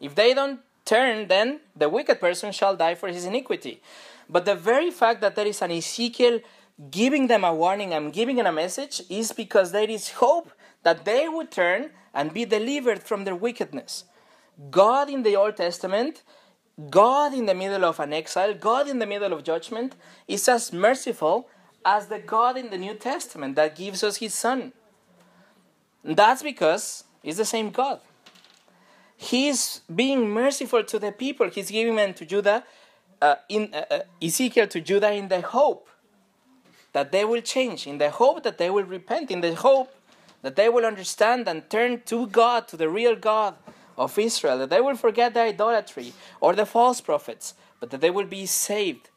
If 0.00 0.14
they 0.14 0.34
don't 0.34 0.60
turn, 0.84 1.28
then 1.28 1.60
the 1.76 1.88
wicked 1.88 2.20
person 2.20 2.52
shall 2.52 2.76
die 2.76 2.94
for 2.94 3.08
his 3.08 3.24
iniquity. 3.24 3.82
But 4.28 4.44
the 4.44 4.54
very 4.54 4.90
fact 4.90 5.20
that 5.20 5.36
there 5.36 5.46
is 5.46 5.60
an 5.62 5.70
Ezekiel 5.70 6.40
giving 6.90 7.26
them 7.26 7.44
a 7.44 7.54
warning 7.54 7.92
and 7.92 8.12
giving 8.12 8.36
them 8.36 8.46
a 8.46 8.52
message 8.52 9.02
is 9.10 9.32
because 9.32 9.72
there 9.72 9.90
is 9.90 10.12
hope 10.12 10.50
that 10.82 11.04
they 11.04 11.28
would 11.28 11.50
turn 11.50 11.90
and 12.14 12.32
be 12.32 12.44
delivered 12.44 13.02
from 13.02 13.24
their 13.24 13.34
wickedness. 13.34 14.04
God 14.70 15.10
in 15.10 15.22
the 15.22 15.36
Old 15.36 15.56
Testament, 15.56 16.22
God 16.88 17.34
in 17.34 17.46
the 17.46 17.54
middle 17.54 17.84
of 17.84 18.00
an 18.00 18.12
exile, 18.12 18.54
God 18.54 18.88
in 18.88 18.98
the 18.98 19.06
middle 19.06 19.32
of 19.32 19.44
judgment, 19.44 19.94
is 20.26 20.48
as 20.48 20.72
merciful 20.72 21.48
as 21.84 22.06
the 22.06 22.18
God 22.18 22.56
in 22.56 22.70
the 22.70 22.78
New 22.78 22.94
Testament 22.94 23.56
that 23.56 23.76
gives 23.76 24.04
us 24.04 24.16
His 24.18 24.34
Son. 24.34 24.72
That's 26.04 26.42
because 26.42 27.04
He's 27.22 27.36
the 27.36 27.44
same 27.44 27.70
God. 27.70 28.00
He's 29.16 29.82
being 29.94 30.30
merciful 30.30 30.82
to 30.84 30.98
the 30.98 31.12
people. 31.12 31.50
He's 31.50 31.70
giving 31.70 31.96
them 31.96 32.14
to 32.14 32.24
Judah, 32.24 32.64
uh, 33.20 33.34
in 33.48 33.74
uh, 33.74 33.84
uh, 33.90 33.98
Ezekiel 34.22 34.66
to 34.68 34.80
Judah 34.80 35.12
in 35.12 35.28
the 35.28 35.42
hope 35.42 35.88
that 36.92 37.12
they 37.12 37.24
will 37.24 37.42
change, 37.42 37.86
in 37.86 37.98
the 37.98 38.10
hope 38.10 38.42
that 38.44 38.56
they 38.56 38.70
will 38.70 38.84
repent, 38.84 39.30
in 39.30 39.42
the 39.42 39.54
hope 39.54 39.94
that 40.42 40.56
they 40.56 40.68
will 40.68 40.86
understand 40.86 41.46
and 41.46 41.68
turn 41.68 42.00
to 42.06 42.26
God, 42.28 42.66
to 42.68 42.76
the 42.76 42.88
real 42.88 43.14
God 43.14 43.56
of 44.00 44.18
Israel, 44.18 44.56
that 44.58 44.70
they 44.70 44.80
will 44.80 44.96
forget 44.96 45.34
their 45.34 45.48
idolatry 45.48 46.14
or 46.40 46.54
the 46.54 46.64
false 46.64 47.02
prophets, 47.02 47.54
but 47.78 47.90
that 47.90 48.00
they 48.00 48.10
will 48.10 48.24
be 48.24 48.46
saved. 48.46 49.10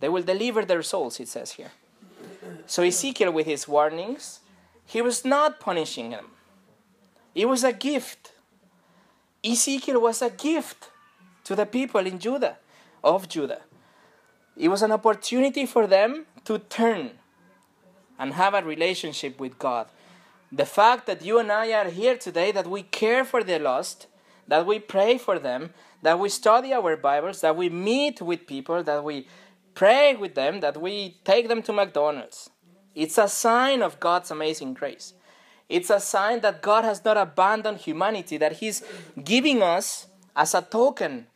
They 0.00 0.08
will 0.08 0.22
deliver 0.22 0.64
their 0.64 0.82
souls, 0.82 1.20
it 1.20 1.28
says 1.28 1.52
here. 1.52 1.72
So 2.66 2.82
Ezekiel, 2.82 3.30
with 3.30 3.46
his 3.46 3.68
warnings, 3.68 4.40
he 4.86 5.02
was 5.02 5.24
not 5.24 5.60
punishing 5.60 6.10
them. 6.10 6.28
It 7.34 7.46
was 7.46 7.62
a 7.62 7.74
gift. 7.74 8.32
Ezekiel 9.44 10.00
was 10.00 10.22
a 10.22 10.30
gift 10.30 10.90
to 11.44 11.54
the 11.54 11.66
people 11.66 12.06
in 12.06 12.18
Judah, 12.18 12.56
of 13.04 13.28
Judah. 13.28 13.60
It 14.56 14.68
was 14.68 14.82
an 14.82 14.92
opportunity 14.92 15.66
for 15.66 15.86
them 15.86 16.24
to 16.44 16.58
turn 16.58 17.10
and 18.18 18.32
have 18.32 18.54
a 18.54 18.62
relationship 18.62 19.38
with 19.38 19.58
God. 19.58 19.88
The 20.50 20.66
fact 20.66 21.06
that 21.06 21.22
you 21.22 21.38
and 21.38 21.52
I 21.52 21.72
are 21.72 21.90
here 21.90 22.16
today, 22.16 22.50
that 22.52 22.66
we 22.66 22.82
care 22.82 23.24
for 23.24 23.42
the 23.42 23.58
lost, 23.58 24.06
that 24.48 24.66
we 24.66 24.78
pray 24.78 25.18
for 25.18 25.38
them, 25.38 25.70
that 26.02 26.18
we 26.18 26.28
study 26.28 26.72
our 26.72 26.96
Bibles, 26.96 27.40
that 27.40 27.56
we 27.56 27.68
meet 27.70 28.20
with 28.20 28.46
people, 28.46 28.82
that 28.82 29.04
we 29.04 29.28
pray 29.74 30.14
with 30.14 30.34
them, 30.34 30.60
that 30.60 30.80
we 30.80 31.16
take 31.24 31.48
them 31.48 31.62
to 31.62 31.72
McDonald's. 31.72 32.50
It's 32.94 33.18
a 33.18 33.28
sign 33.28 33.82
of 33.82 34.00
God's 34.00 34.30
amazing 34.30 34.74
grace. 34.74 35.14
It's 35.68 35.88
a 35.88 36.00
sign 36.00 36.40
that 36.40 36.60
God 36.60 36.84
has 36.84 37.04
not 37.04 37.16
abandoned 37.16 37.78
humanity, 37.78 38.36
that 38.36 38.54
He's 38.54 38.82
giving 39.22 39.62
us 39.62 40.08
as 40.36 40.54
a 40.54 40.62
token 40.62 41.26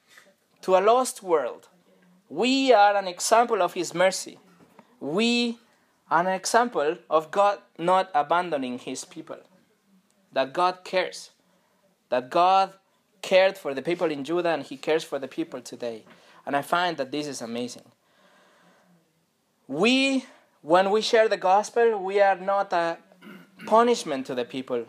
to 0.62 0.76
a 0.76 0.80
lost 0.80 1.22
world. 1.22 1.68
We 2.28 2.72
are 2.72 2.96
an 2.96 3.08
example 3.08 3.62
of 3.62 3.74
His 3.74 3.94
mercy. 3.94 4.38
We 5.00 5.58
are 6.10 6.20
an 6.20 6.34
example 6.34 6.98
of 7.08 7.30
God 7.30 7.60
not 7.78 8.10
abandoning 8.14 8.78
His 8.78 9.04
people. 9.04 9.38
That 10.32 10.52
God 10.52 10.84
cares. 10.84 11.30
That 12.10 12.28
God 12.28 12.74
cared 13.22 13.58
for 13.58 13.74
the 13.74 13.82
people 13.82 14.10
in 14.10 14.24
Judah 14.24 14.50
and 14.50 14.62
He 14.62 14.76
cares 14.76 15.04
for 15.04 15.18
the 15.18 15.28
people 15.28 15.60
today. 15.60 16.04
And 16.44 16.54
I 16.54 16.62
find 16.62 16.96
that 16.96 17.10
this 17.10 17.26
is 17.26 17.42
amazing. 17.42 17.84
We, 19.68 20.24
when 20.62 20.90
we 20.90 21.02
share 21.02 21.28
the 21.28 21.36
gospel, 21.36 21.98
we 22.02 22.20
are 22.20 22.36
not 22.36 22.72
a 22.72 22.98
punishment 23.66 24.26
to 24.26 24.34
the 24.34 24.44
people, 24.44 24.86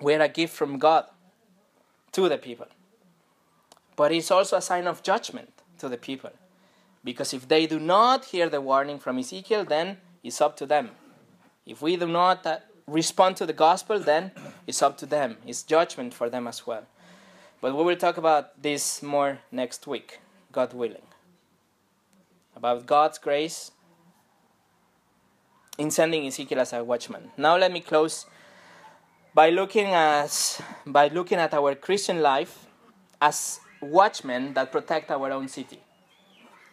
we 0.00 0.14
are 0.14 0.20
a 0.20 0.28
gift 0.28 0.54
from 0.54 0.78
God 0.78 1.06
to 2.12 2.28
the 2.28 2.38
people. 2.38 2.66
But 3.96 4.12
it's 4.12 4.30
also 4.30 4.56
a 4.56 4.62
sign 4.62 4.86
of 4.86 5.02
judgment 5.02 5.50
to 5.78 5.88
the 5.88 5.96
people. 5.96 6.30
Because 7.02 7.32
if 7.32 7.48
they 7.48 7.66
do 7.66 7.80
not 7.80 8.26
hear 8.26 8.48
the 8.48 8.60
warning 8.60 8.98
from 8.98 9.18
Ezekiel, 9.18 9.64
then 9.64 9.98
it's 10.22 10.40
up 10.40 10.56
to 10.58 10.66
them. 10.66 10.90
If 11.64 11.80
we 11.80 11.96
do 11.96 12.06
not 12.06 12.46
uh, 12.46 12.58
respond 12.86 13.36
to 13.38 13.46
the 13.46 13.52
gospel, 13.52 13.98
then 13.98 14.32
it's 14.66 14.82
up 14.82 14.98
to 14.98 15.06
them. 15.06 15.36
It's 15.46 15.62
judgment 15.62 16.14
for 16.14 16.28
them 16.28 16.46
as 16.46 16.66
well. 16.66 16.84
But 17.60 17.74
we 17.74 17.82
will 17.82 17.96
talk 17.96 18.16
about 18.16 18.62
this 18.62 19.02
more 19.02 19.38
next 19.50 19.86
week, 19.86 20.20
God 20.52 20.74
willing. 20.74 21.06
About 22.54 22.86
God's 22.86 23.18
grace 23.18 23.70
in 25.78 25.90
sending 25.90 26.26
Ezekiel 26.26 26.60
as 26.60 26.72
a 26.72 26.84
watchman. 26.84 27.30
Now 27.36 27.56
let 27.56 27.72
me 27.72 27.80
close 27.80 28.26
by 29.34 29.50
looking 29.50 29.86
at 29.86 30.60
by 30.86 31.08
looking 31.08 31.38
at 31.38 31.52
our 31.54 31.74
Christian 31.74 32.20
life 32.22 32.66
as 33.20 33.60
watchmen 33.80 34.54
that 34.54 34.72
protect 34.72 35.10
our 35.10 35.30
own 35.30 35.48
city. 35.48 35.80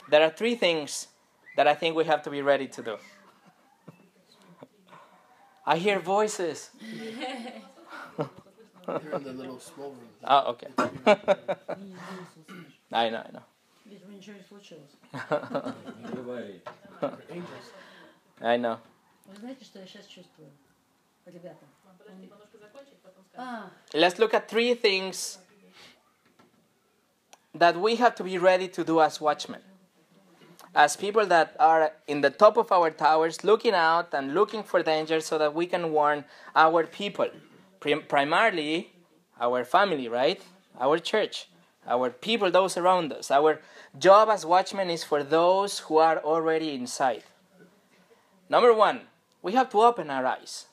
There 0.10 0.22
are 0.22 0.30
three 0.30 0.56
things 0.56 1.08
that 1.56 1.68
I 1.68 1.76
think 1.76 1.96
we 1.96 2.06
have 2.06 2.22
to 2.24 2.30
be 2.30 2.42
ready 2.42 2.68
to 2.68 2.84
do. 2.84 2.98
I 5.66 5.78
hear 5.78 6.00
voices. 6.00 6.70
They're 8.87 9.13
in 9.17 9.25
the 9.25 9.33
little 9.33 9.61
small 9.61 9.91
room. 9.91 10.09
Oh, 10.25 10.53
okay. 10.53 10.69
I 12.93 13.11
know, 13.11 13.23
I 13.27 13.31
know. 13.33 13.43
Видимо, 13.85 14.13
ничего 14.15 14.37
не 14.37 14.43
случилось. 14.43 14.91
They're 17.01 17.19
angels. 17.31 17.73
I 18.41 18.57
know. 18.57 18.79
Вы 19.27 19.37
знаете, 19.37 19.65
что 19.65 19.79
я 19.79 19.87
сейчас 19.87 20.07
чувствую? 20.07 20.51
Ребята. 21.27 21.65
А, 23.37 23.71
Let's 23.93 24.19
look 24.19 24.33
at 24.35 24.49
three 24.49 24.75
things 24.75 25.39
that 27.55 27.77
we 27.77 27.97
have 27.97 28.15
to 28.15 28.25
be 28.25 28.39
ready 28.39 28.69
to 28.69 28.85
do 28.85 29.01
as 29.01 29.21
watchmen. 29.21 29.61
As 30.75 30.97
people 30.97 31.27
that 31.27 31.55
are 31.59 31.93
in 32.07 32.21
the 32.21 32.31
top 32.31 32.57
of 32.57 32.71
our 32.73 32.91
towers, 32.91 33.43
looking 33.45 33.75
out 33.75 34.13
and 34.15 34.35
looking 34.35 34.63
for 34.63 34.83
danger 34.83 35.21
so 35.21 35.39
that 35.39 35.55
we 35.55 35.67
can 35.67 35.93
warn 35.93 36.25
our 36.55 36.85
people. 36.87 37.29
Prim- 37.84 38.04
primarily, 38.08 38.94
our 39.42 39.66
family, 39.66 40.08
right? 40.08 40.42
Our 40.80 41.00
church, 41.00 41.50
our 41.86 42.10
people, 42.10 42.50
those 42.50 42.78
around 42.78 43.12
us. 43.12 43.30
Our 43.30 43.60
job 44.00 44.30
as 44.30 44.46
watchmen 44.46 44.90
is 44.90 45.04
for 45.04 45.22
those 45.22 45.80
who 45.80 45.98
are 45.98 46.20
already 46.20 46.74
inside. 46.74 47.26
Number 48.48 48.74
one, 48.74 49.02
we 49.42 49.52
have 49.52 49.70
to 49.72 49.82
open 49.82 50.10
our 50.10 50.26
eyes. 50.26 50.68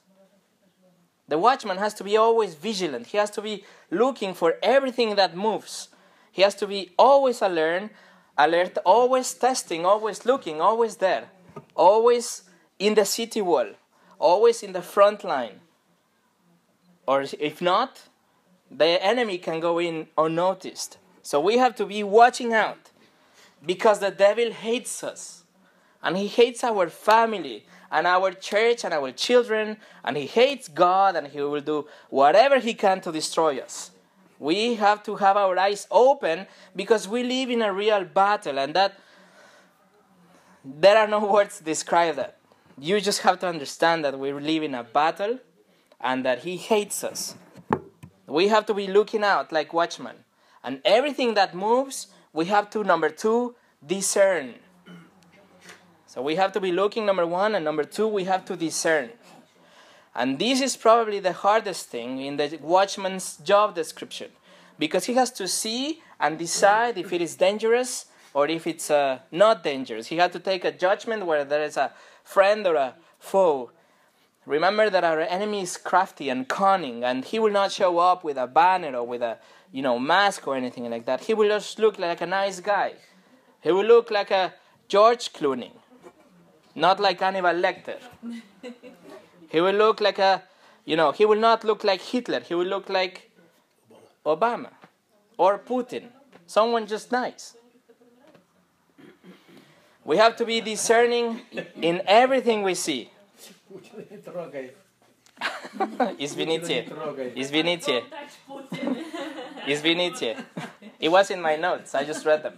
The 1.26 1.36
watchman 1.36 1.78
has 1.78 1.94
to 1.94 2.04
be 2.04 2.16
always 2.16 2.54
vigilant. 2.54 3.08
He 3.08 3.18
has 3.18 3.30
to 3.30 3.42
be 3.42 3.64
looking 3.90 4.32
for 4.32 4.54
everything 4.62 5.16
that 5.16 5.36
moves. 5.36 5.88
He 6.30 6.42
has 6.42 6.54
to 6.56 6.66
be 6.68 6.92
always 6.96 7.42
alert, 7.42 7.90
alert, 8.38 8.78
always 8.86 9.34
testing, 9.34 9.84
always 9.84 10.24
looking, 10.24 10.60
always 10.60 10.94
there, 10.98 11.24
always 11.74 12.44
in 12.78 12.94
the 12.94 13.04
city 13.04 13.42
wall, 13.42 13.70
always 14.20 14.62
in 14.62 14.70
the 14.70 14.82
front 14.82 15.24
line. 15.24 15.58
Or 17.10 17.24
if 17.40 17.60
not, 17.60 18.02
the 18.70 19.04
enemy 19.04 19.38
can 19.38 19.58
go 19.58 19.80
in 19.80 20.06
unnoticed. 20.16 20.98
So 21.22 21.40
we 21.40 21.58
have 21.58 21.74
to 21.80 21.84
be 21.84 22.04
watching 22.04 22.52
out 22.54 22.92
because 23.66 23.98
the 23.98 24.12
devil 24.12 24.52
hates 24.52 25.02
us. 25.02 25.42
And 26.04 26.16
he 26.16 26.28
hates 26.28 26.62
our 26.62 26.88
family 26.88 27.66
and 27.90 28.06
our 28.06 28.30
church 28.30 28.84
and 28.84 28.94
our 28.94 29.10
children, 29.10 29.78
and 30.04 30.16
he 30.16 30.26
hates 30.26 30.68
God, 30.68 31.16
and 31.16 31.26
he 31.26 31.40
will 31.40 31.60
do 31.60 31.88
whatever 32.10 32.60
he 32.60 32.74
can 32.74 33.00
to 33.00 33.10
destroy 33.10 33.58
us. 33.58 33.90
We 34.38 34.76
have 34.76 35.02
to 35.02 35.16
have 35.16 35.36
our 35.36 35.58
eyes 35.58 35.88
open 35.90 36.46
because 36.76 37.08
we 37.08 37.24
live 37.24 37.50
in 37.50 37.60
a 37.60 37.72
real 37.72 38.04
battle, 38.04 38.56
and 38.56 38.72
that 38.74 38.92
there 40.64 40.96
are 40.96 41.08
no 41.08 41.26
words 41.34 41.58
to 41.58 41.64
describe 41.64 42.14
that. 42.14 42.36
You 42.78 43.00
just 43.00 43.22
have 43.22 43.40
to 43.40 43.48
understand 43.48 44.04
that 44.04 44.16
we 44.16 44.32
live 44.32 44.62
in 44.62 44.76
a 44.76 44.84
battle 44.84 45.40
and 46.00 46.24
that 46.24 46.40
he 46.40 46.56
hates 46.56 47.04
us. 47.04 47.34
We 48.26 48.48
have 48.48 48.66
to 48.66 48.74
be 48.74 48.86
looking 48.86 49.24
out 49.24 49.52
like 49.52 49.72
watchmen. 49.72 50.16
And 50.62 50.80
everything 50.84 51.34
that 51.34 51.54
moves, 51.54 52.08
we 52.32 52.46
have 52.46 52.70
to, 52.70 52.84
number 52.84 53.08
two, 53.08 53.54
discern. 53.84 54.54
So 56.06 56.22
we 56.22 56.36
have 56.36 56.52
to 56.52 56.60
be 56.60 56.72
looking, 56.72 57.06
number 57.06 57.26
one, 57.26 57.54
and 57.54 57.64
number 57.64 57.84
two, 57.84 58.08
we 58.08 58.24
have 58.24 58.44
to 58.46 58.56
discern. 58.56 59.10
And 60.14 60.38
this 60.38 60.60
is 60.60 60.76
probably 60.76 61.20
the 61.20 61.32
hardest 61.32 61.86
thing 61.86 62.20
in 62.20 62.36
the 62.36 62.58
watchman's 62.60 63.36
job 63.36 63.74
description 63.74 64.30
because 64.78 65.04
he 65.04 65.14
has 65.14 65.30
to 65.32 65.46
see 65.46 66.02
and 66.18 66.38
decide 66.38 66.98
if 66.98 67.12
it 67.12 67.22
is 67.22 67.36
dangerous 67.36 68.06
or 68.34 68.48
if 68.48 68.66
it's 68.66 68.90
uh, 68.90 69.20
not 69.30 69.62
dangerous. 69.62 70.08
He 70.08 70.16
had 70.16 70.32
to 70.32 70.40
take 70.40 70.64
a 70.64 70.72
judgment 70.72 71.26
whether 71.26 71.44
there 71.44 71.62
is 71.62 71.76
a 71.76 71.92
friend 72.24 72.66
or 72.66 72.74
a 72.74 72.94
foe. 73.18 73.70
Remember 74.46 74.88
that 74.88 75.04
our 75.04 75.20
enemy 75.20 75.62
is 75.62 75.76
crafty 75.76 76.28
and 76.28 76.48
cunning, 76.48 77.04
and 77.04 77.24
he 77.24 77.38
will 77.38 77.52
not 77.52 77.72
show 77.72 77.98
up 77.98 78.24
with 78.24 78.38
a 78.38 78.46
banner 78.46 78.96
or 78.96 79.06
with 79.06 79.22
a 79.22 79.38
you 79.70 79.82
know 79.82 79.98
mask 79.98 80.48
or 80.48 80.56
anything 80.56 80.90
like 80.90 81.04
that. 81.06 81.20
He 81.24 81.34
will 81.34 81.48
just 81.48 81.78
look 81.78 81.98
like 81.98 82.20
a 82.20 82.26
nice 82.26 82.60
guy. 82.60 82.94
He 83.60 83.70
will 83.70 83.84
look 83.84 84.10
like 84.10 84.30
a 84.30 84.54
George 84.88 85.32
Clooney, 85.32 85.70
not 86.74 86.98
like 86.98 87.20
Hannibal 87.20 87.50
Lecter. 87.52 87.98
he 89.50 89.60
will 89.60 89.74
look 89.74 90.00
like 90.00 90.18
a, 90.18 90.42
you 90.84 90.96
know, 90.96 91.12
he 91.12 91.26
will 91.26 91.38
not 91.38 91.62
look 91.62 91.84
like 91.84 92.00
Hitler. 92.00 92.40
He 92.40 92.54
will 92.54 92.66
look 92.66 92.88
like 92.88 93.30
Obama 94.24 94.70
or 95.36 95.58
Putin, 95.58 96.04
someone 96.46 96.86
just 96.86 97.12
nice. 97.12 97.56
We 100.04 100.16
have 100.16 100.34
to 100.36 100.44
be 100.46 100.60
discerning 100.60 101.42
in 101.80 102.02
everything 102.06 102.62
we 102.62 102.74
see. 102.74 103.10
Не 104.11 104.17
трогай. 104.21 104.73
Извините. 106.19 106.85
трогай. 106.85 107.33
Извините. 107.35 108.03
Извините. 109.67 110.37
It 111.01 111.09
was 111.09 111.29
in 111.29 111.41
my 111.41 111.57
notes. 111.57 111.93
I 111.93 112.03
just 112.05 112.25
read 112.25 112.41
them. 112.43 112.55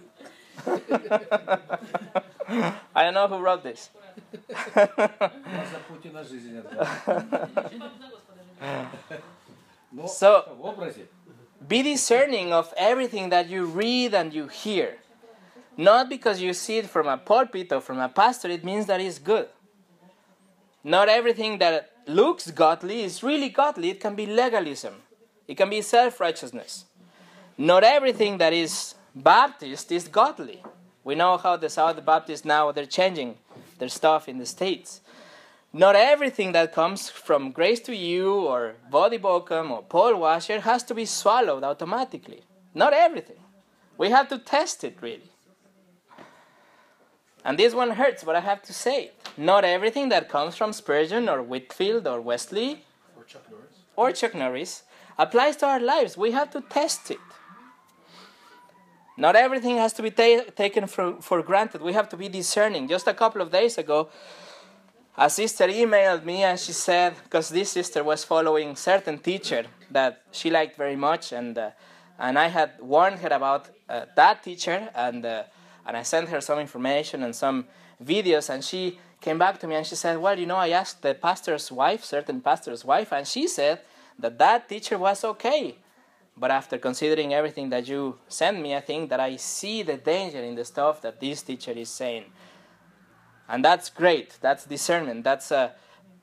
I 2.95 3.03
don't 3.03 3.13
know 3.13 3.27
who 3.27 3.39
wrote 3.39 3.63
this. 3.63 3.89
У 4.75 5.51
нас 5.51 5.69
за 5.71 5.79
Путина 5.87 6.23
жизнь 6.23 6.57
отдала. 6.57 6.87
Но 9.91 10.03
So- 10.07 10.55
в 10.55 10.65
образе 10.65 11.07
Be 11.67 11.81
discerning 11.81 12.53
of 12.53 12.71
everything 12.77 13.29
that 13.29 13.47
you 13.49 13.65
read 13.65 14.13
and 14.13 14.31
you 14.31 14.47
hear. 14.47 14.99
Not 15.75 16.07
because 16.09 16.39
you 16.39 16.53
see 16.53 16.77
it 16.77 16.87
from 16.87 17.07
a 17.07 17.17
pulpit 17.17 17.71
or 17.71 17.81
from 17.81 17.99
a 17.99 18.07
pastor, 18.09 18.49
it 18.49 18.63
means 18.63 18.85
that 18.85 18.99
it's 19.01 19.19
good. 19.19 19.49
Not 20.84 21.08
everything 21.08 21.58
that 21.58 21.90
looks 22.06 22.50
godly 22.50 23.02
is 23.02 23.22
really 23.22 23.48
godly. 23.48 23.90
It 23.90 24.00
can 24.00 24.14
be 24.14 24.26
legalism, 24.26 24.94
it 25.46 25.56
can 25.56 25.70
be 25.70 25.82
self 25.82 26.20
righteousness. 26.20 26.86
Not 27.58 27.84
everything 27.84 28.38
that 28.38 28.52
is 28.52 28.94
Baptist 29.14 29.92
is 29.92 30.08
godly. 30.08 30.62
We 31.04 31.14
know 31.14 31.36
how 31.36 31.56
the 31.56 31.68
South 31.68 32.02
Baptists 32.04 32.44
now 32.44 32.72
they're 32.72 32.86
changing 32.86 33.36
their 33.78 33.88
stuff 33.88 34.28
in 34.28 34.38
the 34.38 34.46
States. 34.46 35.00
Not 35.72 35.96
everything 35.96 36.52
that 36.52 36.72
comes 36.72 37.08
from 37.08 37.50
Grace 37.50 37.80
to 37.80 37.96
You 37.96 38.34
or 38.34 38.74
Voddie 38.92 39.20
Baucham 39.20 39.70
or 39.70 39.82
Paul 39.82 40.16
Washer 40.16 40.60
has 40.60 40.82
to 40.84 40.94
be 40.94 41.04
swallowed 41.04 41.64
automatically. 41.64 42.42
Not 42.74 42.92
everything. 42.92 43.38
We 43.98 44.10
have 44.10 44.28
to 44.28 44.38
test 44.38 44.84
it 44.84 44.98
really. 45.00 45.31
And 47.44 47.58
this 47.58 47.74
one 47.74 47.90
hurts, 47.90 48.22
but 48.24 48.36
I 48.36 48.40
have 48.40 48.62
to 48.62 48.72
say 48.72 49.04
it. 49.04 49.28
Not 49.36 49.64
everything 49.64 50.08
that 50.10 50.28
comes 50.28 50.54
from 50.56 50.72
Spurgeon 50.72 51.28
or 51.28 51.42
Whitefield 51.42 52.06
or 52.06 52.20
Wesley 52.20 52.84
Or 53.16 53.24
Chuck 53.24 53.42
Norris. 53.50 53.76
or 53.96 54.12
Chuck 54.12 54.34
Norris 54.34 54.82
applies 55.18 55.56
to 55.56 55.66
our 55.66 55.80
lives. 55.80 56.16
We 56.16 56.30
have 56.32 56.50
to 56.52 56.60
test 56.60 57.10
it. 57.10 57.18
Not 59.16 59.36
everything 59.36 59.76
has 59.76 59.92
to 59.94 60.02
be 60.02 60.10
ta- 60.10 60.44
taken 60.56 60.86
for, 60.86 61.20
for 61.20 61.42
granted. 61.42 61.82
We 61.82 61.92
have 61.92 62.08
to 62.10 62.16
be 62.16 62.28
discerning. 62.28 62.88
Just 62.88 63.06
a 63.06 63.14
couple 63.14 63.42
of 63.42 63.50
days 63.50 63.76
ago, 63.76 64.08
a 65.18 65.28
sister 65.28 65.66
emailed 65.68 66.24
me 66.24 66.42
and 66.44 66.58
she 66.58 66.72
said, 66.72 67.14
because 67.24 67.50
this 67.50 67.70
sister 67.70 68.02
was 68.02 68.24
following 68.24 68.74
certain 68.76 69.18
teacher 69.18 69.66
that 69.90 70.22
she 70.30 70.48
liked 70.50 70.76
very 70.76 70.96
much, 70.96 71.32
and 71.32 71.58
uh, 71.58 71.70
and 72.18 72.38
I 72.38 72.48
had 72.48 72.70
warned 72.80 73.18
her 73.18 73.28
about 73.28 73.68
uh, 73.88 74.06
that 74.16 74.42
teacher, 74.42 74.88
and 74.94 75.26
uh, 75.26 75.42
and 75.86 75.96
I 75.96 76.02
sent 76.02 76.28
her 76.28 76.40
some 76.40 76.58
information 76.58 77.22
and 77.22 77.34
some 77.34 77.66
videos, 78.02 78.48
and 78.50 78.62
she 78.64 78.98
came 79.20 79.38
back 79.38 79.58
to 79.60 79.66
me 79.66 79.76
and 79.76 79.86
she 79.86 79.94
said, 79.94 80.18
well, 80.18 80.38
you 80.38 80.46
know, 80.46 80.56
I 80.56 80.70
asked 80.70 81.02
the 81.02 81.14
pastor's 81.14 81.70
wife, 81.70 82.04
certain 82.04 82.40
pastor's 82.40 82.84
wife, 82.84 83.12
and 83.12 83.26
she 83.26 83.46
said 83.46 83.80
that 84.18 84.38
that 84.38 84.68
teacher 84.68 84.98
was 84.98 85.24
okay. 85.24 85.76
But 86.36 86.50
after 86.50 86.78
considering 86.78 87.32
everything 87.34 87.68
that 87.70 87.86
you 87.86 88.18
sent 88.28 88.60
me, 88.60 88.74
I 88.74 88.80
think 88.80 89.10
that 89.10 89.20
I 89.20 89.36
see 89.36 89.82
the 89.82 89.96
danger 89.96 90.42
in 90.42 90.54
the 90.54 90.64
stuff 90.64 91.02
that 91.02 91.20
this 91.20 91.42
teacher 91.42 91.72
is 91.72 91.88
saying. 91.88 92.24
And 93.48 93.64
that's 93.64 93.90
great. 93.90 94.38
That's 94.40 94.64
discernment. 94.64 95.24
That's, 95.24 95.52
uh, 95.52 95.70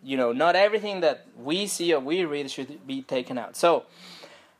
you 0.03 0.17
know, 0.17 0.31
not 0.31 0.55
everything 0.55 1.01
that 1.01 1.27
we 1.37 1.67
see 1.67 1.93
or 1.93 1.99
we 1.99 2.25
read 2.25 2.49
should 2.49 2.87
be 2.87 3.01
taken 3.03 3.37
out. 3.37 3.55
So, 3.55 3.85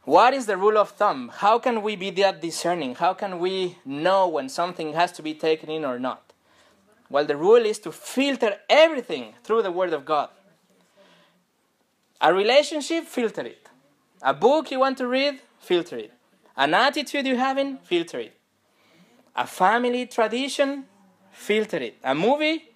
what 0.06 0.34
is 0.34 0.46
the 0.46 0.58
rule 0.58 0.78
of 0.78 0.92
thumb? 0.92 1.32
How 1.36 1.60
can 1.60 1.82
we 1.82 1.96
be 1.96 2.10
that 2.12 2.42
discerning? 2.42 2.96
How 2.96 3.14
can 3.14 3.40
we 3.40 3.78
know 3.86 4.28
when 4.28 4.50
something 4.50 4.94
has 4.94 5.12
to 5.14 5.22
be 5.22 5.34
taken 5.34 5.70
in 5.70 5.86
or 5.86 6.00
not? 6.00 6.34
Well, 7.10 7.26
the 7.26 7.36
rule 7.36 7.66
is 7.66 7.80
to 7.80 7.92
filter 7.92 8.56
everything 8.70 9.34
through 9.44 9.64
the 9.64 9.72
Word 9.72 9.94
of 9.94 10.06
God. 10.06 10.30
A 12.22 12.34
relationship, 12.34 13.06
filter 13.06 13.42
it. 13.42 13.68
A 14.22 14.34
book 14.34 14.72
you 14.72 14.80
want 14.80 14.98
to 14.98 15.08
read, 15.08 15.40
filter 15.60 15.98
it. 15.98 16.14
An 16.56 16.74
attitude 16.74 17.26
you 17.26 17.38
have 17.38 17.58
in, 17.58 17.78
filter 17.78 18.20
it. 18.20 18.34
A 19.36 19.48
family 19.48 20.06
tradition, 20.06 20.86
filter 21.32 21.78
it. 21.78 21.98
A 22.04 22.14
movie, 22.14 22.70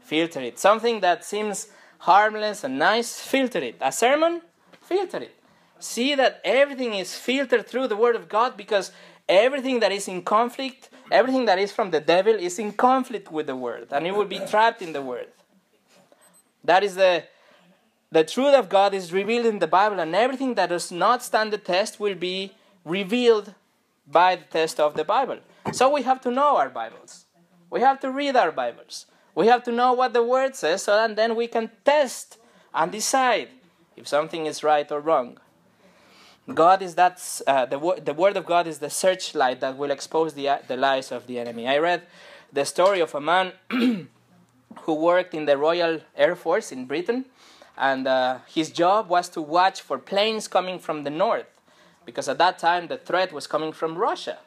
filter 0.00 0.40
it. 0.40 0.58
Something 0.58 1.00
that 1.00 1.24
seems 1.24 1.68
harmless 1.98 2.64
and 2.64 2.78
nice, 2.78 3.20
filter 3.20 3.58
it. 3.58 3.76
A 3.80 3.92
sermon, 3.92 4.40
filter 4.80 5.18
it. 5.18 5.37
See 5.80 6.14
that 6.14 6.40
everything 6.44 6.94
is 6.94 7.14
filtered 7.14 7.66
through 7.66 7.88
the 7.88 7.96
Word 7.96 8.16
of 8.16 8.28
God 8.28 8.56
because 8.56 8.90
everything 9.28 9.80
that 9.80 9.92
is 9.92 10.08
in 10.08 10.22
conflict, 10.22 10.90
everything 11.10 11.44
that 11.46 11.58
is 11.58 11.72
from 11.72 11.90
the 11.90 12.00
devil, 12.00 12.34
is 12.34 12.58
in 12.58 12.72
conflict 12.72 13.30
with 13.30 13.46
the 13.46 13.56
Word 13.56 13.88
and 13.90 14.06
it 14.06 14.14
will 14.14 14.24
be 14.24 14.40
trapped 14.40 14.82
in 14.82 14.92
the 14.92 15.02
Word. 15.02 15.28
That 16.64 16.82
is 16.82 16.96
the 16.96 17.24
the 18.10 18.24
truth 18.24 18.54
of 18.54 18.70
God 18.70 18.94
is 18.94 19.12
revealed 19.12 19.44
in 19.44 19.58
the 19.58 19.66
Bible, 19.66 20.00
and 20.00 20.14
everything 20.14 20.54
that 20.54 20.70
does 20.70 20.90
not 20.90 21.22
stand 21.22 21.52
the 21.52 21.58
test 21.58 22.00
will 22.00 22.14
be 22.14 22.52
revealed 22.84 23.54
by 24.06 24.36
the 24.36 24.44
test 24.44 24.80
of 24.80 24.94
the 24.94 25.04
Bible. 25.04 25.40
So 25.72 25.90
we 25.90 26.02
have 26.02 26.20
to 26.22 26.30
know 26.30 26.56
our 26.56 26.70
Bibles. 26.70 27.26
We 27.68 27.80
have 27.80 28.00
to 28.00 28.10
read 28.10 28.34
our 28.34 28.50
Bibles. 28.50 29.04
We 29.34 29.46
have 29.48 29.62
to 29.64 29.72
know 29.72 29.92
what 29.92 30.14
the 30.14 30.22
Word 30.22 30.56
says, 30.56 30.84
so 30.84 30.94
that 30.94 31.16
then 31.16 31.36
we 31.36 31.48
can 31.48 31.70
test 31.84 32.38
and 32.72 32.90
decide 32.90 33.48
if 33.94 34.08
something 34.08 34.46
is 34.46 34.62
right 34.62 34.90
or 34.90 35.00
wrong. 35.00 35.38
God 36.54 36.82
is 36.82 36.94
that 36.94 37.42
uh, 37.46 37.66
the, 37.66 37.78
wo- 37.78 37.98
the 37.98 38.14
Word 38.14 38.36
of 38.36 38.46
God 38.46 38.66
is 38.66 38.78
the 38.78 38.90
searchlight 38.90 39.60
that 39.60 39.76
will 39.76 39.90
expose 39.90 40.34
the, 40.34 40.60
the 40.66 40.76
lies 40.76 41.12
of 41.12 41.26
the 41.26 41.38
enemy. 41.38 41.68
I 41.68 41.78
read 41.78 42.02
the 42.52 42.64
story 42.64 43.00
of 43.00 43.14
a 43.14 43.20
man 43.20 43.52
who 44.82 44.94
worked 44.94 45.34
in 45.34 45.44
the 45.44 45.58
Royal 45.58 46.00
Air 46.16 46.34
Force 46.34 46.72
in 46.72 46.86
Britain 46.86 47.26
and 47.78 48.08
uh, 48.08 48.38
his 48.46 48.70
job 48.70 49.08
was 49.08 49.28
to 49.30 49.40
watch 49.40 49.80
for 49.80 49.98
planes 49.98 50.48
coming 50.48 50.78
from 50.78 51.04
the 51.04 51.10
north 51.10 51.46
because 52.04 52.28
at 52.28 52.38
that 52.38 52.58
time 52.58 52.88
the 52.88 52.98
threat 52.98 53.32
was 53.32 53.46
coming 53.46 53.72
from 53.72 53.96
russia 53.96 54.38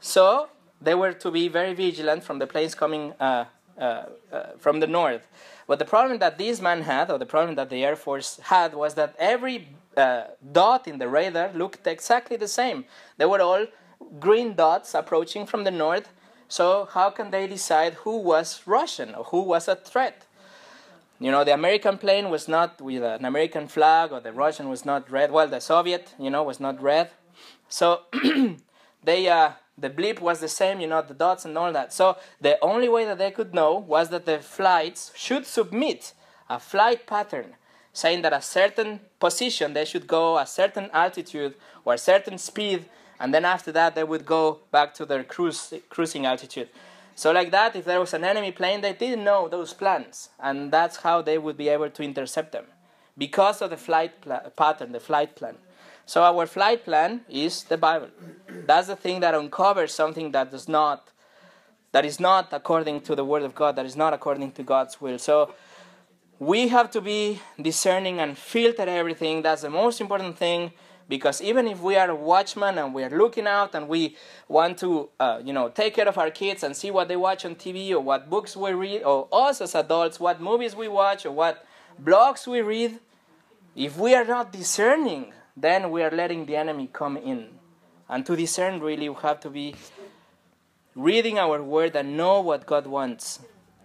so 0.00 0.48
they 0.80 0.94
were 0.94 1.12
to 1.12 1.30
be 1.30 1.48
very 1.48 1.74
vigilant 1.74 2.22
from 2.22 2.38
the 2.38 2.46
planes 2.46 2.74
coming 2.74 3.12
uh, 3.18 3.44
uh, 3.78 4.04
uh, 4.32 4.42
from 4.58 4.80
the 4.80 4.86
north 4.86 5.26
but 5.66 5.78
the 5.78 5.84
problem 5.84 6.18
that 6.18 6.38
this 6.38 6.60
man 6.60 6.82
had 6.82 7.10
or 7.10 7.18
the 7.18 7.26
problem 7.26 7.56
that 7.56 7.68
the 7.70 7.84
air 7.84 7.96
force 7.96 8.38
had 8.44 8.72
was 8.72 8.94
that 8.94 9.14
every 9.18 9.68
uh, 9.98 10.24
dot 10.52 10.86
in 10.86 10.98
the 10.98 11.08
radar 11.08 11.50
looked 11.52 11.86
exactly 11.86 12.36
the 12.36 12.48
same 12.48 12.84
they 13.16 13.26
were 13.26 13.40
all 13.40 13.66
green 14.18 14.54
dots 14.54 14.94
approaching 14.94 15.44
from 15.44 15.64
the 15.64 15.70
north 15.70 16.08
so 16.48 16.88
how 16.92 17.10
can 17.10 17.30
they 17.30 17.46
decide 17.46 17.92
who 18.04 18.16
was 18.18 18.62
russian 18.66 19.14
or 19.14 19.24
who 19.24 19.42
was 19.42 19.68
a 19.68 19.76
threat 19.76 20.24
you 21.20 21.32
know, 21.32 21.42
the 21.42 21.52
American 21.52 21.98
plane 21.98 22.30
was 22.30 22.46
not 22.46 22.80
with 22.80 23.02
an 23.02 23.24
American 23.24 23.66
flag, 23.66 24.12
or 24.12 24.20
the 24.20 24.32
Russian 24.32 24.68
was 24.68 24.84
not 24.84 25.10
red. 25.10 25.32
Well, 25.32 25.48
the 25.48 25.60
Soviet, 25.60 26.14
you 26.18 26.30
know, 26.30 26.44
was 26.44 26.60
not 26.60 26.80
red. 26.80 27.10
So 27.68 28.02
they, 29.04 29.28
uh, 29.28 29.52
the 29.76 29.90
blip 29.90 30.20
was 30.20 30.38
the 30.38 30.48
same, 30.48 30.80
you 30.80 30.86
know, 30.86 31.02
the 31.02 31.14
dots 31.14 31.44
and 31.44 31.58
all 31.58 31.72
that. 31.72 31.92
So 31.92 32.16
the 32.40 32.58
only 32.62 32.88
way 32.88 33.04
that 33.04 33.18
they 33.18 33.32
could 33.32 33.52
know 33.52 33.76
was 33.76 34.10
that 34.10 34.26
the 34.26 34.38
flights 34.38 35.12
should 35.16 35.44
submit 35.44 36.14
a 36.48 36.60
flight 36.60 37.06
pattern 37.06 37.56
saying 37.98 38.22
that 38.22 38.32
a 38.32 38.40
certain 38.40 39.00
position 39.18 39.74
they 39.74 39.84
should 39.84 40.06
go, 40.06 40.38
a 40.38 40.46
certain 40.46 40.88
altitude 40.92 41.54
or 41.84 41.94
a 41.94 41.98
certain 41.98 42.38
speed, 42.38 42.84
and 43.18 43.34
then 43.34 43.44
after 43.44 43.72
that 43.72 43.96
they 43.96 44.04
would 44.04 44.24
go 44.24 44.60
back 44.70 44.94
to 44.94 45.04
their 45.04 45.24
cruise, 45.24 45.74
cruising 45.88 46.24
altitude. 46.24 46.68
So, 47.16 47.32
like 47.32 47.50
that, 47.50 47.74
if 47.74 47.84
there 47.84 47.98
was 47.98 48.14
an 48.14 48.22
enemy 48.22 48.52
plane, 48.52 48.80
they 48.80 48.92
didn't 48.92 49.24
know 49.24 49.48
those 49.48 49.74
plans, 49.74 50.28
and 50.38 50.70
that's 50.70 50.98
how 50.98 51.22
they 51.22 51.38
would 51.38 51.56
be 51.56 51.68
able 51.68 51.90
to 51.90 52.02
intercept 52.04 52.52
them 52.52 52.66
because 53.16 53.60
of 53.60 53.70
the 53.70 53.76
flight 53.76 54.12
pattern, 54.54 54.92
the 54.92 55.00
flight 55.00 55.34
plan. 55.34 55.56
So, 56.06 56.22
our 56.22 56.46
flight 56.46 56.84
plan 56.84 57.22
is 57.28 57.64
the 57.64 57.76
Bible. 57.76 58.10
That's 58.48 58.86
the 58.86 58.94
thing 58.94 59.18
that 59.20 59.34
uncovers 59.34 59.92
something 59.92 60.30
that 60.30 60.52
does 60.52 60.68
not, 60.68 61.08
that 61.90 62.04
is 62.04 62.20
not 62.20 62.52
according 62.52 63.00
to 63.08 63.16
the 63.16 63.24
Word 63.24 63.42
of 63.42 63.56
God, 63.56 63.74
that 63.74 63.86
is 63.86 63.96
not 63.96 64.14
according 64.14 64.52
to 64.52 64.62
God's 64.62 65.00
will. 65.00 65.18
So, 65.18 65.52
we 66.38 66.68
have 66.68 66.90
to 66.92 67.00
be 67.00 67.40
discerning 67.60 68.20
and 68.20 68.38
filter 68.38 68.82
everything. 68.82 69.42
That's 69.42 69.62
the 69.62 69.70
most 69.70 70.00
important 70.00 70.38
thing 70.38 70.72
because 71.08 71.40
even 71.40 71.66
if 71.66 71.80
we 71.80 71.96
are 71.96 72.10
a 72.10 72.14
watchman 72.14 72.78
and 72.78 72.94
we 72.94 73.02
are 73.02 73.10
looking 73.10 73.46
out 73.46 73.74
and 73.74 73.88
we 73.88 74.14
want 74.46 74.78
to 74.78 75.08
uh, 75.18 75.40
you 75.42 75.52
know 75.52 75.68
take 75.68 75.94
care 75.94 76.06
of 76.06 76.18
our 76.18 76.30
kids 76.30 76.62
and 76.62 76.76
see 76.76 76.90
what 76.90 77.08
they 77.08 77.16
watch 77.16 77.44
on 77.44 77.54
tv 77.54 77.90
or 77.92 78.00
what 78.00 78.28
books 78.28 78.56
we 78.56 78.72
read 78.72 79.02
or 79.02 79.26
us 79.32 79.60
as 79.60 79.74
adults 79.74 80.20
what 80.20 80.40
movies 80.40 80.76
we 80.76 80.86
watch 80.86 81.24
or 81.24 81.32
what 81.32 81.64
blogs 82.02 82.46
we 82.46 82.60
read 82.60 83.00
if 83.74 83.96
we 83.96 84.14
are 84.14 84.24
not 84.24 84.52
discerning 84.52 85.32
then 85.56 85.90
we 85.90 86.02
are 86.02 86.10
letting 86.10 86.44
the 86.44 86.54
enemy 86.54 86.88
come 86.92 87.16
in 87.16 87.48
and 88.08 88.26
to 88.26 88.36
discern 88.36 88.78
really 88.80 89.08
we 89.08 89.16
have 89.22 89.40
to 89.40 89.48
be 89.48 89.74
reading 90.94 91.38
our 91.38 91.62
word 91.62 91.96
and 91.96 92.16
know 92.18 92.40
what 92.40 92.66
god 92.66 92.86
wants 92.86 93.40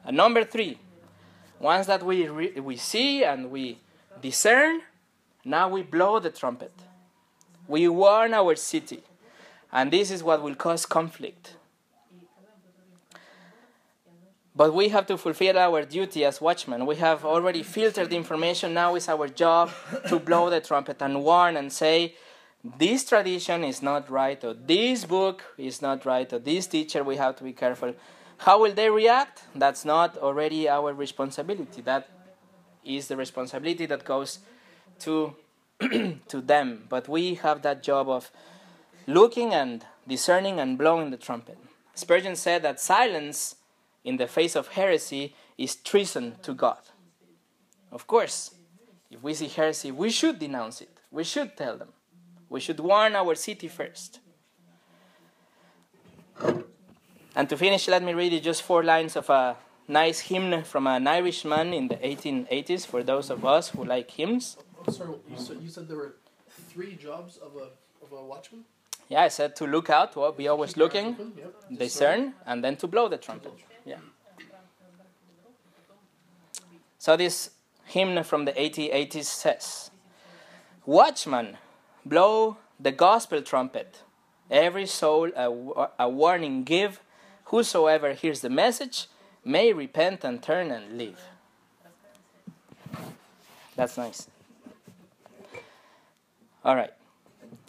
and 0.06 0.18
number 0.18 0.44
three 0.44 0.78
once 1.64 1.88
that 1.88 2.04
we, 2.04 2.28
re- 2.28 2.60
we 2.60 2.76
see 2.78 3.24
and 3.24 3.50
we 3.50 3.80
discern 4.22 4.82
now 5.44 5.68
we 5.68 5.82
blow 5.82 6.20
the 6.20 6.30
trumpet 6.30 6.72
we 7.68 7.88
warn 7.88 8.34
our 8.34 8.56
city. 8.56 9.02
And 9.72 9.92
this 9.92 10.12
is 10.12 10.24
what 10.24 10.44
will 10.44 10.56
cause 10.56 10.86
conflict. 10.86 11.56
But 14.56 14.74
we 14.74 14.90
have 14.90 15.08
to 15.08 15.18
fulfill 15.18 15.58
our 15.58 15.84
duty 15.84 16.24
as 16.26 16.40
watchmen. 16.40 16.86
We 16.86 16.98
have 16.98 17.26
already 17.26 17.64
filtered 17.64 18.12
the 18.12 18.18
information. 18.18 18.76
Now 18.76 18.94
it's 18.94 19.10
our 19.10 19.28
job 19.28 19.72
to 20.10 20.20
blow 20.20 20.52
the 20.52 20.62
trumpet 20.62 21.02
and 21.02 21.24
warn 21.24 21.58
and 21.58 21.74
say, 21.74 22.14
this 22.78 23.04
tradition 23.04 23.64
is 23.64 23.82
not 23.82 24.10
right, 24.10 24.42
or 24.42 24.54
this 24.54 25.04
book 25.04 25.44
is 25.58 25.82
not 25.82 26.06
right, 26.06 26.32
or 26.32 26.40
this 26.40 26.68
teacher, 26.68 27.04
we 27.04 27.18
have 27.18 27.36
to 27.38 27.44
be 27.44 27.52
careful. 27.52 27.94
How 28.38 28.62
will 28.62 28.74
they 28.74 28.90
react? 28.90 29.44
That's 29.56 29.86
not 29.86 30.18
already 30.18 30.68
our 30.68 30.94
responsibility. 30.94 31.82
That 31.82 32.10
is 32.84 33.08
the 33.08 33.16
responsibility 33.16 33.86
that 33.86 34.04
goes 34.04 34.40
to 35.00 35.36
to 35.80 36.42
them, 36.42 36.86
but 36.90 37.10
we 37.10 37.36
have 37.36 37.62
that 37.64 37.84
job 37.84 38.08
of 38.08 38.32
looking 39.08 39.54
and 39.54 39.86
discerning 40.08 40.60
and 40.60 40.78
blowing 40.78 41.10
the 41.12 41.18
trumpet. 41.18 41.58
Spurgeon 41.96 42.36
said 42.36 42.62
that 42.64 42.80
silence 42.80 43.56
in 44.04 44.18
the 44.18 44.28
face 44.28 44.56
of 44.56 44.70
heresy 44.70 45.36
is 45.58 45.76
treason 45.76 46.36
to 46.42 46.54
God. 46.54 46.80
Of 47.92 48.08
course, 48.08 48.56
if 49.12 49.22
we 49.22 49.34
see 49.34 49.48
heresy, 49.48 49.92
we 49.92 50.10
should 50.10 50.40
denounce 50.40 50.82
it. 50.82 50.98
We 51.12 51.24
should 51.24 51.56
tell 51.56 51.78
them. 51.78 51.90
We 52.50 52.60
should 52.60 52.80
warn 52.80 53.16
our 53.16 53.36
city 53.36 53.68
first. 53.68 54.20
And 57.36 57.50
to 57.50 57.58
finish, 57.58 57.88
let 57.88 58.04
me 58.04 58.14
read 58.14 58.32
you 58.32 58.40
just 58.40 58.62
four 58.62 58.84
lines 58.84 59.16
of 59.16 59.30
a 59.30 59.58
nice 59.88 60.20
hymn 60.20 60.64
from 60.64 60.88
an 60.88 61.08
Irishman 61.08 61.74
in 61.74 61.88
the 61.88 61.96
1880s 61.96 62.86
for 62.86 63.04
those 63.04 63.30
of 63.30 63.44
us 63.46 63.70
who 63.70 63.84
like 63.84 64.12
hymns. 64.12 64.58
Oh, 64.88 64.92
sorry, 64.92 65.16
you 65.30 65.38
said, 65.38 65.58
you 65.62 65.70
said 65.70 65.88
there 65.88 65.98
were 65.98 66.16
three 66.70 66.96
jobs 66.96 67.38
of 67.38 67.56
a 67.56 67.70
of 68.04 68.12
a 68.12 68.24
watchman. 68.24 68.66
Yeah, 69.10 69.22
I 69.22 69.28
said 69.30 69.56
to 69.58 69.68
look 69.68 69.90
out, 69.90 70.14
to 70.14 70.32
be 70.36 70.48
always 70.48 70.78
looking, 70.78 71.34
discern, 71.78 72.34
and 72.46 72.64
then 72.64 72.76
to 72.78 72.88
blow 72.88 73.10
the 73.10 73.18
trumpet. 73.18 73.54
Yeah. 73.86 73.98
So 76.98 77.18
this 77.18 77.52
hymn 77.86 78.24
from 78.24 78.46
the 78.46 78.54
1880s 78.54 79.26
says, 79.26 79.92
Watchman, 80.86 81.58
blow 82.06 82.58
the 82.80 82.92
gospel 82.92 83.42
trumpet. 83.42 84.02
Every 84.50 84.86
soul 84.86 85.32
a, 85.36 85.50
a 86.00 86.10
warning 86.10 86.64
give. 86.64 87.02
Whosoever 87.46 88.14
hears 88.14 88.42
the 88.42 88.50
message 88.50 89.08
may 89.44 89.74
repent 89.74 90.24
and 90.24 90.42
turn 90.42 90.72
and 90.72 90.98
live. 90.98 91.20
That's 93.76 93.98
nice. 93.98 94.28
All 96.64 96.76
right. 96.76 96.94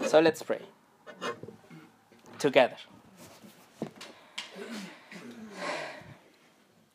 So 0.07 0.21
let's 0.21 0.43
pray 0.43 0.61
together. 2.39 2.77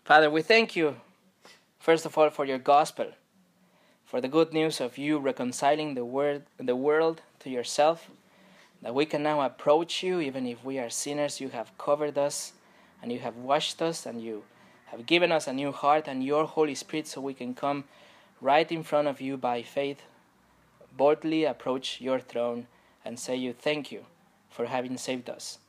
Father, 0.04 0.30
we 0.30 0.42
thank 0.42 0.76
you, 0.76 0.96
first 1.80 2.06
of 2.06 2.18
all, 2.18 2.30
for 2.30 2.46
your 2.46 2.58
gospel, 2.58 3.12
for 4.06 4.20
the 4.22 4.28
good 4.28 4.54
news 4.54 4.82
of 4.82 4.98
you 4.98 5.20
reconciling 5.20 5.94
the, 5.94 6.06
word, 6.06 6.44
the 6.58 6.76
world 6.76 7.22
to 7.42 7.50
yourself, 7.50 8.10
that 8.82 8.96
we 8.96 9.06
can 9.06 9.22
now 9.22 9.42
approach 9.42 10.02
you, 10.02 10.20
even 10.20 10.48
if 10.48 10.64
we 10.64 10.80
are 10.80 10.90
sinners. 10.90 11.42
You 11.42 11.50
have 11.50 11.78
covered 11.78 12.18
us, 12.18 12.54
and 13.02 13.12
you 13.12 13.20
have 13.20 13.36
washed 13.36 13.82
us, 13.82 14.06
and 14.06 14.22
you 14.22 14.44
have 14.88 15.06
given 15.06 15.32
us 15.32 15.48
a 15.48 15.54
new 15.54 15.72
heart 15.72 16.08
and 16.08 16.24
your 16.24 16.46
Holy 16.46 16.76
Spirit 16.76 17.08
so 17.08 17.22
we 17.22 17.34
can 17.34 17.54
come 17.54 17.84
right 18.42 18.72
in 18.72 18.84
front 18.84 19.08
of 19.08 19.22
you 19.22 19.38
by 19.38 19.62
faith, 19.62 20.02
boldly 20.96 21.44
approach 21.44 22.02
your 22.02 22.20
throne, 22.20 22.68
and 23.06 23.20
say 23.20 23.36
you 23.36 23.54
thank 23.54 23.92
you 23.92 24.06
for 24.50 24.66
having 24.66 24.98
saved 24.98 25.30
us. 25.30 25.60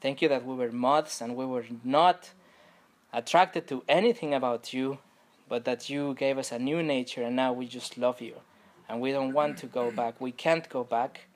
Thank 0.00 0.20
you 0.20 0.28
that 0.28 0.44
we 0.44 0.54
were 0.54 0.72
moths 0.72 1.20
and 1.20 1.36
we 1.36 1.46
were 1.46 1.64
not 1.82 2.30
attracted 3.12 3.66
to 3.68 3.82
anything 3.88 4.34
about 4.34 4.72
you, 4.72 4.98
but 5.48 5.64
that 5.64 5.88
you 5.88 6.14
gave 6.14 6.38
us 6.38 6.52
a 6.52 6.58
new 6.58 6.82
nature 6.82 7.22
and 7.22 7.36
now 7.36 7.52
we 7.52 7.66
just 7.66 7.96
love 7.96 8.20
you. 8.20 8.34
And 8.88 9.00
we 9.00 9.12
don't 9.12 9.32
want 9.32 9.58
to 9.58 9.66
go 9.66 9.90
back. 9.90 10.20
We 10.20 10.32
can't 10.32 10.68
go 10.68 10.84
back 10.84 11.26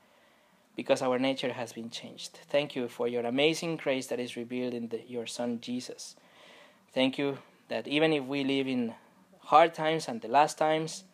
because 0.80 1.02
our 1.02 1.18
nature 1.18 1.52
has 1.52 1.74
been 1.74 1.90
changed. 1.90 2.38
Thank 2.48 2.74
you 2.74 2.88
for 2.88 3.06
your 3.06 3.26
amazing 3.26 3.76
grace 3.76 4.06
that 4.06 4.18
is 4.18 4.34
revealed 4.34 4.72
in 4.72 4.88
the, 4.88 5.02
your 5.06 5.26
Son 5.26 5.60
Jesus. 5.60 6.16
Thank 6.94 7.18
you 7.18 7.36
that 7.68 7.86
even 7.86 8.14
if 8.14 8.24
we 8.24 8.44
live 8.44 8.66
in 8.66 8.94
hard 9.40 9.74
times 9.74 10.08
and 10.08 10.22
the 10.22 10.28
last 10.28 10.56
times, 10.56 11.04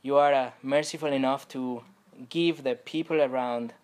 you 0.00 0.16
are 0.16 0.32
uh, 0.32 0.50
merciful 0.62 1.12
enough 1.12 1.48
to 1.48 1.82
give 2.30 2.62
the 2.62 2.76
people 2.76 3.20
around 3.20 3.74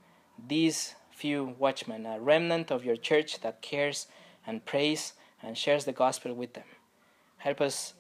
these 0.49 0.95
few 1.11 1.55
watchmen, 1.59 2.07
a 2.07 2.19
remnant 2.19 2.71
of 2.71 2.83
your 2.83 2.97
church 2.97 3.41
that 3.43 3.61
cares 3.61 4.07
and 4.47 4.65
prays 4.65 5.13
and 5.43 5.59
shares 5.59 5.85
the 5.85 5.93
gospel 5.93 6.33
with 6.33 6.55
them. 6.55 6.71
Help 7.37 7.61
us, 7.61 7.93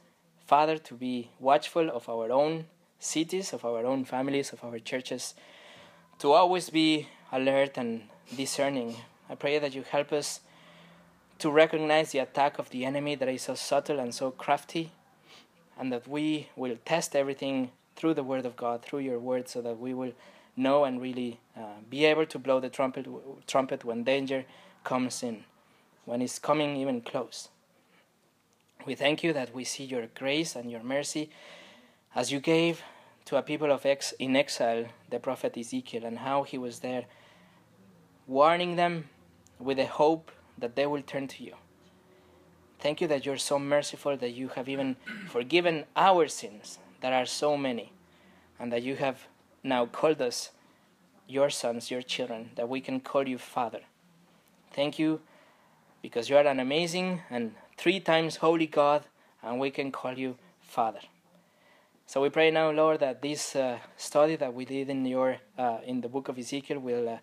Father, 0.46 0.78
to 0.78 0.94
be 0.94 1.28
watchful 1.38 1.90
of 1.90 2.08
our 2.08 2.32
own 2.32 2.64
cities, 2.98 3.52
of 3.52 3.62
our 3.62 3.84
own 3.84 4.06
families, 4.06 4.54
of 4.54 4.64
our 4.64 4.78
churches, 4.78 5.34
to 6.18 6.32
always 6.32 6.70
be 6.70 7.08
alert 7.32 7.76
and 7.76 8.02
discerning. 8.36 8.96
I 9.28 9.34
pray 9.34 9.58
that 9.58 9.74
you 9.74 9.82
help 9.82 10.12
us 10.12 10.40
to 11.38 11.50
recognize 11.50 12.12
the 12.12 12.20
attack 12.20 12.58
of 12.58 12.70
the 12.70 12.84
enemy 12.84 13.14
that 13.14 13.28
is 13.28 13.42
so 13.42 13.54
subtle 13.54 13.98
and 13.98 14.14
so 14.14 14.30
crafty, 14.30 14.92
and 15.78 15.92
that 15.92 16.08
we 16.08 16.48
will 16.56 16.76
test 16.84 17.14
everything 17.14 17.70
through 17.94 18.14
the 18.14 18.22
Word 18.22 18.46
of 18.46 18.56
God, 18.56 18.82
through 18.82 19.00
your 19.00 19.18
Word, 19.18 19.48
so 19.48 19.60
that 19.60 19.78
we 19.78 19.92
will 19.92 20.12
know 20.56 20.84
and 20.84 21.00
really 21.00 21.38
uh, 21.56 21.80
be 21.90 22.06
able 22.06 22.24
to 22.26 22.38
blow 22.38 22.60
the 22.60 22.70
trumpet, 22.70 23.06
trumpet 23.46 23.84
when 23.84 24.04
danger 24.04 24.46
comes 24.84 25.22
in, 25.22 25.44
when 26.06 26.22
it's 26.22 26.38
coming 26.38 26.76
even 26.76 27.02
close. 27.02 27.48
We 28.86 28.94
thank 28.94 29.22
you 29.22 29.32
that 29.34 29.54
we 29.54 29.64
see 29.64 29.84
your 29.84 30.06
grace 30.14 30.56
and 30.56 30.70
your 30.70 30.82
mercy 30.82 31.28
as 32.14 32.32
you 32.32 32.40
gave 32.40 32.82
to 33.26 33.36
a 33.36 33.42
people 33.42 33.70
of 33.70 33.84
ex- 33.84 34.14
in 34.18 34.36
exile 34.36 34.86
the 35.10 35.18
prophet 35.18 35.56
Ezekiel 35.56 36.04
and 36.04 36.20
how 36.20 36.42
he 36.42 36.56
was 36.56 36.80
there 36.80 37.04
warning 38.26 38.76
them 38.76 39.08
with 39.58 39.76
the 39.76 39.86
hope 39.86 40.30
that 40.58 40.74
they 40.74 40.86
will 40.86 41.02
turn 41.02 41.28
to 41.28 41.44
you. 41.44 41.54
Thank 42.78 43.00
you 43.00 43.08
that 43.08 43.24
you're 43.24 43.36
so 43.36 43.58
merciful 43.58 44.16
that 44.16 44.30
you 44.30 44.48
have 44.48 44.68
even 44.68 44.96
forgiven 45.28 45.84
our 45.96 46.28
sins, 46.28 46.78
that 47.00 47.12
are 47.12 47.26
so 47.26 47.56
many, 47.56 47.92
and 48.58 48.72
that 48.72 48.82
you 48.82 48.96
have 48.96 49.26
now 49.62 49.86
called 49.86 50.20
us 50.20 50.50
your 51.26 51.50
sons, 51.50 51.90
your 51.90 52.02
children, 52.02 52.50
that 52.56 52.68
we 52.68 52.80
can 52.80 53.00
call 53.00 53.26
you 53.26 53.38
Father. 53.38 53.80
Thank 54.72 54.98
you 54.98 55.20
because 56.02 56.28
you 56.28 56.36
are 56.36 56.46
an 56.46 56.60
amazing 56.60 57.22
and 57.30 57.54
three 57.76 57.98
times 57.98 58.36
holy 58.36 58.66
God, 58.66 59.04
and 59.42 59.58
we 59.58 59.70
can 59.70 59.90
call 59.90 60.12
you 60.18 60.36
Father. 60.60 61.00
So 62.08 62.22
we 62.22 62.28
pray 62.28 62.52
now, 62.52 62.70
Lord, 62.70 63.00
that 63.00 63.20
this 63.20 63.56
uh, 63.56 63.78
study 63.96 64.36
that 64.36 64.54
we 64.54 64.64
did 64.64 64.88
in 64.88 65.04
your 65.04 65.38
uh, 65.58 65.78
in 65.84 66.02
the 66.02 66.08
book 66.08 66.28
of 66.28 66.38
Ezekiel 66.38 66.78
will 66.78 67.08
uh, 67.08 67.18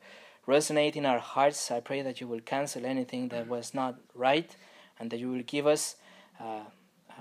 resonate 0.46 0.98
in 0.98 1.06
our 1.06 1.20
hearts. 1.20 1.72
I 1.72 1.80
pray 1.80 2.02
that 2.02 2.20
you 2.20 2.28
will 2.28 2.42
cancel 2.42 2.86
anything 2.86 3.30
that 3.30 3.48
was 3.48 3.74
not 3.74 3.96
right, 4.14 4.54
and 5.00 5.10
that 5.10 5.22
you 5.22 5.32
will 5.32 5.44
give 5.44 5.68
us 5.68 5.96
uh, 6.38 6.66
uh, 7.10 7.14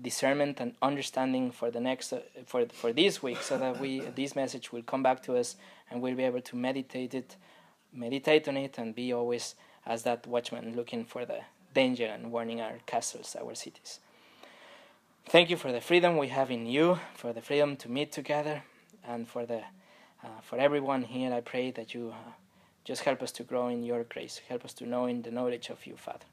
discernment 0.00 0.60
and 0.60 0.76
understanding 0.82 1.50
for 1.50 1.72
the 1.72 1.80
next 1.80 2.12
uh, 2.12 2.20
for 2.46 2.64
for 2.66 2.92
this 2.92 3.20
week, 3.20 3.42
so 3.42 3.58
that 3.58 3.80
we 3.80 4.00
this 4.14 4.36
message 4.36 4.70
will 4.70 4.82
come 4.82 5.02
back 5.02 5.20
to 5.24 5.36
us 5.36 5.56
and 5.90 6.00
we'll 6.00 6.14
be 6.14 6.22
able 6.22 6.42
to 6.42 6.54
meditate 6.54 7.12
it, 7.12 7.34
meditate 7.92 8.46
on 8.46 8.56
it, 8.56 8.78
and 8.78 8.94
be 8.94 9.12
always 9.12 9.56
as 9.84 10.04
that 10.04 10.28
watchman 10.28 10.76
looking 10.76 11.04
for 11.04 11.24
the 11.24 11.40
danger 11.74 12.06
and 12.06 12.30
warning 12.30 12.60
our 12.60 12.78
castles, 12.86 13.34
our 13.34 13.56
cities. 13.56 13.98
Thank 15.26 15.50
you 15.50 15.56
for 15.56 15.70
the 15.70 15.80
freedom 15.80 16.16
we 16.16 16.28
have 16.28 16.50
in 16.50 16.66
you, 16.66 16.98
for 17.14 17.32
the 17.32 17.40
freedom 17.40 17.76
to 17.76 17.88
meet 17.88 18.10
together, 18.10 18.64
and 19.06 19.28
for 19.28 19.46
the 19.46 19.62
uh, 20.24 20.40
for 20.42 20.58
everyone 20.58 21.02
here. 21.02 21.32
I 21.32 21.40
pray 21.40 21.70
that 21.72 21.94
you 21.94 22.10
uh, 22.10 22.30
just 22.84 23.02
help 23.02 23.22
us 23.22 23.32
to 23.32 23.44
grow 23.44 23.68
in 23.68 23.84
your 23.84 24.04
grace. 24.04 24.40
Help 24.48 24.64
us 24.64 24.72
to 24.74 24.86
know 24.86 25.06
in 25.06 25.22
the 25.22 25.30
knowledge 25.30 25.70
of 25.70 25.86
you, 25.86 25.96
Father. 25.96 26.26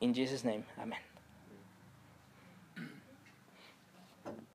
In 0.00 0.14
Jesus' 0.14 0.42
name, 0.42 0.64
Amen. 0.80 0.98